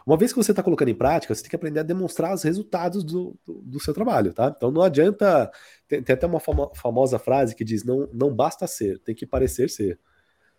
Uma 0.06 0.18
vez 0.18 0.32
que 0.32 0.38
você 0.38 0.52
está 0.52 0.62
colocando 0.62 0.89
em 0.89 0.96
prática, 0.96 1.34
você 1.34 1.42
tem 1.42 1.50
que 1.50 1.56
aprender 1.56 1.80
a 1.80 1.84
demonstrar 1.84 2.34
os 2.34 2.44
resultados 2.44 3.04
do, 3.04 3.38
do, 3.46 3.62
do 3.62 3.80
seu 3.80 3.94
trabalho, 3.94 4.34
tá? 4.34 4.54
Então 4.56 4.72
não 4.72 4.82
adianta. 4.82 5.52
Tem, 5.88 6.04
tem 6.04 6.13
até 6.13 6.28
uma 6.28 6.39
famo, 6.39 6.72
famosa 6.76 7.18
frase 7.18 7.56
que 7.56 7.63
diz: 7.63 7.84
não, 7.84 8.10
não 8.13 8.34
basta 8.34 8.68
ser, 8.68 9.00
tem 9.00 9.16
que 9.16 9.26
parecer 9.26 9.70
ser. 9.70 10.00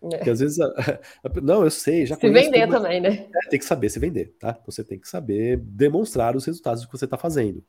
É. 0.03 0.17
Porque 0.17 0.31
às 0.31 0.41
vezes. 0.41 0.59
A, 0.61 0.67
a, 1.25 1.41
não, 1.43 1.65
eu 1.65 1.71
sei, 1.71 2.07
já 2.07 2.17
Se 2.17 2.31
vender 2.31 2.69
também, 2.69 3.01
né? 3.01 3.29
É, 3.35 3.49
tem 3.49 3.59
que 3.59 3.65
saber 3.65 3.89
se 3.89 3.99
vender, 3.99 4.35
tá? 4.39 4.59
Você 4.67 4.83
tem 4.83 4.99
que 4.99 5.09
saber 5.09 5.59
demonstrar 5.59 6.37
os 6.37 6.45
resultados 6.45 6.83
do 6.83 6.89
que 6.89 6.97
você 6.97 7.05
está 7.05 7.17
fazendo. 7.17 7.63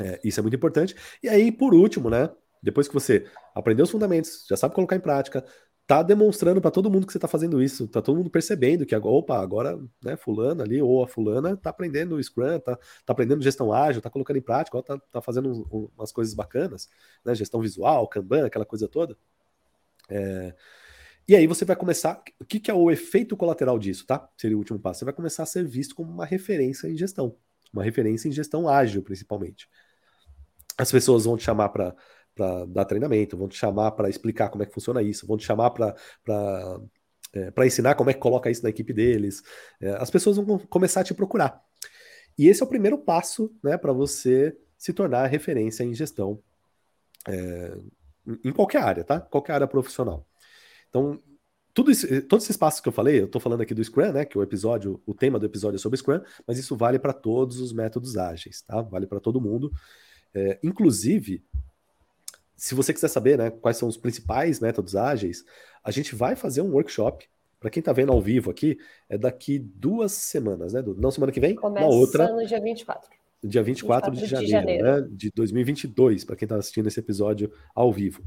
É, 0.00 0.20
isso 0.24 0.40
é 0.40 0.42
muito 0.42 0.56
importante. 0.56 0.94
E 1.22 1.28
aí, 1.28 1.52
por 1.52 1.74
último, 1.74 2.10
né? 2.10 2.30
Depois 2.62 2.86
que 2.86 2.94
você 2.94 3.26
aprendeu 3.54 3.84
os 3.84 3.90
fundamentos, 3.90 4.44
já 4.48 4.56
sabe 4.56 4.74
colocar 4.74 4.94
em 4.94 5.00
prática, 5.00 5.44
tá 5.90 6.04
demonstrando 6.04 6.60
para 6.60 6.70
todo 6.70 6.88
mundo 6.88 7.04
que 7.04 7.12
você 7.12 7.18
tá 7.18 7.26
fazendo 7.26 7.60
isso, 7.60 7.88
tá 7.88 8.00
todo 8.00 8.16
mundo 8.16 8.30
percebendo 8.30 8.86
que 8.86 8.94
opa, 8.94 9.40
agora, 9.40 9.76
né, 10.00 10.16
fulano 10.16 10.62
ali 10.62 10.80
ou 10.80 11.02
a 11.02 11.08
fulana 11.08 11.56
tá 11.56 11.70
aprendendo 11.70 12.14
o 12.14 12.22
Scrum, 12.22 12.60
tá, 12.60 12.76
tá 12.76 13.12
aprendendo 13.12 13.42
gestão 13.42 13.72
ágil, 13.72 14.00
tá 14.00 14.08
colocando 14.08 14.36
em 14.36 14.40
prática, 14.40 14.78
ó, 14.78 14.82
tá, 14.82 14.96
tá 15.10 15.20
fazendo 15.20 15.50
um, 15.50 15.90
umas 15.96 16.12
coisas 16.12 16.32
bacanas, 16.32 16.88
né, 17.24 17.34
gestão 17.34 17.60
visual, 17.60 18.06
Kanban, 18.06 18.46
aquela 18.46 18.64
coisa 18.64 18.86
toda. 18.86 19.18
É... 20.08 20.54
E 21.26 21.34
aí 21.34 21.48
você 21.48 21.64
vai 21.64 21.74
começar, 21.74 22.22
o 22.38 22.44
que, 22.44 22.60
que 22.60 22.70
é 22.70 22.74
o 22.74 22.88
efeito 22.88 23.36
colateral 23.36 23.76
disso, 23.76 24.06
tá? 24.06 24.28
Seria 24.36 24.56
o 24.56 24.60
último 24.60 24.78
passo. 24.78 25.00
Você 25.00 25.04
vai 25.04 25.14
começar 25.14 25.42
a 25.42 25.46
ser 25.46 25.66
visto 25.66 25.96
como 25.96 26.08
uma 26.08 26.24
referência 26.24 26.86
em 26.86 26.96
gestão, 26.96 27.34
uma 27.72 27.82
referência 27.82 28.28
em 28.28 28.32
gestão 28.32 28.68
ágil, 28.68 29.02
principalmente. 29.02 29.68
As 30.78 30.92
pessoas 30.92 31.24
vão 31.24 31.36
te 31.36 31.42
chamar 31.42 31.70
para 31.70 31.96
para 32.40 32.64
dar 32.64 32.86
treinamento, 32.86 33.36
vão 33.36 33.48
te 33.48 33.56
chamar 33.56 33.90
para 33.90 34.08
explicar 34.08 34.48
como 34.48 34.62
é 34.62 34.66
que 34.66 34.72
funciona 34.72 35.02
isso, 35.02 35.26
vão 35.26 35.36
te 35.36 35.44
chamar 35.44 35.70
para 35.70 35.94
é, 37.34 37.50
para 37.50 37.66
ensinar 37.66 37.94
como 37.94 38.08
é 38.08 38.14
que 38.14 38.18
coloca 38.18 38.50
isso 38.50 38.62
na 38.62 38.70
equipe 38.70 38.92
deles. 38.94 39.42
É, 39.78 39.90
as 39.90 40.10
pessoas 40.10 40.38
vão 40.38 40.58
começar 40.58 41.02
a 41.02 41.04
te 41.04 41.12
procurar. 41.12 41.62
E 42.38 42.48
esse 42.48 42.62
é 42.62 42.64
o 42.64 42.68
primeiro 42.68 42.96
passo 42.96 43.54
né, 43.62 43.76
para 43.76 43.92
você 43.92 44.56
se 44.78 44.92
tornar 44.92 45.26
referência 45.26 45.84
em 45.84 45.94
gestão 45.94 46.42
é, 47.28 47.76
em 48.42 48.52
qualquer 48.52 48.82
área, 48.82 49.04
tá? 49.04 49.20
Qualquer 49.20 49.52
área 49.52 49.66
profissional. 49.66 50.26
Então, 50.88 51.20
tudo 51.74 51.90
isso, 51.90 52.06
todos 52.22 52.46
esses 52.46 52.56
passos 52.56 52.80
que 52.80 52.88
eu 52.88 52.92
falei, 52.92 53.20
eu 53.20 53.26
estou 53.26 53.40
falando 53.40 53.60
aqui 53.60 53.74
do 53.74 53.84
Scrum, 53.84 54.12
né? 54.12 54.24
Que 54.24 54.38
o 54.38 54.42
episódio, 54.42 55.00
o 55.06 55.14
tema 55.14 55.38
do 55.38 55.46
episódio 55.46 55.76
é 55.76 55.78
sobre 55.78 55.98
Scrum, 55.98 56.20
mas 56.46 56.58
isso 56.58 56.74
vale 56.74 56.98
para 56.98 57.12
todos 57.12 57.60
os 57.60 57.72
métodos 57.72 58.16
ágeis, 58.16 58.62
tá? 58.62 58.80
Vale 58.80 59.06
para 59.06 59.20
todo 59.20 59.40
mundo. 59.40 59.70
É, 60.34 60.58
inclusive, 60.62 61.44
se 62.60 62.74
você 62.74 62.92
quiser 62.92 63.08
saber 63.08 63.38
né, 63.38 63.48
quais 63.48 63.78
são 63.78 63.88
os 63.88 63.96
principais 63.96 64.60
métodos 64.60 64.94
ágeis, 64.94 65.46
a 65.82 65.90
gente 65.90 66.14
vai 66.14 66.36
fazer 66.36 66.60
um 66.60 66.70
workshop. 66.70 67.26
Para 67.58 67.70
quem 67.70 67.80
está 67.80 67.90
vendo 67.90 68.12
ao 68.12 68.20
vivo 68.20 68.50
aqui, 68.50 68.78
é 69.08 69.16
daqui 69.16 69.58
duas 69.58 70.12
semanas, 70.12 70.74
né? 70.74 70.84
Não 70.98 71.10
semana 71.10 71.32
que 71.32 71.40
vem, 71.40 71.54
Começa 71.54 71.86
na 71.86 71.90
outra. 71.90 72.30
no 72.30 72.46
dia 72.46 72.60
24. 72.60 73.10
Dia 73.42 73.62
24, 73.62 74.10
24 74.10 74.12
de, 74.12 74.20
de 74.20 74.52
janeiro, 74.52 74.84
janeiro, 74.84 75.08
né? 75.08 75.08
De 75.10 75.30
2022, 75.30 76.22
para 76.26 76.36
quem 76.36 76.44
está 76.44 76.56
assistindo 76.56 76.86
esse 76.86 77.00
episódio 77.00 77.50
ao 77.74 77.90
vivo. 77.90 78.22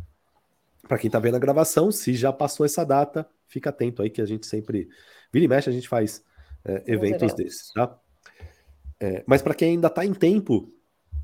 Para 0.87 0.97
quem 0.97 1.09
está 1.09 1.19
vendo 1.19 1.35
a 1.35 1.39
gravação, 1.39 1.91
se 1.91 2.15
já 2.15 2.33
passou 2.33 2.65
essa 2.65 2.83
data, 2.83 3.29
fica 3.47 3.69
atento 3.69 4.01
aí 4.01 4.09
que 4.09 4.21
a 4.21 4.25
gente 4.25 4.47
sempre. 4.47 4.89
Vira 5.31 5.45
e 5.45 5.47
mexe, 5.47 5.69
a 5.69 5.73
gente 5.73 5.87
faz 5.87 6.23
é, 6.65 6.77
eventos, 6.87 7.21
eventos, 7.21 7.33
desses, 7.35 7.71
tá? 7.71 7.99
É, 8.99 9.23
mas 9.27 9.43
para 9.43 9.53
quem 9.53 9.73
ainda 9.73 9.89
está 9.89 10.03
em 10.03 10.13
tempo 10.13 10.73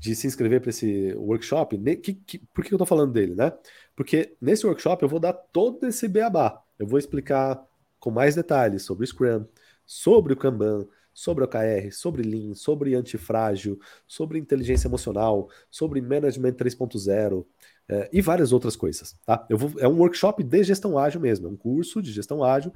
de 0.00 0.16
se 0.16 0.26
inscrever 0.26 0.60
para 0.62 0.70
esse 0.70 1.12
workshop, 1.14 1.78
que, 1.96 2.14
que, 2.14 2.38
por 2.54 2.64
que 2.64 2.72
eu 2.72 2.76
estou 2.76 2.86
falando 2.86 3.12
dele, 3.12 3.34
né? 3.34 3.52
Porque 3.94 4.34
nesse 4.40 4.66
workshop 4.66 5.02
eu 5.02 5.08
vou 5.08 5.20
dar 5.20 5.34
todo 5.34 5.86
esse 5.86 6.08
beabá. 6.08 6.62
Eu 6.78 6.86
vou 6.86 6.98
explicar 6.98 7.62
com 7.98 8.10
mais 8.10 8.34
detalhes 8.34 8.82
sobre 8.82 9.04
o 9.04 9.06
Scrum, 9.06 9.44
sobre 9.84 10.32
o 10.32 10.36
Kanban, 10.36 10.86
sobre 11.12 11.44
o 11.44 11.46
OKR, 11.46 11.92
sobre 11.92 12.22
Lean, 12.22 12.54
sobre 12.54 12.94
antifrágil, 12.94 13.78
sobre 14.06 14.38
inteligência 14.38 14.88
emocional, 14.88 15.50
sobre 15.70 16.00
Management 16.00 16.52
3.0 16.52 17.44
é, 17.86 18.08
e 18.10 18.22
várias 18.22 18.52
outras 18.52 18.74
coisas, 18.76 19.16
tá? 19.26 19.46
Eu 19.50 19.58
vou, 19.58 19.78
é 19.78 19.86
um 19.86 19.98
workshop 19.98 20.42
de 20.42 20.64
gestão 20.64 20.96
ágil 20.96 21.20
mesmo, 21.20 21.46
é 21.46 21.50
um 21.50 21.56
curso 21.56 22.00
de 22.00 22.10
gestão 22.10 22.42
ágil, 22.42 22.72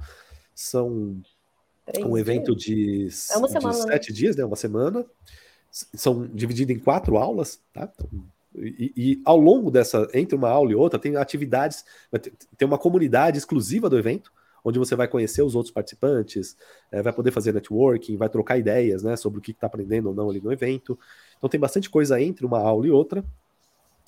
são 0.53 1.19
um 2.05 2.17
evento 2.17 2.55
de, 2.55 3.07
é 3.31 3.37
uma 3.37 3.47
semana, 3.47 3.73
de 3.73 3.85
né? 3.85 3.93
sete 3.93 4.11
né? 4.11 4.15
dias, 4.15 4.35
né? 4.35 4.45
Uma 4.45 4.55
semana, 4.55 5.03
são 5.93 6.25
divididos 6.27 6.75
em 6.75 6.79
quatro 6.79 7.17
aulas, 7.17 7.59
tá? 7.73 7.91
Então, 7.93 8.09
e, 8.57 8.93
e, 8.95 9.21
ao 9.25 9.37
longo 9.37 9.69
dessa, 9.69 10.07
entre 10.13 10.35
uma 10.35 10.49
aula 10.49 10.71
e 10.71 10.75
outra, 10.75 10.97
tem 10.97 11.17
atividades, 11.17 11.83
tem 12.57 12.65
uma 12.65 12.77
comunidade 12.77 13.37
exclusiva 13.37 13.89
do 13.89 13.97
evento, 13.97 14.31
onde 14.63 14.79
você 14.79 14.95
vai 14.95 15.07
conhecer 15.07 15.41
os 15.41 15.55
outros 15.55 15.73
participantes, 15.73 16.55
é, 16.91 17.01
vai 17.01 17.11
poder 17.11 17.31
fazer 17.31 17.53
networking, 17.53 18.15
vai 18.15 18.29
trocar 18.29 18.57
ideias 18.57 19.03
né, 19.03 19.15
sobre 19.17 19.39
o 19.39 19.41
que 19.41 19.51
está 19.51 19.67
aprendendo 19.67 20.07
ou 20.07 20.15
não 20.15 20.29
ali 20.29 20.41
no 20.41 20.51
evento. 20.51 20.97
Então 21.37 21.49
tem 21.49 21.59
bastante 21.59 21.89
coisa 21.89 22.19
entre 22.19 22.45
uma 22.45 22.59
aula 22.59 22.87
e 22.87 22.91
outra. 22.91 23.23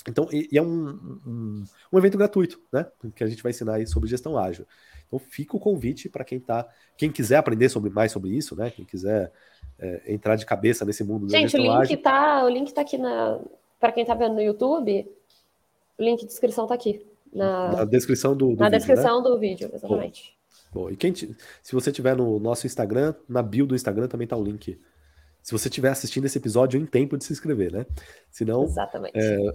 Então, 0.07 0.27
e, 0.31 0.47
e 0.51 0.57
é 0.57 0.61
um, 0.61 1.19
um, 1.27 1.63
um, 1.91 1.97
evento 1.97 2.17
gratuito, 2.17 2.61
né? 2.71 2.85
Que 3.13 3.23
a 3.23 3.27
gente 3.27 3.43
vai 3.43 3.49
ensinar 3.49 3.75
aí 3.75 3.85
sobre 3.85 4.09
gestão 4.09 4.37
ágil. 4.37 4.65
Então 5.05 5.19
fica 5.19 5.57
o 5.57 5.59
convite 5.59 6.09
para 6.09 6.23
quem 6.23 6.39
tá, 6.39 6.67
quem 6.97 7.11
quiser 7.11 7.37
aprender 7.37 7.69
sobre 7.69 7.89
mais 7.89 8.11
sobre 8.11 8.31
isso, 8.31 8.55
né? 8.55 8.71
Quem 8.71 8.85
quiser 8.85 9.31
é, 9.79 10.13
entrar 10.13 10.35
de 10.35 10.45
cabeça 10.45 10.83
nesse 10.85 11.03
mundo 11.03 11.29
Gente, 11.29 11.55
o 11.55 11.59
link 11.59 11.97
tá, 11.97 12.43
o 12.43 12.49
link 12.49 12.73
tá 12.73 12.81
aqui 12.81 12.97
na 12.97 13.39
para 13.79 13.91
quem 13.91 14.03
tá 14.03 14.15
vendo 14.15 14.33
no 14.33 14.41
YouTube, 14.41 15.07
o 15.97 16.03
link 16.03 16.21
de 16.21 16.27
descrição 16.27 16.65
tá 16.65 16.73
aqui. 16.73 17.05
Na, 17.31 17.71
na 17.71 17.85
descrição 17.85 18.35
do, 18.35 18.55
do 18.55 18.55
Na 18.55 18.69
vídeo, 18.69 18.77
descrição 18.79 19.17
né? 19.17 19.29
do 19.29 19.37
vídeo, 19.37 19.69
exatamente. 19.71 20.35
Bom, 20.73 20.83
bom 20.83 20.89
e 20.89 20.95
quem 20.95 21.13
se 21.13 21.35
você 21.71 21.91
tiver 21.91 22.15
no 22.15 22.39
nosso 22.39 22.65
Instagram, 22.65 23.13
na 23.29 23.43
bio 23.43 23.67
do 23.67 23.75
Instagram 23.75 24.07
também 24.07 24.27
tá 24.27 24.35
o 24.35 24.43
link. 24.43 24.79
Se 25.43 25.51
você 25.51 25.69
estiver 25.69 25.89
assistindo 25.89 26.25
esse 26.25 26.37
episódio 26.37 26.79
em 26.79 26.85
tempo 26.85 27.17
de 27.17 27.23
se 27.23 27.31
inscrever, 27.31 27.71
né? 27.71 27.85
Senão, 28.29 28.63
Exatamente. 28.63 29.17
É, 29.17 29.53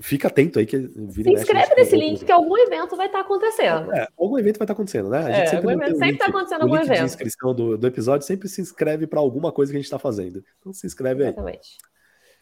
Fica 0.00 0.28
atento 0.28 0.60
aí 0.60 0.66
que 0.66 0.78
Se 0.78 1.30
inscreve 1.30 1.74
nesse 1.74 1.96
link 1.96 2.24
que 2.24 2.30
algum 2.30 2.56
evento 2.56 2.96
vai 2.96 3.06
estar 3.06 3.18
tá 3.18 3.24
acontecendo. 3.24 3.92
É, 3.92 4.06
algum 4.16 4.38
evento 4.38 4.58
vai 4.58 4.64
estar 4.64 4.66
tá 4.66 4.72
acontecendo, 4.72 5.10
né? 5.10 5.18
A 5.18 5.32
gente 5.32 5.56
é, 5.56 5.94
sempre 5.94 6.10
está 6.12 6.26
acontecendo 6.26 6.62
algum 6.62 6.76
evento. 6.76 6.98
de 6.98 7.04
inscrição 7.04 7.52
do, 7.52 7.76
do 7.76 7.86
episódio 7.86 8.24
sempre 8.24 8.48
se 8.48 8.60
inscreve 8.60 9.06
para 9.06 9.18
alguma 9.18 9.50
coisa 9.50 9.72
que 9.72 9.76
a 9.76 9.80
gente 9.80 9.86
está 9.86 9.98
fazendo. 9.98 10.44
Então 10.60 10.72
se 10.72 10.86
inscreve 10.86 11.24
aí. 11.24 11.28
Exatamente. 11.30 11.78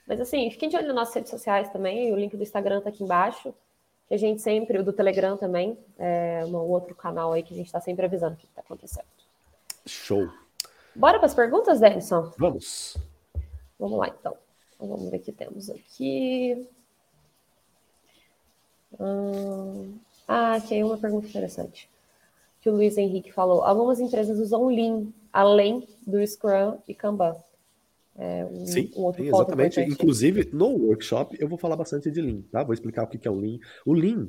Mas 0.07 0.21
assim, 0.21 0.51
fiquem 0.51 0.69
de 0.69 0.77
olho 0.77 0.89
nas 0.89 0.97
nossas 0.97 1.15
redes 1.15 1.31
sociais 1.31 1.71
também. 1.71 2.13
O 2.13 2.17
link 2.17 2.37
do 2.37 2.43
Instagram 2.43 2.79
está 2.79 2.91
aqui 2.91 3.03
embaixo. 3.03 3.55
A 4.11 4.17
gente 4.19 4.43
sempre, 4.43 4.79
o 4.79 4.85
do 4.85 4.93
Telegram 4.93 5.39
também, 5.39 5.79
é 5.99 6.45
um 6.45 6.55
outro 6.55 6.95
canal 6.95 7.33
aí 7.33 7.43
que 7.43 7.55
a 7.55 7.57
gente 7.57 7.67
está 7.67 7.81
sempre 7.81 8.05
avisando 8.05 8.35
o 8.35 8.37
que 8.37 8.45
está 8.45 8.61
acontecendo. 8.61 9.07
Show. 9.87 10.29
Bora 10.95 11.19
para 11.19 11.27
as 11.27 11.35
perguntas, 11.35 11.81
Denison? 11.81 12.31
Vamos. 12.37 12.99
Vamos 13.79 13.99
lá, 13.99 14.09
então. 14.09 14.37
então 14.77 14.87
vamos 14.87 15.11
ver 15.11 15.17
o 15.17 15.21
que 15.21 15.33
temos 15.33 15.71
aqui. 15.71 16.69
Hum, 19.01 19.95
ah, 20.27 20.55
aqui 20.55 20.77
é 20.77 20.85
uma 20.85 20.99
pergunta 20.99 21.27
interessante. 21.27 21.89
Que 22.61 22.71
o 22.71 22.75
Luiz 22.75 22.97
Henrique 22.97 23.33
falou. 23.33 23.63
Algumas 23.63 24.01
empresas 24.01 24.39
usam 24.39 24.69
Lean, 24.69 25.07
além 25.33 25.87
do 26.07 26.25
Scrum 26.27 26.79
e 26.87 26.95
Kanban. 26.95 27.37
É 28.17 28.45
um, 28.45 28.67
sim, 28.67 28.91
um 28.95 29.13
sim 29.13 29.27
exatamente. 29.29 29.81
Inclusive, 29.81 30.51
no 30.53 30.69
workshop, 30.69 31.37
eu 31.41 31.49
vou 31.49 31.59
falar 31.59 31.77
bastante 31.77 32.11
de 32.11 32.21
Lean, 32.21 32.43
tá? 32.51 32.63
Vou 32.63 32.75
explicar 32.75 33.05
o 33.05 33.07
que 33.07 33.27
é 33.27 33.31
o 33.31 33.35
Lean. 33.35 33.59
O 33.87 33.95
Lean, 33.95 34.29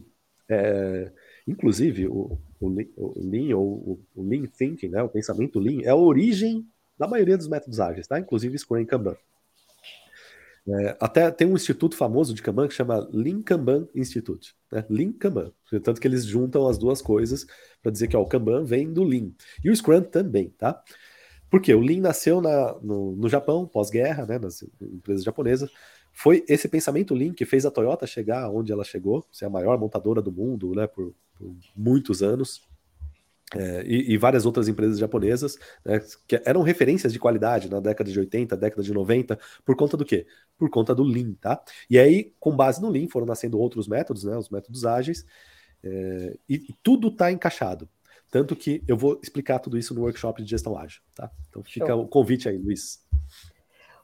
é, 0.50 1.12
inclusive, 1.48 2.08
o, 2.08 2.38
o, 2.60 2.68
o 2.96 3.14
Lean, 3.18 3.58
ou 3.58 4.00
o, 4.16 4.24
Lean 4.24 4.46
Thinking, 4.48 4.90
né, 4.90 5.04
o 5.04 5.10
pensamento 5.10 5.60
Lean, 5.60 5.82
é 5.84 5.90
a 5.90 5.96
origem 5.96 6.66
da 6.98 7.08
maioria 7.08 7.38
dos 7.38 7.48
métodos 7.48 7.80
ágeis, 7.80 8.08
tá? 8.08 8.20
Inclusive 8.20 8.58
Scrum 8.58 8.80
e 8.80 8.86
Kanban. 8.86 9.18
É, 10.66 10.98
até 11.00 11.30
tem 11.30 11.46
um 11.46 11.56
instituto 11.56 11.96
famoso 11.96 12.34
de 12.34 12.42
Kanban 12.42 12.68
que 12.68 12.74
chama 12.74 13.08
Lean 13.12 13.42
Kanban 13.42 13.88
Institute. 13.94 14.56
Né? 14.72 14.86
Lean 14.90 15.12
Kanban. 15.12 15.52
Tanto 15.84 16.00
que 16.00 16.08
eles 16.08 16.26
juntam 16.26 16.68
as 16.68 16.78
duas 16.78 17.02
coisas 17.02 17.46
para 17.82 17.92
dizer 17.92 18.08
que 18.08 18.16
ó, 18.16 18.22
o 18.22 18.28
Kanban 18.28 18.64
vem 18.64 18.92
do 18.92 19.04
Lean. 19.04 19.32
E 19.64 19.70
o 19.70 19.76
Scrum 19.76 20.02
também, 20.04 20.50
tá? 20.58 20.82
Porque 21.50 21.74
o 21.74 21.82
Lean 21.82 22.00
nasceu 22.00 22.42
na, 22.42 22.74
no, 22.82 23.16
no 23.16 23.30
Japão, 23.30 23.68
pós-guerra, 23.68 24.26
né, 24.26 24.40
nas 24.40 24.64
empresas 24.82 25.24
japonesas. 25.24 25.70
Foi 26.14 26.44
esse 26.48 26.68
pensamento 26.68 27.14
Lean 27.14 27.34
que 27.34 27.46
fez 27.46 27.66
a 27.66 27.72
Toyota 27.72 28.08
chegar 28.08 28.50
onde 28.50 28.72
ela 28.72 28.84
chegou, 28.84 29.26
ser 29.32 29.46
a 29.46 29.50
maior 29.50 29.78
montadora 29.78 30.22
do 30.22 30.32
mundo 30.32 30.74
né, 30.74 30.88
por, 30.88 31.14
por 31.36 31.54
muitos 31.76 32.24
anos 32.24 32.62
é, 33.56 33.84
e, 33.86 34.14
e, 34.14 34.18
várias 34.18 34.46
outras 34.46 34.68
empresas 34.68 34.98
japonesas 34.98 35.58
né, 35.84 36.02
que 36.28 36.42
eram 36.46 36.62
referências 36.62 37.12
de 37.12 37.20
qualidade 37.20 37.70
na 37.70 37.80
década 37.80 38.12
de 38.12 38.20
80, 38.20 38.58
década 38.58 38.84
de 38.84 38.94
90, 38.94 39.40
por 39.66 39.76
conta 39.76 39.98
do 39.98 40.06
quê? 40.06 40.26
Por 40.58 40.70
conta 40.70 40.94
do 40.94 41.04
Lean, 41.04 41.34
tá? 41.40 41.62
E 41.90 42.00
aí, 42.00 42.34
com 42.40 42.56
base 42.56 42.82
no 42.82 42.90
Lean, 42.90 43.08
foram 43.08 43.26
nascendo 43.26 43.60
outros 43.60 43.88
métodos, 43.88 44.24
né, 44.24 44.38
os 44.38 44.50
métodos 44.50 44.86
ágeis, 44.86 45.26
é, 45.84 46.38
e, 46.48 46.56
e, 46.56 46.76
tudo 46.82 47.10
está 47.10 47.32
encaixado. 47.32 47.90
Tanto 48.32 48.56
que 48.56 48.84
eu 48.88 48.98
vou 48.98 49.20
explicar 49.22 49.60
tudo 49.60 49.78
isso 49.78 49.94
no 49.94 50.02
workshop 50.02 50.42
de 50.42 50.50
gestão 50.50 50.78
ágil, 50.78 51.02
tá? 51.14 51.30
Então 51.50 51.62
fica 51.64 51.88
Show. 51.88 52.02
o 52.02 52.08
convite 52.08 52.50
aí, 52.50 52.58
Luiz. 52.58 53.06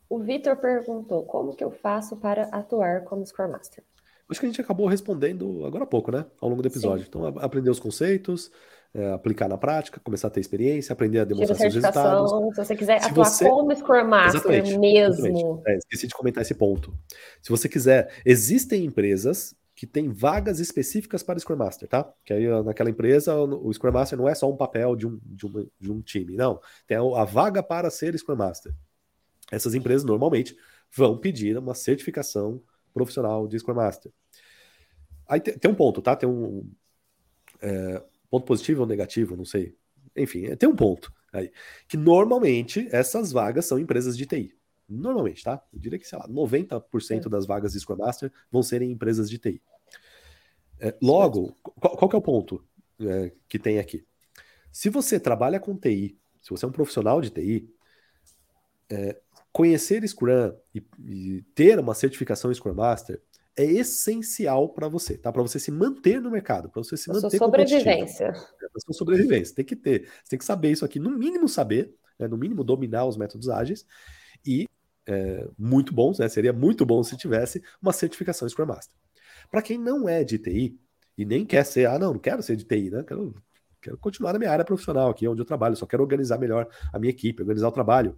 O 0.08 0.20
Vitor 0.20 0.56
perguntou, 0.58 1.24
como 1.24 1.56
que 1.56 1.64
eu 1.64 1.72
faço 1.72 2.16
para 2.18 2.44
atuar 2.44 3.04
como 3.06 3.26
Scrum 3.26 3.50
Master? 3.50 3.84
Acho 4.30 4.40
que 4.40 4.46
a 4.46 4.50
gente 4.50 4.62
acabou 4.62 4.86
respondendo 4.88 5.66
agora 5.66 5.84
há 5.84 5.88
pouco, 5.88 6.12
né? 6.12 6.26
Ao 6.40 6.48
longo 6.48 6.62
do 6.62 6.68
episódio. 6.68 7.06
Sim. 7.06 7.10
Então, 7.10 7.26
aprender 7.40 7.72
os 7.72 7.80
conceitos, 7.80 8.52
é, 8.94 9.12
aplicar 9.12 9.48
na 9.48 9.58
prática, 9.58 10.00
começar 10.00 10.28
a 10.28 10.32
ter 10.32 10.40
experiência, 10.40 10.94
aprender 10.94 11.20
a 11.20 11.26
demonstrar 11.26 11.58
seus 11.58 11.76
resultados. 11.76 12.56
Se 12.56 12.66
você 12.66 12.76
quiser 12.76 13.00
se 13.02 13.10
atuar 13.10 13.26
você... 13.26 13.46
como 13.48 13.76
Scrum 13.76 14.06
Master 14.06 14.42
exatamente, 14.42 14.78
mesmo. 14.80 15.62
É, 15.68 15.78
esqueci 15.78 16.08
de 16.08 16.14
comentar 16.14 16.42
esse 16.42 16.56
ponto. 16.56 16.94
Se 17.42 17.50
você 17.50 17.70
quiser, 17.70 18.12
existem 18.26 18.86
empresas 18.86 19.56
que 19.76 19.88
têm 19.88 20.10
vagas 20.10 20.60
específicas 20.60 21.24
para 21.24 21.40
Scrum 21.40 21.56
Master, 21.56 21.88
tá? 21.88 22.12
Que 22.26 22.34
aí 22.34 22.64
naquela 22.64 22.90
empresa 22.90 23.34
o 23.36 23.72
Scrum 23.72 23.92
Master 23.92 24.18
não 24.18 24.28
é 24.28 24.36
só 24.36 24.52
um 24.52 24.58
papel 24.58 24.96
de 24.96 25.08
um, 25.08 25.20
de 25.24 25.46
um, 25.46 25.70
de 25.80 25.92
um 25.92 26.02
time, 26.02 26.36
não. 26.36 26.60
Tem 26.86 26.98
a, 26.98 27.02
a 27.02 27.24
vaga 27.24 27.64
para 27.64 27.90
ser 27.90 28.18
Scrum 28.18 28.36
Master. 28.36 28.74
Essas 29.52 29.74
empresas 29.74 30.04
normalmente 30.04 30.56
vão 30.92 31.18
pedir 31.18 31.58
uma 31.58 31.74
certificação 31.74 32.62
profissional 32.94 33.48
de 33.48 33.58
Scrum 33.58 33.76
Master. 33.76 34.12
Aí 35.28 35.40
tem, 35.40 35.58
tem 35.58 35.72
um 35.72 35.76
ponto, 35.76 36.02
tá? 36.02 36.16
Tem 36.16 36.28
um. 36.28 36.70
É, 37.62 38.04
Ponto 38.30 38.46
positivo 38.46 38.82
ou 38.82 38.88
negativo, 38.88 39.36
não 39.36 39.46
sei. 39.46 39.76
Enfim, 40.16 40.46
é, 40.46 40.56
tem 40.56 40.68
um 40.68 40.76
ponto 40.76 41.12
aí. 41.32 41.52
Que 41.88 41.98
normalmente 41.98 42.88
essas 42.92 43.32
vagas 43.32 43.66
são 43.66 43.80
empresas 43.80 44.18
de 44.18 44.26
TI. 44.26 44.54
Normalmente, 44.88 45.44
tá? 45.44 45.64
Eu 45.72 45.80
diria 45.80 46.00
que, 46.00 46.08
sei 46.08 46.18
lá, 46.18 46.28
90% 46.28 47.26
é. 47.26 47.30
das 47.30 47.46
vagas 47.46 47.74
de 47.74 47.80
Scrum 47.80 47.98
Master 47.98 48.32
vão 48.52 48.64
ser 48.64 48.82
em 48.82 48.92
empresas 48.92 49.30
de 49.30 49.38
TI. 49.38 49.62
É, 50.80 50.96
logo, 51.02 51.56
qual, 51.62 51.96
qual, 51.96 52.10
que 52.10 52.16
é 52.16 52.20
o 52.20 52.22
ponto 52.22 52.64
é, 53.02 53.32
que 53.48 53.60
tem 53.60 53.78
aqui? 53.78 54.06
Se 54.72 54.90
você 54.90 55.20
trabalha 55.20 55.60
com 55.60 55.78
TI, 55.78 56.18
se 56.42 56.50
você 56.50 56.66
é 56.66 56.68
um 56.68 56.72
profissional 56.72 57.22
de 57.22 57.30
TI, 57.30 57.70
é, 58.90 59.20
conhecer 59.52 60.08
Scrum 60.08 60.54
e, 60.74 60.84
e, 61.00 61.42
ter 61.54 61.78
uma 61.80 61.94
certificação 61.94 62.54
Scrum 62.54 62.74
Master 62.74 63.22
é 63.60 63.64
essencial 63.66 64.70
para 64.70 64.88
você, 64.88 65.18
tá? 65.18 65.34
Para 65.34 65.42
você 65.42 65.60
se 65.60 65.70
manter 65.70 66.22
no 66.22 66.32
mercado, 66.32 66.70
para 66.70 66.82
você 66.82 66.96
se 66.96 67.10
manter 67.10 67.30
sua 67.30 67.40
sobrevivência. 67.40 68.28
É, 68.28 68.32
para 68.32 68.82
sua 68.86 68.94
sobrevivência, 68.94 69.54
tem 69.54 69.66
que 69.66 69.76
ter, 69.76 70.04
você 70.24 70.30
tem 70.30 70.40
que 70.40 70.46
saber 70.46 70.72
isso 70.72 70.86
aqui, 70.86 70.98
no 70.98 71.10
mínimo 71.10 71.50
saber, 71.50 71.94
né? 72.18 72.26
no 72.26 72.38
mínimo 72.38 72.64
dominar 72.64 73.06
os 73.06 73.18
métodos 73.18 73.50
ágeis 73.50 73.86
e 74.46 74.66
é, 75.06 75.46
muito 75.58 75.94
bom, 75.94 76.14
né? 76.18 76.30
Seria 76.30 76.54
muito 76.54 76.86
bom 76.86 77.04
se 77.04 77.18
tivesse 77.18 77.62
uma 77.82 77.92
certificação 77.92 78.48
Scrum 78.48 78.66
Master. 78.66 78.96
Para 79.52 79.62
quem 79.62 79.78
não 79.78 80.08
é 80.08 80.24
de 80.24 80.38
TI 80.38 80.80
e 81.18 81.26
nem 81.26 81.46
quer 81.46 81.66
ser, 81.66 81.86
ah, 81.88 82.00
não, 82.00 82.14
não 82.14 82.20
quero 82.20 82.42
ser 82.42 82.56
de 82.56 82.64
TI, 82.64 82.90
né? 82.90 83.04
Quero 83.04 83.36
quero 83.82 83.98
continuar 83.98 84.34
na 84.34 84.40
minha 84.40 84.52
área 84.52 84.64
profissional 84.64 85.10
aqui, 85.10 85.28
onde 85.28 85.42
eu 85.42 85.46
trabalho, 85.46 85.76
só 85.76 85.86
quero 85.86 86.04
organizar 86.04 86.38
melhor 86.38 86.70
a 86.94 87.00
minha 87.00 87.12
equipe, 87.12 87.42
organizar 87.42 87.68
o 87.68 87.72
trabalho. 87.74 88.18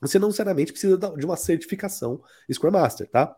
Você 0.00 0.18
não 0.18 0.28
necessariamente 0.28 0.72
precisa 0.72 0.96
de 0.96 1.26
uma 1.26 1.36
certificação 1.36 2.22
Scrum 2.50 2.70
Master, 2.70 3.08
tá? 3.08 3.36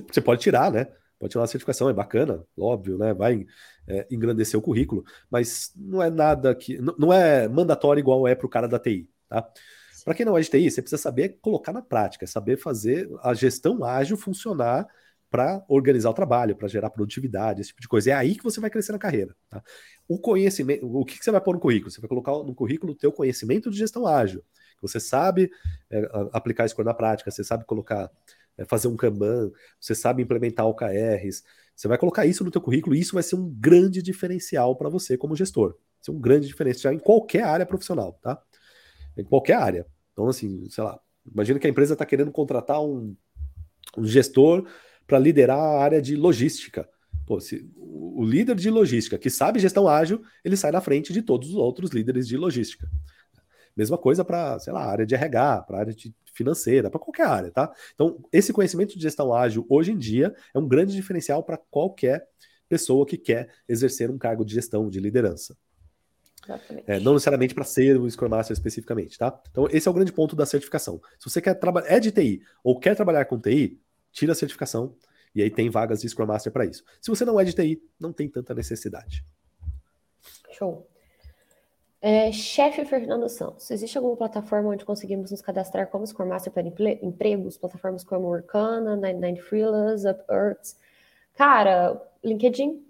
Você 0.00 0.20
pode 0.20 0.40
tirar, 0.40 0.70
né? 0.70 0.86
Pode 1.18 1.30
tirar 1.30 1.42
uma 1.42 1.46
certificação, 1.46 1.88
é 1.88 1.92
bacana, 1.92 2.44
óbvio, 2.58 2.98
né? 2.98 3.14
Vai 3.14 3.46
é, 3.86 4.06
engrandecer 4.10 4.58
o 4.58 4.62
currículo, 4.62 5.04
mas 5.30 5.72
não 5.76 6.02
é 6.02 6.10
nada 6.10 6.54
que. 6.54 6.78
Não 6.98 7.12
é 7.12 7.48
mandatório 7.48 8.00
igual 8.00 8.26
é 8.26 8.34
para 8.34 8.46
o 8.46 8.50
cara 8.50 8.68
da 8.68 8.78
TI, 8.78 9.08
tá? 9.28 9.46
Para 10.04 10.14
quem 10.14 10.26
não 10.26 10.36
é 10.36 10.40
de 10.40 10.50
TI, 10.50 10.70
você 10.70 10.82
precisa 10.82 11.00
saber 11.00 11.38
colocar 11.40 11.72
na 11.72 11.80
prática, 11.80 12.26
saber 12.26 12.58
fazer 12.58 13.08
a 13.22 13.32
gestão 13.32 13.82
ágil 13.82 14.16
funcionar 14.16 14.86
para 15.30 15.64
organizar 15.68 16.10
o 16.10 16.14
trabalho, 16.14 16.54
para 16.54 16.68
gerar 16.68 16.90
produtividade, 16.90 17.60
esse 17.60 17.70
tipo 17.70 17.80
de 17.80 17.88
coisa. 17.88 18.10
É 18.10 18.12
aí 18.12 18.36
que 18.36 18.44
você 18.44 18.60
vai 18.60 18.70
crescer 18.70 18.92
na 18.92 19.00
carreira. 19.00 19.34
Tá? 19.48 19.60
O 20.06 20.16
conhecimento, 20.16 20.86
o 20.86 21.04
que, 21.04 21.18
que 21.18 21.24
você 21.24 21.30
vai 21.32 21.40
pôr 21.40 21.54
no 21.54 21.60
currículo? 21.60 21.90
Você 21.90 22.00
vai 22.00 22.08
colocar 22.08 22.30
no 22.30 22.54
currículo 22.54 22.92
o 22.92 22.94
teu 22.96 23.10
conhecimento 23.10 23.68
de 23.68 23.76
gestão 23.76 24.06
ágil. 24.06 24.44
Você 24.80 25.00
sabe 25.00 25.50
é, 25.90 26.08
aplicar 26.32 26.66
isso 26.66 26.80
na 26.84 26.94
prática, 26.94 27.32
você 27.32 27.42
sabe 27.42 27.64
colocar, 27.64 28.08
fazer 28.66 28.88
um 28.88 28.96
Kanban, 28.96 29.50
você 29.80 29.94
sabe 29.94 30.22
implementar 30.22 30.66
OKRs. 30.66 31.42
Você 31.74 31.88
vai 31.88 31.98
colocar 31.98 32.24
isso 32.24 32.44
no 32.44 32.50
teu 32.50 32.60
currículo 32.60 32.94
e 32.94 33.00
isso 33.00 33.14
vai 33.14 33.22
ser 33.22 33.34
um 33.36 33.50
grande 33.50 34.00
diferencial 34.00 34.76
para 34.76 34.88
você 34.88 35.16
como 35.16 35.34
gestor. 35.34 35.76
Ser 36.00 36.12
um 36.12 36.20
grande 36.20 36.46
diferencial 36.46 36.94
em 36.94 36.98
qualquer 36.98 37.42
área 37.42 37.66
profissional, 37.66 38.12
tá? 38.22 38.40
Em 39.16 39.24
qualquer 39.24 39.56
área. 39.56 39.86
Então, 40.12 40.28
assim, 40.28 40.68
sei 40.70 40.84
lá, 40.84 41.00
imagina 41.30 41.58
que 41.58 41.66
a 41.66 41.70
empresa 41.70 41.94
está 41.94 42.06
querendo 42.06 42.30
contratar 42.30 42.80
um, 42.80 43.16
um 43.98 44.04
gestor 44.04 44.66
para 45.06 45.18
liderar 45.18 45.58
a 45.58 45.82
área 45.82 46.00
de 46.00 46.14
logística. 46.14 46.88
Pô, 47.26 47.40
se, 47.40 47.68
o 47.76 48.22
líder 48.24 48.54
de 48.54 48.70
logística 48.70 49.18
que 49.18 49.30
sabe 49.30 49.58
gestão 49.58 49.88
ágil, 49.88 50.22
ele 50.44 50.56
sai 50.56 50.70
na 50.70 50.80
frente 50.80 51.12
de 51.12 51.22
todos 51.22 51.48
os 51.48 51.54
outros 51.56 51.90
líderes 51.90 52.28
de 52.28 52.36
logística. 52.36 52.88
Mesma 53.76 53.98
coisa 53.98 54.24
para, 54.24 54.58
sei 54.58 54.72
lá, 54.72 54.84
área 54.84 55.04
de 55.04 55.14
RH, 55.14 55.62
para 55.62 55.78
área 55.78 55.92
de 55.92 56.14
financeira, 56.32 56.90
para 56.90 57.00
qualquer 57.00 57.26
área, 57.26 57.50
tá? 57.50 57.72
Então, 57.94 58.18
esse 58.32 58.52
conhecimento 58.52 58.94
de 58.96 59.02
gestão 59.02 59.32
ágil 59.32 59.66
hoje 59.68 59.92
em 59.92 59.98
dia 59.98 60.34
é 60.54 60.58
um 60.58 60.66
grande 60.66 60.94
diferencial 60.94 61.42
para 61.42 61.56
qualquer 61.56 62.26
pessoa 62.68 63.06
que 63.06 63.16
quer 63.16 63.48
exercer 63.68 64.10
um 64.10 64.18
cargo 64.18 64.44
de 64.44 64.54
gestão, 64.54 64.88
de 64.88 65.00
liderança. 65.00 65.56
É, 66.86 67.00
não 67.00 67.14
necessariamente 67.14 67.54
para 67.54 67.64
ser 67.64 67.98
o 67.98 68.10
Scrum 68.10 68.28
Master 68.28 68.52
especificamente, 68.52 69.16
tá? 69.16 69.40
Então, 69.50 69.66
esse 69.70 69.88
é 69.88 69.90
o 69.90 69.94
grande 69.94 70.12
ponto 70.12 70.36
da 70.36 70.44
certificação. 70.44 71.00
Se 71.18 71.30
você 71.30 71.40
quer 71.40 71.54
trabalhar, 71.54 71.88
é 71.88 71.98
de 71.98 72.10
TI 72.10 72.42
ou 72.62 72.78
quer 72.78 72.94
trabalhar 72.94 73.24
com 73.24 73.40
TI, 73.40 73.80
tira 74.12 74.32
a 74.32 74.34
certificação 74.34 74.94
e 75.34 75.42
aí 75.42 75.50
tem 75.50 75.70
vagas 75.70 76.02
de 76.02 76.08
Scrum 76.08 76.26
Master 76.26 76.52
para 76.52 76.66
isso. 76.66 76.84
Se 77.00 77.10
você 77.10 77.24
não 77.24 77.40
é 77.40 77.44
de 77.44 77.54
TI, 77.54 77.82
não 77.98 78.12
tem 78.12 78.28
tanta 78.28 78.54
necessidade. 78.54 79.24
Show. 80.52 80.86
É, 82.06 82.30
chefe 82.30 82.84
Fernando 82.84 83.26
Santos, 83.30 83.70
existe 83.70 83.96
alguma 83.96 84.14
plataforma 84.14 84.68
onde 84.68 84.84
conseguimos 84.84 85.30
nos 85.30 85.40
cadastrar 85.40 85.86
como 85.86 86.06
Scrum 86.06 86.26
Master 86.26 86.52
para 86.52 86.62
empregos? 87.00 87.56
Plataformas 87.56 88.04
como 88.04 88.26
Workana, 88.26 88.94
99 88.94 89.40
Freelance, 89.40 90.06
Upworks? 90.06 90.76
Cara, 91.34 91.98
LinkedIn. 92.22 92.84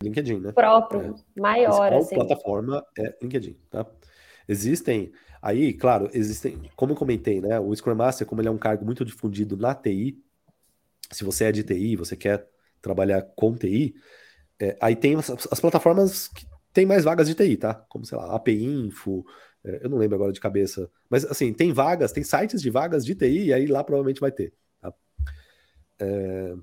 LinkedIn, 0.00 0.40
né? 0.40 0.52
Próprio, 0.52 1.14
é. 1.36 1.40
maior, 1.40 1.92
assim. 1.92 2.14
plataforma 2.14 2.82
é 2.98 3.14
LinkedIn, 3.20 3.54
tá? 3.68 3.84
Existem, 4.48 5.12
aí, 5.42 5.74
claro, 5.74 6.08
existem, 6.14 6.70
como 6.74 6.92
eu 6.92 6.96
comentei, 6.96 7.38
né? 7.38 7.60
O 7.60 7.76
Scrum 7.76 7.94
Master, 7.94 8.26
como 8.26 8.40
ele 8.40 8.48
é 8.48 8.50
um 8.50 8.56
cargo 8.56 8.82
muito 8.82 9.04
difundido 9.04 9.58
na 9.58 9.74
TI, 9.74 10.18
se 11.10 11.22
você 11.22 11.44
é 11.44 11.52
de 11.52 11.62
TI, 11.62 11.96
você 11.96 12.16
quer 12.16 12.48
trabalhar 12.80 13.20
com 13.36 13.54
TI, 13.54 13.94
é, 14.58 14.74
aí 14.80 14.96
tem 14.96 15.16
as, 15.16 15.28
as, 15.28 15.60
plataformas 15.60 16.28
que 16.28 16.46
tem 16.72 16.86
mais 16.86 17.04
vagas 17.04 17.28
de 17.28 17.34
TI, 17.34 17.56
tá? 17.56 17.74
Como, 17.88 18.04
sei 18.04 18.16
lá, 18.18 18.34
API 18.34 18.64
Info, 18.64 19.24
é, 19.64 19.80
eu 19.84 19.90
não 19.90 19.98
lembro 19.98 20.16
agora 20.16 20.32
de 20.32 20.40
cabeça, 20.40 20.90
mas 21.08 21.24
assim, 21.24 21.52
tem 21.52 21.72
vagas, 21.72 22.12
tem 22.12 22.24
sites 22.24 22.60
de 22.60 22.70
vagas 22.70 23.04
de 23.04 23.14
TI, 23.14 23.46
e 23.46 23.52
aí 23.52 23.66
lá 23.66 23.82
provavelmente 23.84 24.20
vai 24.20 24.32
ter, 24.32 24.52
tá? 24.80 24.92
É, 25.98 26.54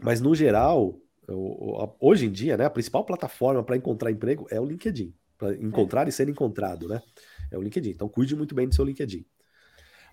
mas 0.00 0.20
no 0.20 0.34
geral, 0.34 0.98
hoje 2.00 2.26
em 2.26 2.30
dia, 2.30 2.56
né, 2.56 2.64
a 2.64 2.70
principal 2.70 3.04
plataforma 3.04 3.62
para 3.62 3.76
encontrar 3.76 4.10
emprego 4.10 4.46
é 4.50 4.60
o 4.60 4.64
LinkedIn 4.64 5.14
para 5.38 5.54
encontrar 5.54 6.06
é. 6.06 6.08
e 6.10 6.12
ser 6.12 6.28
encontrado, 6.28 6.88
né? 6.88 7.00
É 7.50 7.56
o 7.56 7.62
LinkedIn. 7.62 7.90
Então 7.90 8.08
cuide 8.08 8.34
muito 8.34 8.54
bem 8.54 8.68
do 8.68 8.74
seu 8.74 8.84
LinkedIn. 8.84 9.24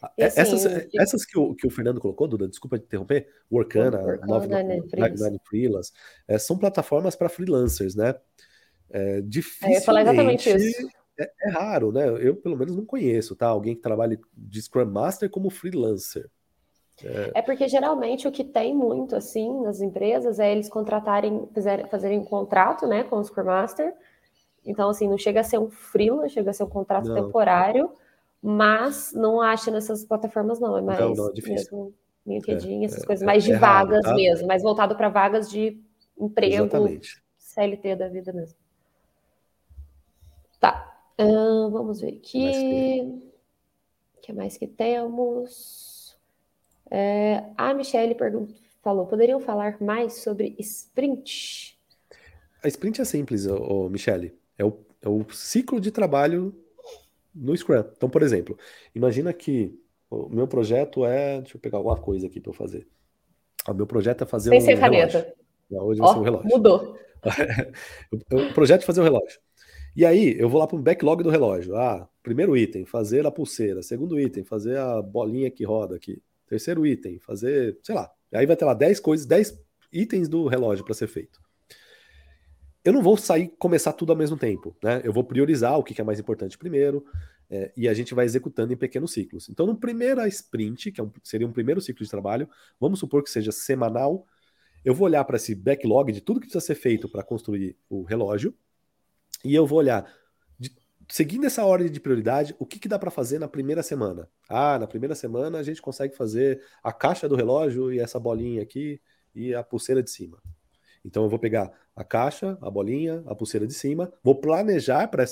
Assim, 0.01 0.39
essas, 0.39 0.65
essas 0.93 1.25
que, 1.25 1.37
o, 1.37 1.55
que 1.55 1.65
o 1.65 1.69
Fernando 1.69 1.99
colocou, 1.99 2.27
Duda, 2.27 2.47
desculpa 2.47 2.77
te 2.77 2.85
interromper, 2.85 3.27
Workana, 3.51 3.99
Workana 4.27 4.63
Nine 4.63 5.39
Freelance, 5.43 5.91
é, 6.27 6.37
são 6.37 6.57
plataformas 6.59 7.15
para 7.15 7.27
freelancers, 7.27 7.95
né? 7.95 8.13
É, 8.89 9.21
dificilmente, 9.21 9.77
é, 9.77 9.81
eu 9.81 9.85
falar 9.85 10.01
exatamente 10.01 10.49
isso. 10.49 10.89
É, 11.17 11.31
é, 11.41 11.49
raro, 11.51 11.91
né? 11.91 12.07
Eu, 12.19 12.35
pelo 12.35 12.57
menos, 12.57 12.75
não 12.75 12.85
conheço, 12.85 13.35
tá? 13.35 13.47
Alguém 13.47 13.75
que 13.75 13.81
trabalhe 13.81 14.19
de 14.33 14.61
Scrum 14.61 14.85
Master 14.85 15.29
como 15.29 15.49
freelancer. 15.49 16.29
É... 17.03 17.31
é 17.35 17.41
porque 17.41 17.67
geralmente 17.67 18.25
o 18.25 18.31
que 18.31 18.43
tem 18.43 18.73
muito 18.73 19.17
assim 19.17 19.61
nas 19.61 19.81
empresas 19.81 20.39
é 20.39 20.49
eles 20.49 20.69
contratarem, 20.69 21.45
fazerem 21.91 22.19
um 22.19 22.23
contrato 22.23 22.87
né, 22.87 23.03
com 23.03 23.17
o 23.17 23.23
Scrum 23.23 23.43
Master 23.43 23.93
então, 24.65 24.89
assim, 24.89 25.07
não 25.07 25.17
chega 25.17 25.41
a 25.41 25.43
ser 25.43 25.59
um 25.59 25.69
freela, 25.69 26.27
chega 26.27 26.49
a 26.49 26.53
ser 26.53 26.63
um 26.63 26.69
contrato 26.69 27.07
não. 27.07 27.15
temporário, 27.15 27.91
mas 28.41 29.13
não 29.13 29.39
acha 29.39 29.69
nessas 29.69 30.03
plataformas, 30.03 30.59
não. 30.59 30.75
É 30.77 30.81
mais 30.81 30.99
não, 30.99 31.13
não, 31.13 31.29
é 31.29 31.49
mesmo 31.49 31.93
LinkedIn, 32.25 32.81
é, 32.81 32.85
essas 32.85 33.03
é, 33.03 33.05
coisas 33.05 33.23
mais 33.23 33.43
de 33.43 33.53
vagas 33.53 34.03
raro, 34.03 34.09
tá? 34.09 34.15
mesmo, 34.15 34.47
mais 34.47 34.63
voltado 34.63 34.95
para 34.95 35.09
vagas 35.09 35.49
de 35.49 35.79
emprego, 36.19 36.63
Exatamente. 36.63 37.23
CLT 37.37 37.95
da 37.95 38.07
vida 38.07 38.33
mesmo. 38.33 38.57
Tá. 40.65 40.97
Uh, 41.19 41.69
vamos 41.69 42.01
ver 42.01 42.17
aqui. 42.17 43.21
O 44.17 44.21
que 44.21 44.33
mais 44.33 44.57
que 44.57 44.65
temos? 44.65 46.17
É, 46.89 47.43
a 47.55 47.71
Michelle 47.75 48.17
falou: 48.81 49.05
poderiam 49.05 49.39
falar 49.39 49.79
mais 49.79 50.23
sobre 50.23 50.55
sprint? 50.57 51.77
A 52.63 52.67
sprint 52.67 52.99
é 52.99 53.05
simples, 53.05 53.45
ô, 53.45 53.57
ô 53.57 53.89
Michele. 53.89 54.33
É 54.57 54.65
o, 54.65 54.75
é 55.03 55.07
o 55.07 55.23
ciclo 55.31 55.79
de 55.79 55.91
trabalho 55.91 56.55
no 57.33 57.55
Scrum. 57.55 57.83
Então, 57.95 58.09
por 58.09 58.23
exemplo, 58.23 58.57
imagina 58.95 59.31
que 59.33 59.79
o 60.09 60.29
meu 60.29 60.47
projeto 60.47 61.05
é. 61.05 61.41
Deixa 61.41 61.57
eu 61.57 61.61
pegar 61.61 61.77
alguma 61.77 61.97
coisa 61.97 62.25
aqui 62.25 62.39
para 62.39 62.49
eu 62.49 62.55
fazer. 62.55 62.87
O 63.67 63.73
meu 63.73 63.85
projeto 63.85 64.23
é 64.23 64.25
fazer 64.25 64.59
Sem 64.61 64.75
um. 64.75 64.79
caneta. 64.79 65.31
Hoje 65.69 65.99
vai 65.99 66.11
ser 66.11 66.19
um 66.19 66.23
relógio. 66.23 66.49
Mudou. 66.49 66.97
o 68.49 68.53
projeto 68.53 68.81
é 68.81 68.85
fazer 68.85 69.01
um 69.01 69.03
relógio. 69.03 69.39
E 69.95 70.05
aí, 70.05 70.35
eu 70.37 70.49
vou 70.49 70.59
lá 70.59 70.67
para 70.67 70.75
o 70.75 70.81
backlog 70.81 71.23
do 71.23 71.29
relógio. 71.29 71.75
Ah, 71.75 72.07
primeiro 72.21 72.57
item, 72.57 72.85
fazer 72.85 73.25
a 73.25 73.31
pulseira. 73.31 73.81
Segundo 73.81 74.19
item, 74.19 74.43
fazer 74.43 74.77
a 74.77 75.01
bolinha 75.01 75.49
que 75.49 75.63
roda 75.63 75.95
aqui. 75.95 76.21
Terceiro 76.47 76.85
item, 76.85 77.19
fazer, 77.19 77.77
sei 77.81 77.95
lá. 77.95 78.11
Aí 78.33 78.45
vai 78.45 78.55
ter 78.55 78.65
lá 78.65 78.73
10 78.73 78.99
coisas, 78.99 79.25
10 79.25 79.57
itens 79.93 80.27
do 80.27 80.47
relógio 80.47 80.83
para 80.83 80.93
ser 80.93 81.07
feito 81.07 81.39
eu 82.85 82.93
não 82.93 83.01
vou 83.01 83.17
sair 83.17 83.51
começar 83.57 83.91
tudo 83.93 84.11
ao 84.11 84.17
mesmo 84.17 84.37
tempo, 84.37 84.77
né? 84.81 85.01
Eu 85.03 85.11
vou 85.11 85.23
priorizar 85.23 85.77
o 85.77 85.83
que 85.83 85.99
é 85.99 86.03
mais 86.03 86.19
importante 86.19 86.55
primeiro, 86.55 87.03
é, 87.49 87.73
e 87.75 87.89
a 87.89 87.93
gente 87.95 88.13
vai 88.13 88.25
executando 88.25 88.71
em 88.71 88.77
pequenos 88.77 89.11
ciclos. 89.11 89.49
Então, 89.49 89.65
no 89.65 89.75
primeiro 89.75 90.25
sprint, 90.27 90.91
que 90.91 91.01
é 91.01 91.03
um, 91.03 91.11
seria 91.23 91.47
um 91.47 91.51
primeiro 91.51 91.81
ciclo 91.81 92.05
de 92.05 92.09
trabalho, 92.09 92.47
vamos 92.79 92.99
supor 92.99 93.23
que 93.23 93.29
seja 93.31 93.51
semanal, 93.51 94.27
eu 94.83 94.93
vou 94.93 95.05
olhar 95.05 95.23
para 95.25 95.35
esse 95.35 95.55
backlog 95.55 96.11
de 96.11 96.21
tudo 96.21 96.39
que 96.39 96.45
precisa 96.45 96.63
ser 96.63 96.75
feito 96.75 97.09
para 97.09 97.23
construir 97.23 97.75
o 97.89 98.03
relógio, 98.03 98.53
e 99.45 99.53
eu 99.53 99.65
vou 99.65 99.77
olhar, 99.77 100.11
de, 100.57 100.75
seguindo 101.07 101.45
essa 101.45 101.63
ordem 101.63 101.89
de 101.89 101.99
prioridade, 101.99 102.55
o 102.57 102.65
que, 102.65 102.79
que 102.79 102.87
dá 102.87 102.97
para 102.97 103.11
fazer 103.11 103.39
na 103.39 103.47
primeira 103.47 103.83
semana. 103.83 104.27
Ah, 104.49 104.79
na 104.79 104.87
primeira 104.87 105.13
semana 105.13 105.59
a 105.59 105.63
gente 105.63 105.81
consegue 105.81 106.15
fazer 106.15 106.61
a 106.83 106.91
caixa 106.91 107.29
do 107.29 107.35
relógio 107.35 107.93
e 107.93 107.99
essa 107.99 108.19
bolinha 108.19 108.61
aqui 108.63 108.99
e 109.33 109.53
a 109.53 109.63
pulseira 109.63 110.01
de 110.01 110.09
cima. 110.09 110.41
Então 111.03 111.23
eu 111.23 111.29
vou 111.29 111.37
pegar 111.37 111.71
a 111.95 112.03
caixa, 112.03 112.57
a 112.59 112.69
bolinha, 112.69 113.23
a 113.27 113.35
pulseira 113.35 113.67
de 113.67 113.73
cima, 113.73 114.11
vou 114.23 114.35
planejar 114.35 115.07
para 115.07 115.23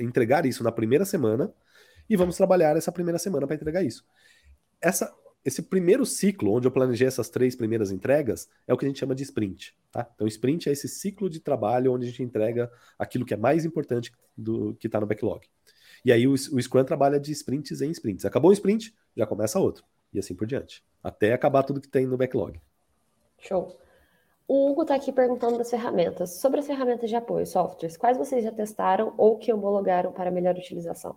entregar 0.00 0.44
isso 0.44 0.64
na 0.64 0.72
primeira 0.72 1.04
semana 1.04 1.54
e 2.10 2.16
vamos 2.16 2.36
trabalhar 2.36 2.76
essa 2.76 2.90
primeira 2.90 3.18
semana 3.18 3.46
para 3.46 3.54
entregar 3.54 3.84
isso. 3.84 4.04
Essa, 4.80 5.14
esse 5.44 5.62
primeiro 5.62 6.04
ciclo, 6.04 6.52
onde 6.52 6.66
eu 6.66 6.70
planejei 6.70 7.06
essas 7.06 7.28
três 7.28 7.54
primeiras 7.56 7.90
entregas, 7.90 8.48
é 8.66 8.74
o 8.74 8.76
que 8.76 8.84
a 8.84 8.88
gente 8.88 8.98
chama 8.98 9.14
de 9.14 9.22
sprint. 9.22 9.74
Tá? 9.90 10.08
Então, 10.14 10.26
sprint 10.26 10.68
é 10.68 10.72
esse 10.72 10.88
ciclo 10.88 11.30
de 11.30 11.40
trabalho 11.40 11.92
onde 11.92 12.06
a 12.06 12.08
gente 12.08 12.22
entrega 12.22 12.70
aquilo 12.98 13.24
que 13.24 13.34
é 13.34 13.36
mais 13.36 13.64
importante 13.64 14.12
do 14.36 14.74
que 14.74 14.86
está 14.86 15.00
no 15.00 15.06
backlog. 15.06 15.46
E 16.04 16.12
aí 16.12 16.26
o, 16.26 16.32
o 16.32 16.62
Scrum 16.62 16.84
trabalha 16.84 17.18
de 17.18 17.32
sprints 17.32 17.80
em 17.80 17.90
sprints. 17.90 18.24
Acabou 18.24 18.50
um 18.50 18.54
sprint, 18.54 18.94
já 19.16 19.26
começa 19.26 19.58
outro. 19.58 19.84
E 20.12 20.18
assim 20.18 20.34
por 20.34 20.46
diante. 20.46 20.82
Até 21.02 21.32
acabar 21.32 21.62
tudo 21.62 21.80
que 21.80 21.88
tem 21.88 22.06
no 22.06 22.16
backlog. 22.16 22.60
Show. 23.38 23.78
O 24.46 24.70
Hugo 24.70 24.82
está 24.82 24.94
aqui 24.94 25.12
perguntando 25.12 25.58
das 25.58 25.70
ferramentas. 25.70 26.40
Sobre 26.40 26.60
as 26.60 26.66
ferramentas 26.66 27.10
de 27.10 27.16
apoio, 27.16 27.46
softwares, 27.46 27.96
quais 27.96 28.16
vocês 28.16 28.42
já 28.42 28.50
testaram 28.50 29.12
ou 29.18 29.36
que 29.36 29.52
homologaram 29.52 30.12
para 30.12 30.30
melhor 30.30 30.56
utilização? 30.56 31.16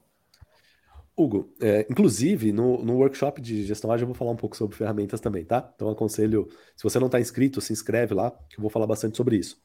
Hugo, 1.22 1.54
é, 1.60 1.86
inclusive 1.90 2.52
no, 2.52 2.84
no 2.84 2.98
workshop 2.98 3.42
de 3.42 3.64
gestão 3.64 3.92
ágil 3.92 4.04
eu 4.04 4.08
vou 4.08 4.16
falar 4.16 4.32
um 4.32 4.36
pouco 4.36 4.56
sobre 4.56 4.76
ferramentas 4.76 5.20
também, 5.20 5.46
tá? 5.46 5.72
Então 5.76 5.90
aconselho, 5.90 6.48
se 6.76 6.84
você 6.84 7.00
não 7.00 7.08
está 7.08 7.20
inscrito, 7.20 7.62
se 7.62 7.74
inscreve 7.74 8.14
lá, 8.14 8.32
que 8.50 8.58
eu 8.58 8.62
vou 8.62 8.70
falar 8.70 8.88
bastante 8.88 9.18
sobre 9.18 9.38
isso. 9.38 9.62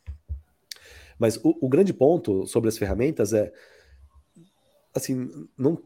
Mas 1.19 1.37
o, 1.37 1.57
o 1.61 1.69
grande 1.69 1.95
ponto 1.95 2.47
sobre 2.47 2.69
as 2.69 2.77
ferramentas 2.77 3.33
é 3.33 3.53
assim, 4.95 5.29
não, 5.57 5.83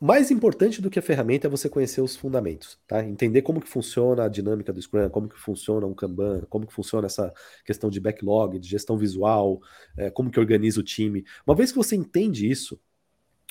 mais 0.00 0.32
importante 0.32 0.82
do 0.82 0.90
que 0.90 0.98
a 0.98 1.02
ferramenta 1.02 1.46
é 1.46 1.50
você 1.50 1.68
conhecer 1.68 2.00
os 2.00 2.16
fundamentos, 2.16 2.76
tá? 2.88 3.04
Entender 3.04 3.42
como 3.42 3.60
que 3.60 3.68
funciona 3.68 4.24
a 4.24 4.28
dinâmica 4.28 4.72
do 4.72 4.82
Scrum, 4.82 5.08
como 5.10 5.28
que 5.28 5.38
funciona 5.38 5.86
um 5.86 5.94
Kanban, 5.94 6.40
como 6.48 6.66
que 6.66 6.72
funciona 6.72 7.06
essa 7.06 7.32
questão 7.64 7.88
de 7.88 8.00
backlog, 8.00 8.58
de 8.58 8.68
gestão 8.68 8.96
visual, 8.96 9.60
é, 9.96 10.10
como 10.10 10.28
que 10.28 10.40
organiza 10.40 10.80
o 10.80 10.82
time. 10.82 11.24
Uma 11.46 11.54
vez 11.54 11.70
que 11.70 11.78
você 11.78 11.94
entende 11.94 12.50
isso, 12.50 12.80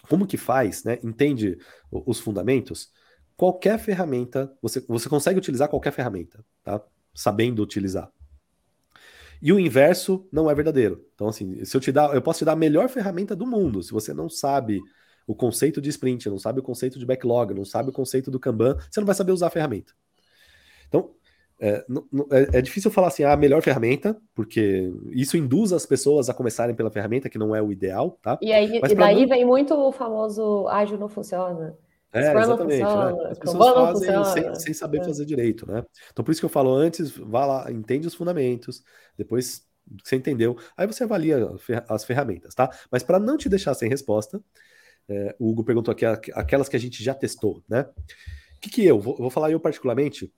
como 0.10 0.28
que 0.28 0.38
faz, 0.38 0.84
né? 0.84 1.00
Entende 1.04 1.58
os 1.92 2.20
fundamentos, 2.20 2.92
qualquer 3.36 3.80
ferramenta, 3.80 4.52
você, 4.62 4.84
você 4.88 5.10
consegue 5.10 5.40
utilizar 5.40 5.68
qualquer 5.68 5.92
ferramenta, 5.92 6.44
tá? 6.64 6.82
Sabendo 7.14 7.62
utilizar. 7.62 8.12
E 9.42 9.52
o 9.52 9.60
inverso 9.60 10.28
não 10.32 10.50
é 10.50 10.54
verdadeiro. 10.54 11.04
Então, 11.16 11.28
assim, 11.28 11.66
se 11.66 11.76
eu 11.76 11.82
te 11.82 11.92
dar, 11.92 12.14
eu 12.14 12.22
posso 12.22 12.40
te 12.40 12.46
dar 12.46 12.52
a 12.52 12.56
melhor 12.56 12.88
ferramenta 12.88 13.36
do 13.36 13.48
mundo. 13.48 13.82
Se 13.82 13.92
você 13.92 14.14
não 14.14 14.30
sabe 14.30 14.80
o 15.26 15.34
conceito 15.34 15.82
de 15.82 15.90
sprint, 15.90 16.30
não 16.30 16.38
sabe 16.38 16.60
o 16.60 16.64
conceito 16.64 17.00
de 17.00 17.06
backlog, 17.06 17.54
não 17.54 17.66
sabe 17.66 17.90
o 17.90 17.94
conceito 17.94 18.30
do 18.30 18.40
Kanban, 18.40 18.78
você 18.90 19.00
não 19.00 19.08
vai 19.08 19.16
saber 19.16 19.32
usar 19.32 19.48
a 19.48 19.52
ferramenta. 19.52 19.94
Então, 20.88 21.16
é, 21.64 21.86
é, 22.32 22.58
é, 22.58 22.62
difícil 22.62 22.90
falar 22.90 23.10
assim, 23.10 23.24
ah, 23.24 23.34
a 23.34 23.38
melhor 23.38 23.62
ferramenta, 23.62 24.20
porque 24.34 24.92
isso 25.12 25.38
induz 25.38 25.72
as 25.72 25.86
pessoas 25.86 26.28
a 26.28 26.34
começarem 26.34 26.74
pela 26.74 26.90
ferramenta, 26.90 27.30
que 27.30 27.38
não 27.38 27.56
é 27.56 27.62
o 27.62 27.72
ideal, 27.72 28.18
tá? 28.20 28.40
E, 28.42 28.52
aí, 28.52 28.82
e 28.84 28.96
daí 28.96 29.28
vem 29.28 29.46
muito 29.46 29.76
o 29.76 29.92
famoso 29.92 30.68
ágil 30.68 30.98
não 30.98 31.08
funciona. 31.08 31.78
É, 32.12 32.36
exatamente. 32.36 32.84
Né? 32.84 33.30
As 33.30 33.38
pessoas 33.38 33.74
fazem 33.74 34.26
sem, 34.26 34.56
sem, 34.56 34.74
saber 34.74 35.02
é. 35.02 35.04
fazer 35.04 35.24
direito, 35.24 35.72
né? 35.72 35.86
Então, 36.12 36.26
por 36.26 36.32
isso 36.32 36.42
que 36.42 36.46
eu 36.46 36.50
falo 36.50 36.74
antes, 36.74 37.12
vá 37.12 37.46
lá, 37.46 37.72
entende 37.72 38.08
os 38.08 38.16
fundamentos, 38.16 38.84
depois 39.16 39.64
você 40.04 40.16
entendeu, 40.16 40.58
aí 40.76 40.88
você 40.88 41.04
avalia 41.04 41.48
as 41.88 42.04
ferramentas, 42.04 42.56
tá? 42.56 42.72
Mas 42.92 43.04
para 43.04 43.20
não 43.20 43.38
te 43.38 43.48
deixar 43.48 43.76
sem 43.76 43.88
resposta, 43.88 44.42
é, 45.08 45.36
o 45.38 45.50
Hugo 45.50 45.64
perguntou 45.64 45.92
aqui 45.92 46.06
aquelas 46.34 46.68
que 46.68 46.76
a 46.76 46.80
gente 46.80 47.04
já 47.04 47.14
testou, 47.14 47.64
né? 47.70 47.82
O 47.82 48.60
que, 48.62 48.70
que 48.70 48.86
eu? 48.86 49.00
Vou, 49.00 49.16
vou 49.16 49.30
falar 49.30 49.52
eu 49.52 49.60
particularmente, 49.60 50.32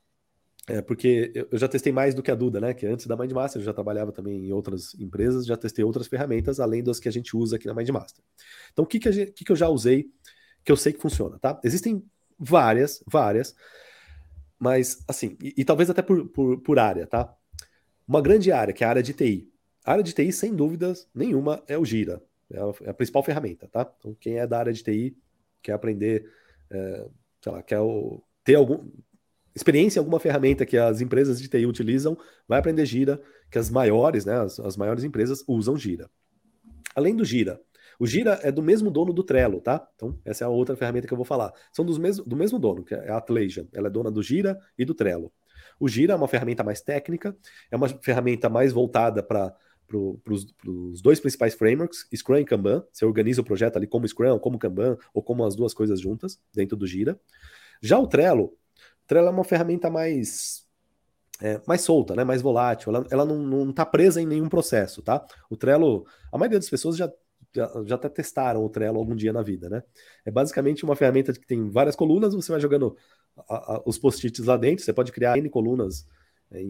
é, 0.67 0.81
porque 0.81 1.31
eu 1.51 1.57
já 1.57 1.67
testei 1.67 1.91
mais 1.91 2.15
do 2.15 2.23
que 2.23 2.31
a 2.31 2.35
Duda, 2.35 2.61
né? 2.61 2.73
Que 2.73 2.85
antes 2.85 3.05
da 3.05 3.17
Mindmaster 3.17 3.61
eu 3.61 3.65
já 3.65 3.73
trabalhava 3.73 4.13
também 4.13 4.47
em 4.47 4.53
outras 4.53 4.93
empresas, 4.95 5.45
já 5.45 5.57
testei 5.57 5.83
outras 5.83 6.07
ferramentas 6.07 6.59
além 6.59 6.81
das 6.81 6.99
que 6.99 7.09
a 7.09 7.11
gente 7.11 7.35
usa 7.35 7.57
aqui 7.57 7.67
na 7.67 7.73
Mindmaster. 7.73 8.23
Então, 8.71 8.85
o 8.85 8.87
que, 8.87 8.97
que, 8.97 9.11
gente, 9.11 9.31
que, 9.33 9.43
que 9.43 9.51
eu 9.51 9.55
já 9.55 9.67
usei 9.67 10.09
que 10.63 10.71
eu 10.71 10.77
sei 10.77 10.93
que 10.93 11.01
funciona, 11.01 11.37
tá? 11.37 11.59
Existem 11.63 12.01
várias, 12.39 13.03
várias, 13.05 13.53
mas 14.57 15.03
assim, 15.07 15.37
e, 15.41 15.53
e 15.57 15.65
talvez 15.65 15.89
até 15.89 16.01
por, 16.01 16.25
por, 16.29 16.61
por, 16.61 16.79
área, 16.79 17.05
tá? 17.05 17.35
Uma 18.07 18.21
grande 18.21 18.49
área, 18.49 18.73
que 18.73 18.83
é 18.83 18.87
a 18.87 18.89
área 18.89 19.03
de 19.03 19.13
TI. 19.13 19.51
A 19.83 19.91
área 19.91 20.03
de 20.03 20.13
TI, 20.13 20.31
sem 20.31 20.55
dúvidas 20.55 21.09
nenhuma, 21.13 21.61
é 21.67 21.77
o 21.77 21.83
Gira. 21.83 22.21
É 22.49 22.59
a, 22.59 22.87
é 22.87 22.89
a 22.91 22.93
principal 22.93 23.23
ferramenta, 23.23 23.67
tá? 23.67 23.91
Então, 23.99 24.15
quem 24.17 24.37
é 24.37 24.47
da 24.47 24.59
área 24.59 24.71
de 24.71 24.81
TI 24.81 25.17
quer 25.61 25.73
aprender, 25.73 26.31
é, 26.71 27.07
sei 27.41 27.51
lá, 27.51 27.61
quer 27.61 27.79
o, 27.79 28.23
ter 28.45 28.55
algum, 28.55 28.89
experiência 29.55 29.99
em 29.99 30.01
alguma 30.01 30.19
ferramenta 30.19 30.65
que 30.65 30.77
as 30.77 31.01
empresas 31.01 31.41
de 31.41 31.47
TI 31.47 31.65
utilizam, 31.65 32.17
vai 32.47 32.59
aprender 32.59 32.85
Gira, 32.85 33.21
que 33.51 33.57
as 33.57 33.69
maiores, 33.69 34.25
né, 34.25 34.39
as, 34.39 34.59
as 34.59 34.77
maiores 34.77 35.03
empresas 35.03 35.43
usam 35.47 35.77
Gira. 35.77 36.09
Além 36.95 37.15
do 37.15 37.25
Gira, 37.25 37.59
o 37.99 38.07
Gira 38.07 38.39
é 38.43 38.51
do 38.51 38.61
mesmo 38.61 38.89
dono 38.89 39.13
do 39.13 39.23
Trello, 39.23 39.61
tá? 39.61 39.87
Então, 39.95 40.19
essa 40.25 40.43
é 40.43 40.47
a 40.47 40.49
outra 40.49 40.75
ferramenta 40.75 41.07
que 41.07 41.13
eu 41.13 41.17
vou 41.17 41.25
falar. 41.25 41.53
São 41.71 41.85
dos 41.85 41.97
mesmo, 41.97 42.25
do 42.25 42.35
mesmo 42.35 42.57
dono, 42.57 42.83
que 42.83 42.93
é 42.93 43.09
a 43.09 43.17
Atlassian. 43.17 43.67
Ela 43.73 43.87
é 43.87 43.91
dona 43.91 44.09
do 44.09 44.21
Gira 44.21 44.59
e 44.77 44.83
do 44.83 44.93
Trello. 44.93 45.31
O 45.79 45.87
Gira 45.87 46.13
é 46.13 46.15
uma 46.15 46.27
ferramenta 46.27 46.63
mais 46.63 46.81
técnica, 46.81 47.35
é 47.71 47.75
uma 47.75 47.87
ferramenta 47.87 48.49
mais 48.49 48.71
voltada 48.71 49.21
para 49.21 49.55
para 49.85 50.33
os 50.33 51.01
dois 51.01 51.19
principais 51.19 51.53
frameworks, 51.53 52.07
Scrum 52.15 52.37
e 52.37 52.45
Kanban. 52.45 52.83
Você 52.91 53.05
organiza 53.05 53.41
o 53.41 53.43
projeto 53.43 53.77
ali 53.77 53.85
como 53.85 54.07
Scrum, 54.07 54.39
como 54.39 54.57
Kanban, 54.57 54.97
ou 55.13 55.21
como 55.21 55.45
as 55.45 55.55
duas 55.55 55.73
coisas 55.73 55.99
juntas 55.99 56.39
dentro 56.53 56.75
do 56.75 56.87
Gira. 56.87 57.19
Já 57.81 57.99
o 57.99 58.07
Trello, 58.07 58.53
Trello 59.07 59.27
é 59.27 59.31
uma 59.31 59.43
ferramenta 59.43 59.89
mais 59.89 60.63
é, 61.41 61.61
mais 61.67 61.81
solta, 61.81 62.15
né, 62.15 62.23
mais 62.23 62.41
volátil. 62.41 62.93
Ela, 62.93 63.05
ela 63.11 63.25
não 63.25 63.69
está 63.69 63.85
presa 63.85 64.21
em 64.21 64.25
nenhum 64.25 64.47
processo, 64.47 65.01
tá? 65.01 65.25
O 65.49 65.57
Trello, 65.57 66.05
a 66.31 66.37
maioria 66.37 66.59
das 66.59 66.69
pessoas 66.69 66.95
já 66.95 67.11
já, 67.55 67.71
já 67.85 67.95
até 67.95 68.09
testaram 68.09 68.63
o 68.63 68.69
Trello 68.69 68.97
algum 68.97 69.15
dia 69.15 69.31
na 69.31 69.43
vida, 69.43 69.69
né? 69.69 69.83
É 70.25 70.31
basicamente 70.31 70.83
uma 70.83 70.95
ferramenta 70.95 71.31
que 71.33 71.45
tem 71.45 71.69
várias 71.69 71.95
colunas, 71.95 72.33
você 72.33 72.51
vai 72.51 72.59
jogando 72.59 72.97
a, 73.47 73.75
a, 73.75 73.83
os 73.85 73.97
post-its 73.97 74.45
lá 74.45 74.57
dentro, 74.57 74.83
você 74.83 74.91
pode 74.91 75.11
criar 75.11 75.37
N 75.37 75.47
colunas, 75.49 76.07
é, 76.51 76.61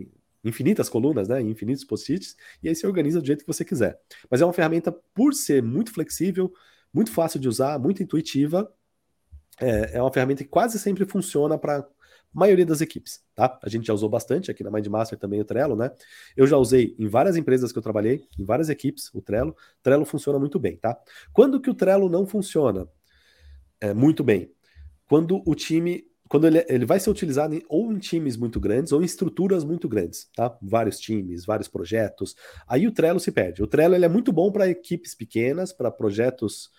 infinitas 0.43 0.89
colunas, 0.89 1.27
né? 1.27 1.41
Infinitos 1.41 1.85
post-its, 1.85 2.35
e 2.61 2.67
aí 2.67 2.75
você 2.75 2.85
organiza 2.85 3.21
do 3.21 3.25
jeito 3.25 3.41
que 3.41 3.47
você 3.47 3.63
quiser. 3.63 3.97
Mas 4.29 4.41
é 4.41 4.45
uma 4.45 4.53
ferramenta, 4.53 4.91
por 5.13 5.33
ser 5.33 5.63
muito 5.63 5.93
flexível, 5.93 6.51
muito 6.93 7.11
fácil 7.11 7.39
de 7.39 7.47
usar, 7.47 7.79
muito 7.79 8.03
intuitiva, 8.03 8.69
é, 9.59 9.97
é 9.97 10.01
uma 10.01 10.11
ferramenta 10.11 10.43
que 10.43 10.49
quase 10.49 10.77
sempre 10.79 11.05
funciona 11.05 11.57
para 11.57 11.87
maioria 12.33 12.65
das 12.65 12.81
equipes, 12.81 13.21
tá? 13.35 13.59
A 13.61 13.69
gente 13.69 13.85
já 13.85 13.93
usou 13.93 14.09
bastante 14.09 14.49
aqui 14.49 14.63
na 14.63 14.71
Mindmaster 14.71 15.17
também 15.17 15.39
o 15.39 15.45
Trello, 15.45 15.75
né? 15.75 15.91
Eu 16.35 16.47
já 16.47 16.57
usei 16.57 16.95
em 16.97 17.07
várias 17.07 17.35
empresas 17.35 17.71
que 17.71 17.77
eu 17.77 17.83
trabalhei, 17.83 18.25
em 18.37 18.43
várias 18.43 18.69
equipes, 18.69 19.13
o 19.13 19.21
Trello. 19.21 19.55
Trello 19.81 20.05
funciona 20.05 20.39
muito 20.39 20.59
bem, 20.59 20.77
tá? 20.77 20.97
Quando 21.31 21.61
que 21.61 21.69
o 21.69 21.73
Trello 21.73 22.09
não 22.09 22.25
funciona 22.25 22.87
é, 23.79 23.93
muito 23.93 24.23
bem? 24.23 24.51
Quando 25.07 25.43
o 25.45 25.53
time, 25.53 26.05
quando 26.27 26.47
ele, 26.47 26.65
ele 26.67 26.85
vai 26.85 26.99
ser 26.99 27.09
utilizado 27.09 27.53
em, 27.53 27.61
ou 27.69 27.91
em 27.91 27.99
times 27.99 28.35
muito 28.35 28.59
grandes 28.59 28.91
ou 28.91 29.01
em 29.01 29.05
estruturas 29.05 29.63
muito 29.63 29.87
grandes, 29.87 30.29
tá? 30.35 30.57
Vários 30.61 30.99
times, 30.99 31.45
vários 31.45 31.67
projetos. 31.67 32.35
Aí 32.67 32.87
o 32.87 32.91
Trello 32.91 33.19
se 33.19 33.31
perde. 33.31 33.61
O 33.61 33.67
Trello 33.67 33.93
ele 33.93 34.05
é 34.05 34.09
muito 34.09 34.31
bom 34.31 34.51
para 34.51 34.67
equipes 34.67 35.13
pequenas, 35.13 35.71
para 35.71 35.91
projetos 35.91 36.71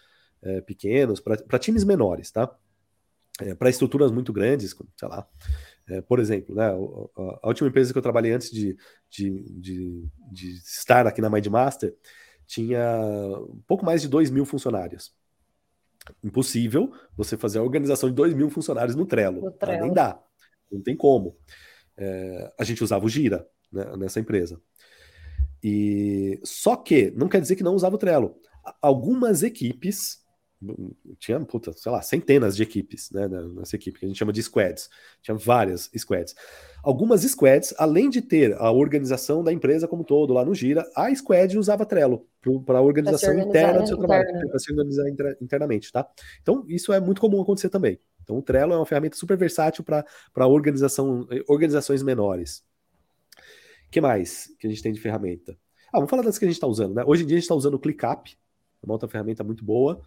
é, 0.42 0.60
pequenos, 0.60 1.20
para 1.20 1.58
times 1.58 1.84
menores, 1.84 2.30
tá? 2.30 2.54
É, 3.40 3.54
para 3.54 3.70
estruturas 3.70 4.10
muito 4.10 4.32
grandes, 4.32 4.76
sei 4.96 5.08
lá. 5.08 5.26
É, 5.88 6.00
por 6.00 6.18
exemplo, 6.18 6.54
né, 6.54 6.66
a, 6.66 7.40
a, 7.42 7.48
última 7.48 7.68
empresa 7.68 7.92
que 7.92 7.98
eu 7.98 8.02
trabalhei 8.02 8.32
antes 8.32 8.50
de, 8.50 8.76
de, 9.10 9.42
de, 9.60 10.08
de 10.32 10.54
estar 10.56 11.06
aqui 11.06 11.20
na 11.20 11.28
Mindmaster 11.28 11.94
tinha 12.46 12.80
um 13.48 13.62
pouco 13.66 13.84
mais 13.84 14.00
de 14.02 14.08
2 14.08 14.30
mil 14.30 14.44
funcionários. 14.44 15.14
Impossível 16.22 16.92
você 17.16 17.36
fazer 17.36 17.58
a 17.58 17.62
organização 17.62 18.08
de 18.08 18.14
2 18.14 18.34
mil 18.34 18.50
funcionários 18.50 18.94
no 18.94 19.06
Trello. 19.06 19.42
No 19.42 19.50
Trello. 19.52 19.84
Nem 19.84 19.92
dá. 19.92 20.22
Não 20.70 20.82
tem 20.82 20.96
como. 20.96 21.36
É, 21.96 22.52
a 22.58 22.64
gente 22.64 22.82
usava 22.82 23.04
o 23.04 23.08
Gira 23.08 23.46
né, 23.72 23.96
nessa 23.96 24.20
empresa. 24.20 24.60
E 25.62 26.40
só 26.44 26.76
que 26.76 27.10
não 27.12 27.28
quer 27.28 27.40
dizer 27.40 27.56
que 27.56 27.62
não 27.62 27.74
usava 27.74 27.96
o 27.96 27.98
Trello. 27.98 28.36
Algumas 28.80 29.42
equipes 29.42 30.23
tinha, 31.18 31.40
puta, 31.40 31.72
sei 31.72 31.90
lá, 31.90 32.02
centenas 32.02 32.56
de 32.56 32.62
equipes, 32.62 33.10
né, 33.10 33.28
nessa 33.28 33.76
equipe, 33.76 33.98
que 33.98 34.04
a 34.04 34.08
gente 34.08 34.18
chama 34.18 34.32
de 34.32 34.42
squads. 34.42 34.88
Tinha 35.22 35.36
várias 35.36 35.90
squads. 35.96 36.34
Algumas 36.82 37.22
squads, 37.22 37.74
além 37.78 38.10
de 38.10 38.20
ter 38.20 38.54
a 38.54 38.70
organização 38.70 39.42
da 39.42 39.52
empresa 39.52 39.88
como 39.88 40.04
todo 40.04 40.34
lá 40.34 40.44
no 40.44 40.54
Gira, 40.54 40.84
a 40.94 41.14
squad 41.14 41.56
usava 41.58 41.86
Trello 41.86 42.26
para 42.66 42.78
a 42.78 42.82
organização 42.82 43.38
interna 43.38 43.80
do 43.80 43.88
seu 43.88 43.96
trabalho, 43.96 44.48
para 44.48 44.58
se 44.58 44.70
organizar 44.70 45.08
internamente, 45.40 45.90
tá? 45.90 46.06
Então, 46.42 46.64
isso 46.68 46.92
é 46.92 47.00
muito 47.00 47.20
comum 47.20 47.40
acontecer 47.40 47.70
também. 47.70 47.98
Então, 48.22 48.36
o 48.36 48.42
Trello 48.42 48.74
é 48.74 48.76
uma 48.76 48.86
ferramenta 48.86 49.16
super 49.16 49.36
versátil 49.36 49.82
para 49.82 50.46
organização, 50.46 51.26
organizações 51.48 52.02
menores. 52.02 52.64
O 53.86 53.90
que 53.90 54.00
mais 54.00 54.54
que 54.58 54.66
a 54.66 54.70
gente 54.70 54.82
tem 54.82 54.92
de 54.92 55.00
ferramenta? 55.00 55.56
Ah, 55.92 55.98
vamos 55.98 56.10
falar 56.10 56.22
das 56.22 56.38
que 56.38 56.44
a 56.44 56.48
gente 56.48 56.56
está 56.56 56.66
usando, 56.66 56.94
né? 56.96 57.04
Hoje 57.06 57.22
em 57.22 57.26
dia 57.26 57.36
a 57.36 57.38
gente 57.38 57.44
está 57.44 57.54
usando 57.54 57.74
o 57.74 57.78
ClickUp, 57.78 58.30
é 58.30 58.86
uma 58.86 58.94
outra 58.94 59.08
ferramenta 59.08 59.44
muito 59.44 59.64
boa 59.64 60.02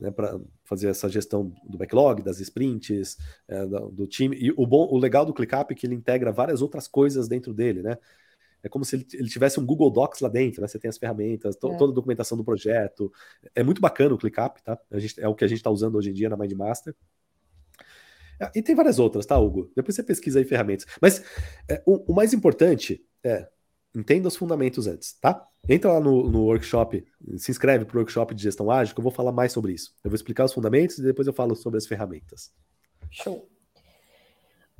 né, 0.00 0.10
para 0.10 0.40
fazer 0.64 0.88
essa 0.88 1.08
gestão 1.08 1.52
do 1.68 1.76
backlog, 1.76 2.22
das 2.22 2.40
sprints, 2.40 3.18
é, 3.46 3.66
do, 3.66 4.06
time. 4.06 4.36
E 4.36 4.50
o 4.56 4.66
bom, 4.66 4.88
o 4.90 4.98
legal 4.98 5.26
do 5.26 5.34
ClickUp 5.34 5.72
é 5.72 5.74
que 5.74 5.86
ele 5.86 5.94
integra 5.94 6.32
várias 6.32 6.62
outras 6.62 6.88
coisas 6.88 7.28
dentro 7.28 7.52
dele, 7.52 7.82
né? 7.82 7.98
É 8.62 8.68
como 8.68 8.84
se 8.84 8.96
ele, 8.96 9.06
ele 9.14 9.28
tivesse 9.28 9.58
um 9.58 9.64
Google 9.64 9.90
Docs 9.90 10.20
lá 10.20 10.28
dentro, 10.28 10.60
né? 10.60 10.68
Você 10.68 10.78
tem 10.78 10.88
as 10.88 10.98
ferramentas, 10.98 11.56
to, 11.56 11.72
é. 11.72 11.76
toda 11.76 11.92
a 11.92 11.94
documentação 11.94 12.36
do 12.36 12.44
projeto. 12.44 13.12
É 13.54 13.62
muito 13.62 13.80
bacana 13.80 14.14
o 14.14 14.18
ClickUp, 14.18 14.62
tá? 14.62 14.78
A 14.90 14.98
gente, 14.98 15.20
é 15.20 15.28
o 15.28 15.34
que 15.34 15.44
a 15.44 15.48
gente 15.48 15.58
está 15.58 15.70
usando 15.70 15.96
hoje 15.96 16.10
em 16.10 16.14
dia 16.14 16.28
na 16.28 16.36
Mindmaster. 16.36 16.94
É, 18.40 18.50
e 18.54 18.62
tem 18.62 18.74
várias 18.74 18.98
outras, 18.98 19.26
tá, 19.26 19.38
Hugo? 19.38 19.70
Depois 19.76 19.94
você 19.94 20.02
pesquisa 20.02 20.38
aí 20.38 20.44
ferramentas. 20.44 20.86
Mas 21.00 21.22
é, 21.68 21.82
o, 21.86 22.12
o 22.12 22.14
mais 22.14 22.32
importante 22.32 23.04
é 23.22 23.48
entenda 23.94 24.28
os 24.28 24.36
fundamentos 24.36 24.86
antes, 24.86 25.18
tá? 25.20 25.46
Entra 25.68 25.92
lá 25.92 26.00
no, 26.00 26.28
no 26.28 26.44
workshop, 26.44 27.04
se 27.36 27.50
inscreve 27.50 27.84
para 27.84 27.96
o 27.96 28.00
workshop 28.00 28.34
de 28.34 28.42
gestão 28.42 28.70
ágil, 28.70 28.94
que 28.94 29.00
eu 29.00 29.04
vou 29.04 29.12
falar 29.12 29.32
mais 29.32 29.52
sobre 29.52 29.72
isso. 29.72 29.94
Eu 30.02 30.10
vou 30.10 30.16
explicar 30.16 30.44
os 30.44 30.52
fundamentos 30.52 30.98
e 30.98 31.02
depois 31.02 31.26
eu 31.26 31.32
falo 31.32 31.54
sobre 31.54 31.78
as 31.78 31.86
ferramentas. 31.86 32.52
Show. 33.10 33.48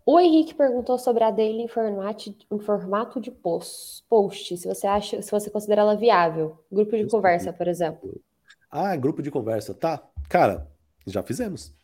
O 0.07 0.19
Henrique 0.19 0.55
perguntou 0.55 0.99
sobre 0.99 1.23
a 1.23 1.31
daily 1.31 1.63
em 1.63 1.69
formato, 1.69 2.35
em 2.51 2.59
formato 2.59 3.21
de 3.21 3.31
post, 3.31 4.03
post, 4.09 4.57
se 4.57 4.67
você 4.67 4.87
acha, 4.87 5.21
se 5.21 5.31
você 5.31 5.51
considera 5.51 5.83
ela 5.83 5.97
viável. 5.97 6.59
Grupo 6.73 6.97
de 6.97 7.07
conversa, 7.07 7.53
por 7.53 7.69
exemplo. 7.69 8.21
Ah, 8.71 8.97
grupo 8.97 9.23
de 9.23 9.31
conversa, 9.31 9.75
tá. 9.75 10.03
Cara, 10.29 10.67
já 11.07 11.23
fizemos. 11.23 11.75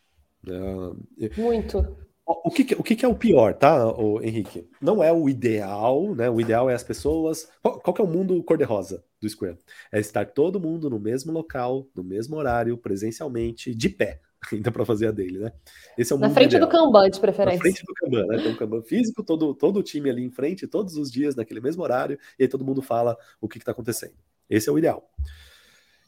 Uh, 0.45 0.97
Muito. 1.37 2.06
O 2.27 2.51
que, 2.51 2.75
o 2.75 2.83
que 2.83 3.05
é 3.05 3.07
o 3.07 3.15
pior, 3.15 3.53
tá, 3.53 3.87
o 3.87 4.21
Henrique? 4.21 4.69
Não 4.81 5.01
é 5.01 5.13
o 5.13 5.29
ideal, 5.29 6.13
né? 6.13 6.29
O 6.29 6.41
ideal 6.41 6.69
é 6.69 6.73
as 6.73 6.83
pessoas. 6.83 7.47
Qual, 7.61 7.79
qual 7.79 7.93
que 7.93 8.01
é 8.01 8.03
o 8.03 8.07
mundo 8.07 8.43
cor-de-rosa 8.43 9.01
do 9.21 9.29
Scrum? 9.29 9.55
É 9.93 9.99
estar 9.99 10.25
todo 10.25 10.59
mundo 10.59 10.89
no 10.89 10.99
mesmo 10.99 11.31
local, 11.31 11.87
no 11.95 12.03
mesmo 12.03 12.35
horário, 12.35 12.77
presencialmente, 12.77 13.73
de 13.73 13.87
pé, 13.87 14.19
ainda 14.51 14.69
para 14.73 14.83
fazer 14.83 15.07
a 15.07 15.11
dele, 15.11 15.39
né? 15.39 15.53
Esse 15.97 16.11
é 16.11 16.17
o 16.17 16.19
Na 16.19 16.29
frente 16.29 16.55
ideal. 16.55 16.67
do 16.67 16.71
Kanban, 16.71 17.09
de 17.09 17.17
preferência. 17.17 17.57
Na 17.59 17.61
frente 17.61 17.85
do 17.85 17.93
Kanban, 17.93 18.25
né? 18.27 18.37
Tem 18.39 18.51
um 18.51 18.57
Kanban 18.57 18.81
físico, 18.81 19.23
todo, 19.23 19.53
todo 19.53 19.79
o 19.79 19.83
time 19.83 20.09
ali 20.09 20.21
em 20.21 20.29
frente, 20.29 20.67
todos 20.67 20.97
os 20.97 21.09
dias, 21.09 21.33
naquele 21.33 21.61
mesmo 21.61 21.81
horário, 21.81 22.19
e 22.37 22.43
aí 22.43 22.49
todo 22.49 22.65
mundo 22.65 22.81
fala 22.81 23.17
o 23.39 23.47
que 23.47 23.57
está 23.57 23.71
acontecendo. 23.71 24.15
Esse 24.49 24.67
é 24.67 24.71
o 24.71 24.77
ideal. 24.77 25.09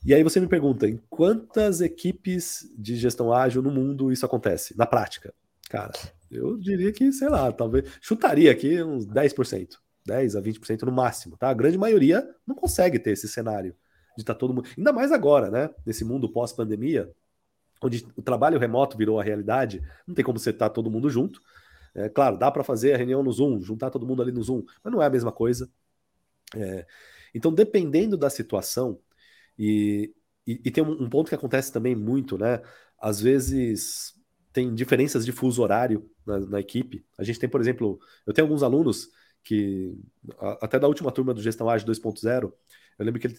E 0.05 0.13
aí 0.13 0.24
você 0.24 0.39
me 0.41 0.47
pergunta, 0.47 0.86
em 0.86 0.99
quantas 1.09 1.80
equipes 1.80 2.70
de 2.78 2.97
gestão 2.97 3.32
ágil 3.34 3.61
no 3.61 3.72
mundo 3.72 4.11
isso 4.11 4.26
acontece, 4.26 4.78
na 4.78 4.86
prática? 4.86 5.34
Cara, 5.70 5.93
eu 6.32 6.57
diria 6.57 6.91
que, 6.91 7.13
sei 7.13 7.30
lá, 7.30 7.51
talvez. 7.51 7.86
Chutaria 8.01 8.51
aqui 8.51 8.82
uns 8.84 9.05
10%, 9.05 9.78
10 10.05 10.36
a 10.36 10.41
20% 10.41 10.82
no 10.82 10.91
máximo, 10.91 11.38
tá? 11.38 11.49
A 11.49 11.53
grande 11.53 11.78
maioria 11.78 12.28
não 12.45 12.55
consegue 12.55 12.97
ter 12.97 13.11
esse 13.11 13.28
cenário 13.28 13.76
de 14.17 14.24
estar 14.24 14.34
tá 14.34 14.39
todo 14.39 14.53
mundo. 14.53 14.67
Ainda 14.76 14.91
mais 14.91 15.11
agora, 15.11 15.51
né? 15.51 15.70
Nesse 15.86 16.03
mundo 16.03 16.28
pós-pandemia, 16.28 17.11
onde 17.82 18.05
o 18.15 18.22
trabalho 18.22 18.59
remoto 18.59 18.97
virou 18.97 19.20
a 19.20 19.24
realidade, 19.24 19.82
não 20.07 20.15
tem 20.15 20.26
como 20.26 20.39
você 20.39 20.49
estar 20.49 20.70
tá 20.70 20.74
todo 20.74 20.89
mundo 20.89 21.07
junto. 21.07 21.39
É, 21.93 22.09
claro, 22.09 22.38
dá 22.38 22.49
para 22.51 22.63
fazer 22.63 22.93
a 22.93 22.97
reunião 22.97 23.22
no 23.22 23.32
Zoom, 23.32 23.61
juntar 23.61 23.91
todo 23.91 24.07
mundo 24.07 24.22
ali 24.24 24.32
no 24.32 24.41
Zoom, 24.41 24.63
mas 24.84 24.91
não 24.91 25.01
é 25.01 25.05
a 25.05 25.09
mesma 25.09 25.32
coisa. 25.32 25.70
É, 26.55 26.86
então, 27.34 27.53
dependendo 27.53 28.17
da 28.17 28.30
situação, 28.30 28.99
e, 29.57 30.13
e, 30.47 30.61
e 30.65 30.72
tem 30.72 30.84
um, 30.84 31.03
um 31.03 31.09
ponto 31.09 31.30
que 31.30 31.36
acontece 31.36 31.72
também 31.72 31.95
muito, 31.95 32.39
né? 32.39 32.61
Às 32.97 33.22
vezes 33.22 34.18
tem 34.52 34.74
diferenças 34.74 35.26
de 35.26 35.32
fuso 35.32 35.62
horário 35.62 36.10
na, 36.26 36.39
na, 36.39 36.60
equipe. 36.60 37.06
A 37.18 37.24
gente 37.24 37.39
tem, 37.39 37.50
por 37.50 37.62
exemplo, 37.62 38.00
eu 38.26 38.34
tenho 38.34 38.45
alguns 38.45 38.64
alunos 38.64 39.10
que, 39.43 39.95
até 40.62 40.80
da 40.80 40.88
última 40.88 41.12
turma 41.12 41.34
do 41.34 41.41
Gestão 41.41 41.70
Ágil 41.70 41.88
2.0, 41.88 42.52
eu 43.00 43.06
lembro 43.06 43.20
que 43.20 43.28
ele, 43.28 43.38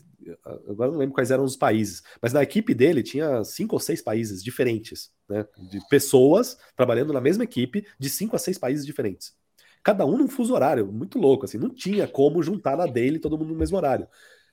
agora 0.67 0.91
não 0.91 0.99
lembro 0.99 1.15
quais 1.15 1.31
eram 1.31 1.45
os 1.45 1.57
países, 1.57 2.03
mas 2.23 2.33
na 2.33 2.43
equipe 2.43 2.73
dele 2.73 3.03
tinha 3.03 3.45
cinco 3.45 3.77
ou 3.77 3.81
seis 3.81 4.01
países 4.01 4.43
diferentes, 4.43 5.11
né? 5.29 5.47
De 5.71 5.87
pessoas 5.89 6.57
trabalhando 6.75 7.13
na 7.13 7.21
mesma 7.21 7.45
equipe 7.45 7.87
de 7.99 8.09
cinco 8.09 8.35
a 8.35 8.39
seis 8.39 8.57
países 8.57 8.87
diferentes. 8.87 9.35
Cada 9.83 10.07
um 10.07 10.17
num 10.17 10.29
fuso 10.29 10.55
horário, 10.55 10.91
muito 10.91 11.19
louco, 11.19 11.45
assim, 11.45 11.59
não 11.59 11.69
tinha 11.69 12.09
como 12.09 12.43
juntar 12.43 12.77
na 12.77 12.87
dele 12.87 13.19
todo 13.19 13.37
mundo 13.37 13.53
no 13.53 13.59
mesmo 13.59 13.77
horário. 13.77 14.09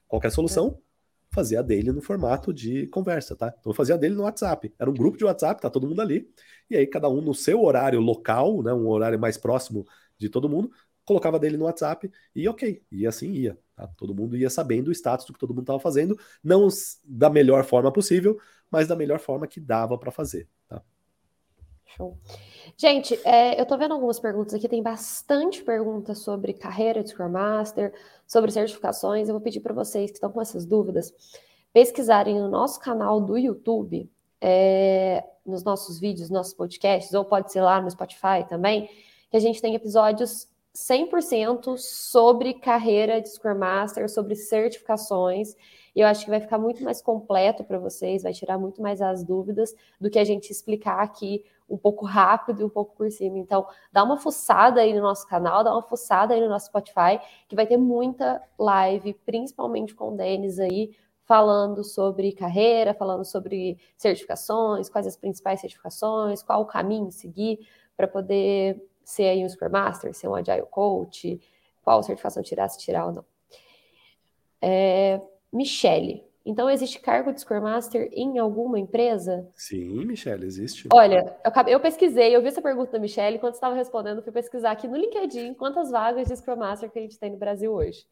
Qualquer 0.07 0.31
solução? 0.31 0.81
Fazia 1.37 1.61
dele 1.61 1.91
no 1.91 2.01
formato 2.01 2.51
de 2.51 2.87
conversa, 2.87 3.35
tá? 3.35 3.53
Então 3.59 3.69
eu 3.71 3.75
fazia 3.75 3.95
dele 3.95 4.15
no 4.15 4.23
WhatsApp. 4.23 4.73
Era 4.79 4.89
um 4.89 4.93
grupo 4.93 5.19
de 5.19 5.23
WhatsApp, 5.23 5.61
tá 5.61 5.69
todo 5.69 5.87
mundo 5.87 6.01
ali. 6.01 6.27
E 6.67 6.75
aí 6.75 6.87
cada 6.87 7.07
um 7.07 7.21
no 7.21 7.33
seu 7.35 7.63
horário 7.63 7.99
local, 7.99 8.63
né, 8.63 8.73
um 8.73 8.87
horário 8.87 9.19
mais 9.19 9.37
próximo 9.37 9.85
de 10.17 10.29
todo 10.29 10.49
mundo, 10.49 10.71
colocava 11.05 11.37
dele 11.37 11.55
no 11.55 11.65
WhatsApp 11.65 12.11
e 12.35 12.49
ok, 12.49 12.81
e 12.91 13.05
assim 13.05 13.31
ia. 13.33 13.57
Tá? 13.75 13.87
Todo 13.95 14.15
mundo 14.15 14.35
ia 14.35 14.49
sabendo 14.49 14.87
o 14.87 14.91
status 14.91 15.27
do 15.27 15.33
que 15.33 15.39
todo 15.39 15.51
mundo 15.51 15.61
estava 15.61 15.79
fazendo, 15.79 16.17
não 16.43 16.67
da 17.05 17.29
melhor 17.29 17.63
forma 17.63 17.93
possível, 17.93 18.39
mas 18.71 18.87
da 18.87 18.95
melhor 18.95 19.19
forma 19.19 19.45
que 19.45 19.59
dava 19.59 19.95
para 19.95 20.09
fazer. 20.09 20.49
Tá? 20.67 20.81
Show. 21.87 22.17
Gente, 22.75 23.19
é, 23.23 23.59
eu 23.59 23.65
tô 23.65 23.77
vendo 23.77 23.93
algumas 23.93 24.19
perguntas 24.19 24.53
aqui, 24.53 24.67
tem 24.67 24.83
bastante 24.83 25.63
perguntas 25.63 26.19
sobre 26.19 26.53
carreira 26.53 27.03
de 27.03 27.09
Scrum 27.09 27.29
Master, 27.29 27.93
sobre 28.27 28.51
certificações. 28.51 29.27
Eu 29.27 29.33
vou 29.33 29.41
pedir 29.41 29.61
para 29.61 29.73
vocês 29.73 30.11
que 30.11 30.17
estão 30.17 30.31
com 30.31 30.41
essas 30.41 30.65
dúvidas 30.65 31.13
pesquisarem 31.73 32.39
no 32.39 32.49
nosso 32.49 32.79
canal 32.79 33.21
do 33.21 33.37
YouTube, 33.37 34.09
é, 34.41 35.23
nos 35.45 35.63
nossos 35.63 35.99
vídeos, 35.99 36.29
nossos 36.29 36.53
podcasts, 36.53 37.13
ou 37.13 37.25
pode 37.25 37.51
ser 37.51 37.61
lá 37.61 37.81
no 37.81 37.89
Spotify 37.89 38.45
também, 38.47 38.89
que 39.29 39.37
a 39.37 39.39
gente 39.39 39.61
tem 39.61 39.75
episódios 39.75 40.47
100% 40.75 41.77
sobre 41.77 42.53
carreira 42.53 43.19
de 43.19 43.29
Scrum 43.29 43.57
Master, 43.57 44.09
sobre 44.09 44.35
certificações. 44.35 45.55
E 45.95 46.01
eu 46.01 46.07
acho 46.07 46.25
que 46.25 46.29
vai 46.29 46.39
ficar 46.39 46.59
muito 46.59 46.83
mais 46.83 47.01
completo 47.01 47.63
para 47.63 47.79
vocês, 47.79 48.21
vai 48.21 48.33
tirar 48.33 48.59
muito 48.59 48.81
mais 48.81 49.01
as 49.01 49.23
dúvidas 49.23 49.73
do 49.99 50.09
que 50.09 50.19
a 50.19 50.23
gente 50.23 50.51
explicar 50.51 50.99
aqui 50.99 51.43
um 51.69 51.77
pouco 51.77 52.05
rápido 52.05 52.61
e 52.61 52.63
um 52.63 52.69
pouco 52.69 52.95
por 52.95 53.09
cima. 53.11 53.37
Então, 53.37 53.67
dá 53.91 54.03
uma 54.03 54.17
fuçada 54.17 54.81
aí 54.81 54.93
no 54.93 55.01
nosso 55.01 55.27
canal, 55.27 55.63
dá 55.63 55.71
uma 55.71 55.83
fuçada 55.83 56.33
aí 56.33 56.41
no 56.41 56.49
nosso 56.49 56.67
Spotify, 56.67 57.19
que 57.47 57.55
vai 57.55 57.67
ter 57.67 57.77
muita 57.77 58.41
live, 58.57 59.13
principalmente 59.25 59.93
com 59.93 60.13
o 60.13 60.17
Denis 60.17 60.59
aí, 60.59 60.95
falando 61.25 61.83
sobre 61.83 62.31
carreira, 62.31 62.93
falando 62.93 63.25
sobre 63.25 63.77
certificações, 63.97 64.89
quais 64.89 65.05
as 65.05 65.17
principais 65.17 65.59
certificações, 65.59 66.41
qual 66.41 66.61
o 66.61 66.65
caminho 66.65 67.11
seguir 67.11 67.59
para 67.97 68.07
poder 68.07 68.81
ser 69.03 69.25
aí 69.25 69.43
um 69.43 69.49
Scrum 69.49 69.69
Master, 69.69 70.13
ser 70.13 70.29
um 70.29 70.35
Agile 70.35 70.65
Coach, 70.69 71.39
qual 71.83 72.01
certificação 72.01 72.41
tirar, 72.41 72.69
se 72.69 72.77
tirar 72.77 73.07
ou 73.07 73.11
não. 73.11 73.25
É, 74.61 75.21
Michele, 75.51 76.25
então, 76.49 76.69
existe 76.69 77.01
cargo 77.01 77.33
de 77.33 77.41
Scrum 77.41 77.59
Master 77.59 78.09
em 78.13 78.39
alguma 78.39 78.79
empresa? 78.79 79.45
Sim, 79.53 80.05
Michelle, 80.05 80.45
existe. 80.45 80.87
Olha, 80.93 81.37
eu, 81.43 81.73
eu 81.73 81.79
pesquisei, 81.81 82.33
eu 82.33 82.41
vi 82.41 82.47
essa 82.47 82.61
pergunta 82.61 82.93
da 82.93 82.99
Michelle, 82.99 83.35
enquanto 83.35 83.55
estava 83.55 83.75
respondendo, 83.75 84.23
fui 84.23 84.31
pesquisar 84.31 84.71
aqui 84.71 84.87
no 84.87 84.95
LinkedIn 84.95 85.53
quantas 85.55 85.91
vagas 85.91 86.29
de 86.29 86.37
Scrum 86.37 86.55
Master 86.55 86.89
que 86.89 86.99
a 86.99 87.01
gente 87.01 87.19
tem 87.19 87.31
no 87.31 87.37
Brasil 87.37 87.73
hoje. 87.73 88.07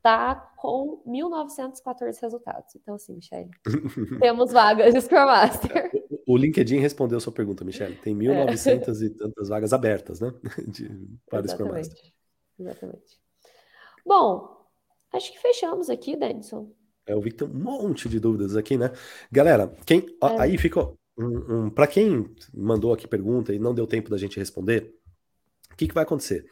Tá 0.00 0.36
com 0.56 1.02
1.914 1.04 2.20
resultados. 2.22 2.76
Então, 2.76 2.94
assim, 2.94 3.16
Michelle, 3.16 3.50
temos 4.20 4.52
vagas 4.52 4.94
de 4.94 5.00
Scrum 5.00 5.26
Master. 5.26 5.90
O 6.28 6.36
LinkedIn 6.36 6.78
respondeu 6.78 7.18
a 7.18 7.20
sua 7.20 7.32
pergunta, 7.32 7.64
Michelle. 7.64 7.96
Tem 7.96 8.16
1.900 8.16 9.02
é. 9.02 9.04
e 9.06 9.10
tantas 9.10 9.48
vagas 9.48 9.72
abertas, 9.72 10.20
né? 10.20 10.32
De, 10.68 10.88
para 11.28 11.48
Scrum 11.48 11.72
Master. 11.72 11.98
Exatamente. 12.56 13.18
Bom, 14.06 14.64
acho 15.12 15.32
que 15.32 15.40
fechamos 15.40 15.90
aqui, 15.90 16.14
Denison. 16.14 16.70
É, 17.06 17.12
eu 17.12 17.20
vi 17.20 17.30
que 17.30 17.36
tem 17.38 17.48
um 17.48 17.52
monte 17.52 18.08
de 18.08 18.18
dúvidas 18.18 18.56
aqui, 18.56 18.76
né? 18.76 18.90
Galera, 19.30 19.72
quem 19.86 20.06
é. 20.22 20.40
aí 20.40 20.58
fica 20.58 20.80
um, 21.16 21.66
um 21.66 21.70
para 21.70 21.86
quem 21.86 22.34
mandou 22.52 22.92
aqui 22.92 23.06
pergunta 23.06 23.52
e 23.54 23.58
não 23.58 23.74
deu 23.74 23.86
tempo 23.86 24.10
da 24.10 24.18
gente 24.18 24.38
responder, 24.38 24.94
o 25.72 25.76
que, 25.76 25.88
que 25.88 25.94
vai 25.94 26.04
acontecer? 26.04 26.46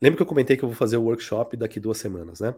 Lembra 0.00 0.16
que 0.16 0.22
eu 0.22 0.26
comentei 0.26 0.56
que 0.56 0.64
eu 0.64 0.68
vou 0.68 0.76
fazer 0.76 0.96
o 0.96 1.04
workshop 1.04 1.56
daqui 1.56 1.80
duas 1.80 1.98
semanas, 1.98 2.40
né? 2.40 2.54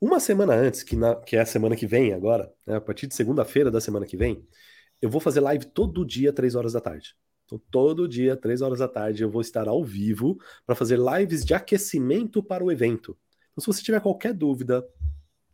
Uma 0.00 0.20
semana 0.20 0.54
antes, 0.54 0.82
que, 0.82 0.94
na, 0.94 1.16
que 1.16 1.36
é 1.36 1.40
a 1.40 1.46
semana 1.46 1.74
que 1.74 1.86
vem 1.86 2.12
agora, 2.12 2.52
né, 2.66 2.76
a 2.76 2.80
partir 2.80 3.06
de 3.06 3.14
segunda-feira 3.14 3.70
da 3.70 3.80
semana 3.80 4.04
que 4.04 4.16
vem, 4.16 4.46
eu 5.00 5.08
vou 5.08 5.20
fazer 5.20 5.40
live 5.40 5.64
todo 5.66 6.04
dia, 6.04 6.32
três 6.32 6.54
horas 6.54 6.74
da 6.74 6.80
tarde. 6.80 7.16
Então, 7.46 7.60
todo 7.70 8.06
dia, 8.06 8.36
três 8.36 8.60
horas 8.60 8.80
da 8.80 8.88
tarde, 8.88 9.22
eu 9.22 9.30
vou 9.30 9.40
estar 9.40 9.68
ao 9.68 9.82
vivo 9.82 10.38
para 10.66 10.74
fazer 10.74 10.98
lives 10.98 11.44
de 11.44 11.54
aquecimento 11.54 12.42
para 12.42 12.62
o 12.62 12.70
evento. 12.70 13.16
Então, 13.52 13.62
se 13.62 13.66
você 13.66 13.82
tiver 13.82 14.00
qualquer 14.00 14.34
dúvida, 14.34 14.86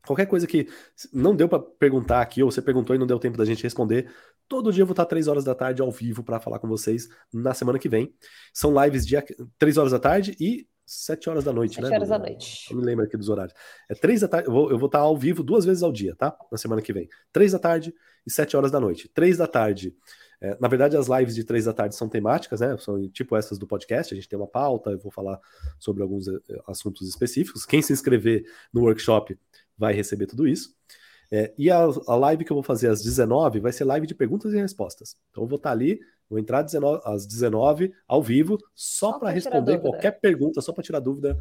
Qualquer 0.06 0.26
coisa 0.26 0.46
que 0.46 0.68
não 1.12 1.34
deu 1.34 1.48
para 1.48 1.60
perguntar 1.60 2.20
aqui, 2.20 2.42
ou 2.42 2.50
você 2.50 2.60
perguntou 2.60 2.94
e 2.94 2.98
não 2.98 3.06
deu 3.06 3.18
tempo 3.18 3.38
da 3.38 3.44
gente 3.44 3.62
responder, 3.62 4.12
todo 4.48 4.72
dia 4.72 4.82
eu 4.82 4.86
vou 4.86 4.92
estar 4.92 5.06
três 5.06 5.28
horas 5.28 5.44
da 5.44 5.54
tarde 5.54 5.80
ao 5.80 5.90
vivo 5.90 6.22
para 6.22 6.40
falar 6.40 6.58
com 6.58 6.68
vocês 6.68 7.08
na 7.32 7.54
semana 7.54 7.78
que 7.78 7.88
vem. 7.88 8.12
São 8.52 8.72
lives 8.82 9.06
de 9.06 9.16
três 9.58 9.78
horas 9.78 9.92
da 9.92 9.98
tarde 9.98 10.36
e 10.40 10.66
sete 10.84 11.30
horas 11.30 11.44
da 11.44 11.52
noite, 11.52 11.76
7 11.76 11.82
né? 11.82 11.88
Sete 11.88 11.96
horas 11.96 12.08
da 12.08 12.18
noite. 12.18 12.66
Eu 12.70 12.76
me 12.76 12.84
lembro 12.84 13.04
aqui 13.04 13.16
dos 13.16 13.28
horários. 13.28 13.54
É 13.88 13.94
três 13.94 14.20
da 14.20 14.28
tarde, 14.28 14.48
eu 14.48 14.52
vou, 14.52 14.70
eu 14.70 14.78
vou 14.78 14.86
estar 14.86 14.98
ao 14.98 15.16
vivo 15.16 15.42
duas 15.42 15.64
vezes 15.64 15.82
ao 15.82 15.92
dia, 15.92 16.14
tá? 16.16 16.36
Na 16.50 16.58
semana 16.58 16.82
que 16.82 16.92
vem. 16.92 17.08
Três 17.32 17.52
da 17.52 17.58
tarde 17.58 17.94
e 18.26 18.30
sete 18.30 18.56
horas 18.56 18.70
da 18.70 18.80
noite. 18.80 19.08
Três 19.08 19.38
da 19.38 19.46
tarde. 19.46 19.94
É, 20.40 20.56
na 20.60 20.66
verdade, 20.66 20.96
as 20.96 21.06
lives 21.06 21.36
de 21.36 21.44
três 21.44 21.66
da 21.66 21.72
tarde 21.72 21.94
são 21.94 22.08
temáticas, 22.08 22.60
né? 22.60 22.76
São 22.78 23.08
tipo 23.08 23.36
essas 23.36 23.58
do 23.58 23.66
podcast. 23.66 24.12
A 24.12 24.16
gente 24.16 24.28
tem 24.28 24.38
uma 24.38 24.48
pauta, 24.48 24.90
eu 24.90 24.98
vou 24.98 25.12
falar 25.12 25.40
sobre 25.78 26.02
alguns 26.02 26.26
eh, 26.26 26.40
assuntos 26.66 27.08
específicos. 27.08 27.64
Quem 27.64 27.80
se 27.80 27.92
inscrever 27.92 28.44
no 28.72 28.82
workshop 28.82 29.38
vai 29.76 29.92
receber 29.92 30.26
tudo 30.26 30.46
isso. 30.46 30.74
É, 31.30 31.52
e 31.56 31.70
a, 31.70 31.78
a, 31.80 32.14
live 32.14 32.44
que 32.44 32.52
eu 32.52 32.56
vou 32.56 32.62
fazer 32.62 32.88
às 32.88 33.02
19 33.02 33.60
vai 33.60 33.72
ser 33.72 33.84
live 33.84 34.06
de 34.06 34.14
perguntas 34.14 34.52
e 34.52 34.58
respostas. 34.58 35.16
Então 35.30 35.44
eu 35.44 35.48
vou 35.48 35.56
estar 35.56 35.70
ali, 35.70 35.98
vou 36.28 36.38
entrar 36.38 36.64
às 37.04 37.26
19 37.26 37.92
ao 38.06 38.22
vivo, 38.22 38.58
só, 38.74 39.12
só 39.12 39.18
para 39.18 39.30
responder 39.30 39.80
qualquer 39.80 40.20
pergunta, 40.20 40.60
só 40.60 40.74
para 40.74 40.84
tirar 40.84 41.00
dúvida 41.00 41.36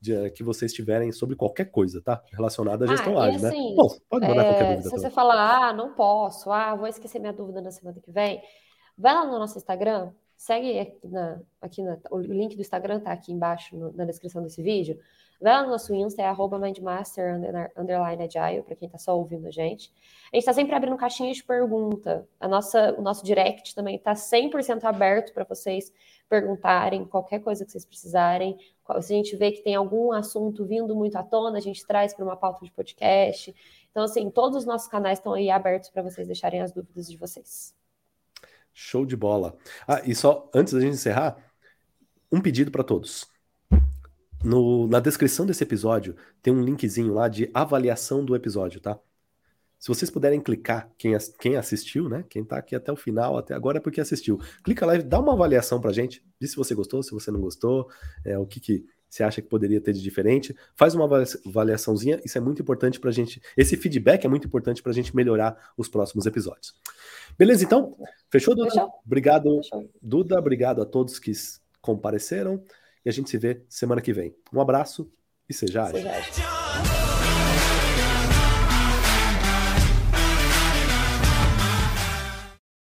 de, 0.00 0.14
eh, 0.14 0.30
que 0.30 0.42
vocês 0.42 0.72
tiverem 0.72 1.12
sobre 1.12 1.36
qualquer 1.36 1.66
coisa, 1.66 2.00
tá? 2.02 2.22
Relacionada 2.32 2.84
à 2.84 2.88
ah, 2.88 2.90
gestão 2.90 3.18
ah, 3.18 3.26
ágil, 3.26 3.40
né? 3.40 3.48
assim, 3.48 3.70
né? 3.70 3.74
Bom, 3.76 3.88
pode 4.08 4.28
mandar 4.28 4.42
é, 4.42 4.48
qualquer 4.48 4.64
dúvida. 4.64 4.82
Se 4.82 4.90
também. 4.90 5.02
você 5.02 5.10
falar, 5.10 5.68
ah, 5.68 5.72
não 5.72 5.94
posso, 5.94 6.50
ah, 6.50 6.74
vou 6.74 6.86
esquecer 6.86 7.18
minha 7.18 7.32
dúvida 7.32 7.60
na 7.60 7.70
semana 7.70 8.00
que 8.00 8.10
vem, 8.10 8.40
vai 8.96 9.14
lá 9.14 9.24
no 9.24 9.38
nosso 9.38 9.58
Instagram, 9.58 10.10
segue 10.36 10.78
aqui, 10.78 11.08
na, 11.08 11.40
aqui 11.60 11.82
na, 11.82 11.98
o 12.10 12.18
link 12.18 12.54
do 12.54 12.60
Instagram 12.60 13.00
tá 13.00 13.12
aqui 13.12 13.32
embaixo 13.32 13.76
no, 13.76 13.92
na 13.92 14.04
descrição 14.04 14.42
desse 14.42 14.62
vídeo. 14.62 14.98
Vai 15.40 15.52
lá 15.52 15.62
no 15.62 15.70
nosso 15.70 15.94
Insta, 15.94 16.20
é 16.20 16.26
arroba 16.26 16.58
mindmaster 16.58 17.40
underline 17.76 18.24
agile, 18.24 18.62
para 18.62 18.74
quem 18.74 18.86
está 18.86 18.98
só 18.98 19.16
ouvindo 19.16 19.46
a 19.46 19.50
gente. 19.52 19.92
A 20.32 20.36
gente 20.36 20.42
está 20.42 20.52
sempre 20.52 20.74
abrindo 20.74 20.96
caixinhas 20.96 21.36
de 21.36 21.44
pergunta. 21.44 22.26
A 22.40 22.48
nossa, 22.48 22.92
o 22.98 23.02
nosso 23.02 23.24
direct 23.24 23.72
também 23.72 23.94
está 23.94 24.14
100% 24.14 24.82
aberto 24.82 25.32
para 25.32 25.44
vocês 25.44 25.92
perguntarem 26.28 27.04
qualquer 27.04 27.38
coisa 27.38 27.64
que 27.64 27.70
vocês 27.70 27.84
precisarem. 27.84 28.58
Se 29.00 29.12
a 29.12 29.16
gente 29.16 29.36
vê 29.36 29.52
que 29.52 29.62
tem 29.62 29.76
algum 29.76 30.10
assunto 30.10 30.66
vindo 30.66 30.94
muito 30.96 31.16
à 31.16 31.22
tona, 31.22 31.58
a 31.58 31.60
gente 31.60 31.86
traz 31.86 32.12
para 32.12 32.24
uma 32.24 32.36
pauta 32.36 32.64
de 32.64 32.72
podcast. 32.72 33.54
Então, 33.92 34.02
assim, 34.02 34.28
todos 34.30 34.58
os 34.58 34.64
nossos 34.64 34.88
canais 34.88 35.18
estão 35.18 35.34
aí 35.34 35.50
abertos 35.50 35.88
para 35.88 36.02
vocês 36.02 36.26
deixarem 36.26 36.60
as 36.60 36.72
dúvidas 36.72 37.08
de 37.08 37.16
vocês. 37.16 37.74
Show 38.74 39.06
de 39.06 39.16
bola. 39.16 39.56
Ah, 39.86 40.02
e 40.04 40.14
só 40.14 40.50
antes 40.52 40.72
da 40.72 40.80
gente 40.80 40.94
encerrar, 40.94 41.36
um 42.30 42.40
pedido 42.40 42.70
para 42.70 42.82
todos. 42.82 43.37
No, 44.42 44.86
na 44.86 45.00
descrição 45.00 45.44
desse 45.44 45.62
episódio 45.64 46.14
tem 46.42 46.52
um 46.52 46.62
linkzinho 46.62 47.12
lá 47.12 47.28
de 47.28 47.50
avaliação 47.52 48.24
do 48.24 48.36
episódio, 48.36 48.80
tá? 48.80 48.98
Se 49.78 49.88
vocês 49.88 50.10
puderem 50.10 50.40
clicar, 50.40 50.90
quem, 50.98 51.16
quem 51.38 51.56
assistiu, 51.56 52.08
né? 52.08 52.24
Quem 52.28 52.44
tá 52.44 52.58
aqui 52.58 52.74
até 52.74 52.90
o 52.90 52.96
final, 52.96 53.38
até 53.38 53.54
agora 53.54 53.78
é 53.78 53.80
porque 53.80 54.00
assistiu. 54.00 54.40
Clica 54.64 54.84
lá 54.84 54.96
e 54.96 55.02
dá 55.02 55.20
uma 55.20 55.32
avaliação 55.32 55.80
pra 55.80 55.92
gente. 55.92 56.24
Diz 56.40 56.50
se 56.50 56.56
você 56.56 56.74
gostou, 56.74 57.02
se 57.02 57.12
você 57.12 57.30
não 57.30 57.40
gostou, 57.40 57.88
é, 58.24 58.36
o 58.36 58.44
que, 58.44 58.58
que 58.58 58.84
você 59.08 59.22
acha 59.22 59.40
que 59.40 59.48
poderia 59.48 59.80
ter 59.80 59.92
de 59.92 60.02
diferente. 60.02 60.54
Faz 60.74 60.94
uma 60.94 61.08
avaliaçãozinha, 61.46 62.20
isso 62.24 62.36
é 62.36 62.40
muito 62.40 62.60
importante 62.60 62.98
pra 62.98 63.10
gente. 63.10 63.40
Esse 63.56 63.76
feedback 63.76 64.24
é 64.24 64.28
muito 64.28 64.46
importante 64.46 64.82
pra 64.82 64.92
gente 64.92 65.14
melhorar 65.14 65.56
os 65.76 65.88
próximos 65.88 66.26
episódios. 66.26 66.74
Beleza, 67.38 67.64
então? 67.64 67.96
Fechou, 68.30 68.54
Duda? 68.54 68.70
Fechou. 68.70 68.90
Obrigado, 69.06 69.56
Fechou. 69.62 69.90
Duda. 70.02 70.38
Obrigado 70.38 70.82
a 70.82 70.84
todos 70.84 71.18
que 71.18 71.32
compareceram. 71.80 72.62
E 73.08 73.10
a 73.10 73.12
gente 73.12 73.30
se 73.30 73.38
vê 73.38 73.62
semana 73.70 74.02
que 74.02 74.12
vem. 74.12 74.36
Um 74.52 74.60
abraço 74.60 75.10
e 75.48 75.54
seja 75.54 75.84
ágil. 75.84 76.57